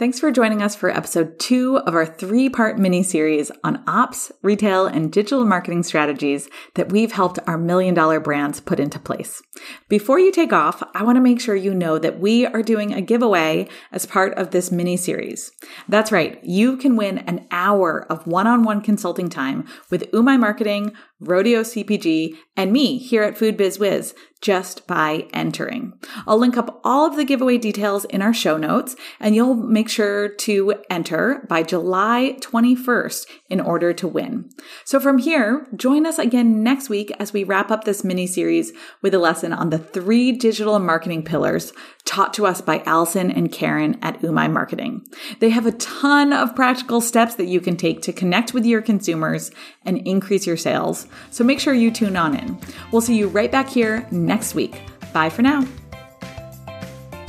Thanks 0.00 0.18
for 0.18 0.32
joining 0.32 0.62
us 0.62 0.74
for 0.74 0.88
episode 0.88 1.38
two 1.38 1.76
of 1.80 1.94
our 1.94 2.06
three 2.06 2.48
part 2.48 2.78
mini 2.78 3.02
series 3.02 3.50
on 3.62 3.84
ops, 3.86 4.32
retail, 4.40 4.86
and 4.86 5.12
digital 5.12 5.44
marketing 5.44 5.82
strategies 5.82 6.48
that 6.74 6.90
we've 6.90 7.12
helped 7.12 7.38
our 7.46 7.58
million 7.58 7.92
dollar 7.92 8.18
brands 8.18 8.60
put 8.60 8.80
into 8.80 8.98
place. 8.98 9.42
Before 9.90 10.18
you 10.18 10.32
take 10.32 10.54
off, 10.54 10.82
I 10.94 11.02
want 11.02 11.16
to 11.16 11.20
make 11.20 11.38
sure 11.38 11.54
you 11.54 11.74
know 11.74 11.98
that 11.98 12.18
we 12.18 12.46
are 12.46 12.62
doing 12.62 12.94
a 12.94 13.02
giveaway 13.02 13.68
as 13.92 14.06
part 14.06 14.32
of 14.38 14.52
this 14.52 14.72
mini 14.72 14.96
series. 14.96 15.52
That's 15.86 16.10
right, 16.10 16.42
you 16.42 16.78
can 16.78 16.96
win 16.96 17.18
an 17.18 17.46
hour 17.50 18.06
of 18.10 18.26
one 18.26 18.46
on 18.46 18.62
one 18.62 18.80
consulting 18.80 19.28
time 19.28 19.68
with 19.90 20.10
Umai 20.12 20.40
Marketing, 20.40 20.94
Rodeo 21.20 21.60
CPG, 21.60 22.38
and 22.56 22.72
me 22.72 22.96
here 22.96 23.22
at 23.22 23.36
Food 23.36 23.58
Biz 23.58 23.78
Wiz 23.78 24.14
just 24.40 24.86
by 24.86 25.26
entering. 25.32 25.92
I'll 26.26 26.38
link 26.38 26.56
up 26.56 26.80
all 26.82 27.06
of 27.06 27.16
the 27.16 27.24
giveaway 27.24 27.58
details 27.58 28.04
in 28.06 28.22
our 28.22 28.32
show 28.32 28.56
notes, 28.56 28.96
and 29.18 29.34
you'll 29.34 29.54
make 29.54 29.88
sure 29.88 30.28
to 30.28 30.74
enter 30.88 31.44
by 31.48 31.62
July 31.62 32.36
21st 32.40 33.26
in 33.50 33.60
order 33.60 33.92
to 33.92 34.08
win. 34.08 34.48
So 34.84 35.00
from 35.00 35.18
here, 35.18 35.66
join 35.76 36.06
us 36.06 36.18
again 36.18 36.62
next 36.62 36.88
week 36.88 37.12
as 37.18 37.32
we 37.32 37.44
wrap 37.44 37.70
up 37.70 37.84
this 37.84 38.04
mini 38.04 38.26
series 38.26 38.72
with 39.02 39.12
a 39.12 39.18
lesson 39.18 39.52
on 39.52 39.70
the 39.70 39.78
three 39.78 40.32
digital 40.32 40.78
marketing 40.78 41.24
pillars 41.24 41.72
taught 42.04 42.32
to 42.34 42.46
us 42.46 42.60
by 42.60 42.82
Allison 42.86 43.30
and 43.30 43.52
Karen 43.52 43.98
at 44.02 44.20
Umai 44.22 44.50
Marketing. 44.50 45.04
They 45.40 45.50
have 45.50 45.66
a 45.66 45.72
ton 45.72 46.32
of 46.32 46.54
practical 46.54 47.00
steps 47.00 47.34
that 47.34 47.46
you 47.46 47.60
can 47.60 47.76
take 47.76 48.02
to 48.02 48.12
connect 48.12 48.54
with 48.54 48.64
your 48.64 48.80
consumers 48.80 49.50
and 49.84 49.98
increase 50.06 50.46
your 50.46 50.56
sales. 50.56 51.06
So 51.30 51.44
make 51.44 51.60
sure 51.60 51.74
you 51.74 51.90
tune 51.90 52.16
on 52.16 52.36
in. 52.36 52.58
We'll 52.92 53.02
see 53.02 53.16
you 53.16 53.28
right 53.28 53.50
back 53.50 53.68
here 53.68 54.06
next 54.10 54.54
week. 54.54 54.80
Bye 55.12 55.30
for 55.30 55.42
now. 55.42 55.66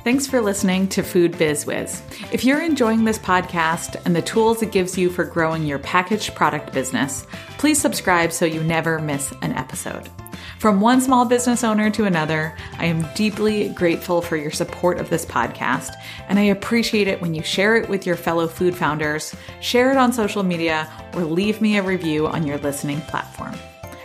Thanks 0.04 0.26
for 0.26 0.42
listening 0.42 0.88
to 0.90 1.04
Food 1.04 1.38
Biz 1.38 1.68
Wiz. 1.68 2.02
If 2.32 2.44
you're 2.44 2.60
enjoying 2.60 3.06
this 3.06 3.20
podcast 3.20 4.04
and 4.04 4.16
the 4.16 4.22
tools 4.24 4.64
it 4.64 4.72
gives 4.72 4.98
you 4.98 5.12
for 5.12 5.24
growing 5.24 5.64
your 5.64 5.78
packaged 5.78 6.34
product 6.34 6.74
business, 6.74 7.28
please 7.60 7.80
subscribe 7.80 8.32
so 8.32 8.46
you 8.46 8.64
never 8.64 8.98
miss 8.98 9.32
an 9.44 9.54
episode. 9.54 10.10
From 10.58 10.82
one 10.82 11.02
small 11.02 11.26
business 11.26 11.64
owner 11.64 11.92
to 11.92 12.06
another, 12.06 12.56
I 12.80 12.86
am 12.86 13.06
deeply 13.14 13.70
grateful 13.70 14.24
for 14.24 14.38
your 14.38 14.50
support 14.50 15.00
of 15.00 15.12
this 15.12 15.26
podcast, 15.26 15.92
and 16.28 16.40
I 16.40 16.44
appreciate 16.44 17.08
it 17.08 17.22
when 17.22 17.36
you 17.36 17.44
share 17.44 17.76
it 17.76 17.88
with 17.88 18.08
your 18.08 18.16
fellow 18.16 18.48
food 18.48 18.76
founders, 18.76 19.36
share 19.60 19.92
it 19.92 19.98
on 19.98 20.14
social 20.14 20.42
media, 20.42 20.92
or 21.14 21.26
leave 21.26 21.62
me 21.62 21.78
a 21.78 21.84
review 21.84 22.28
on 22.28 22.48
your 22.48 22.58
listening 22.58 23.02
platform. 23.02 23.56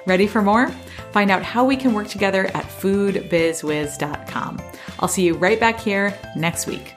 Ready 0.06 0.26
for 0.26 0.42
more? 0.42 0.68
Find 1.12 1.30
out 1.30 1.42
how 1.42 1.64
we 1.64 1.76
can 1.76 1.92
work 1.92 2.08
together 2.08 2.46
at 2.54 2.64
foodbizwiz.com. 2.64 4.62
I'll 5.00 5.08
see 5.08 5.24
you 5.24 5.34
right 5.34 5.58
back 5.58 5.80
here 5.80 6.18
next 6.36 6.66
week. 6.66 6.94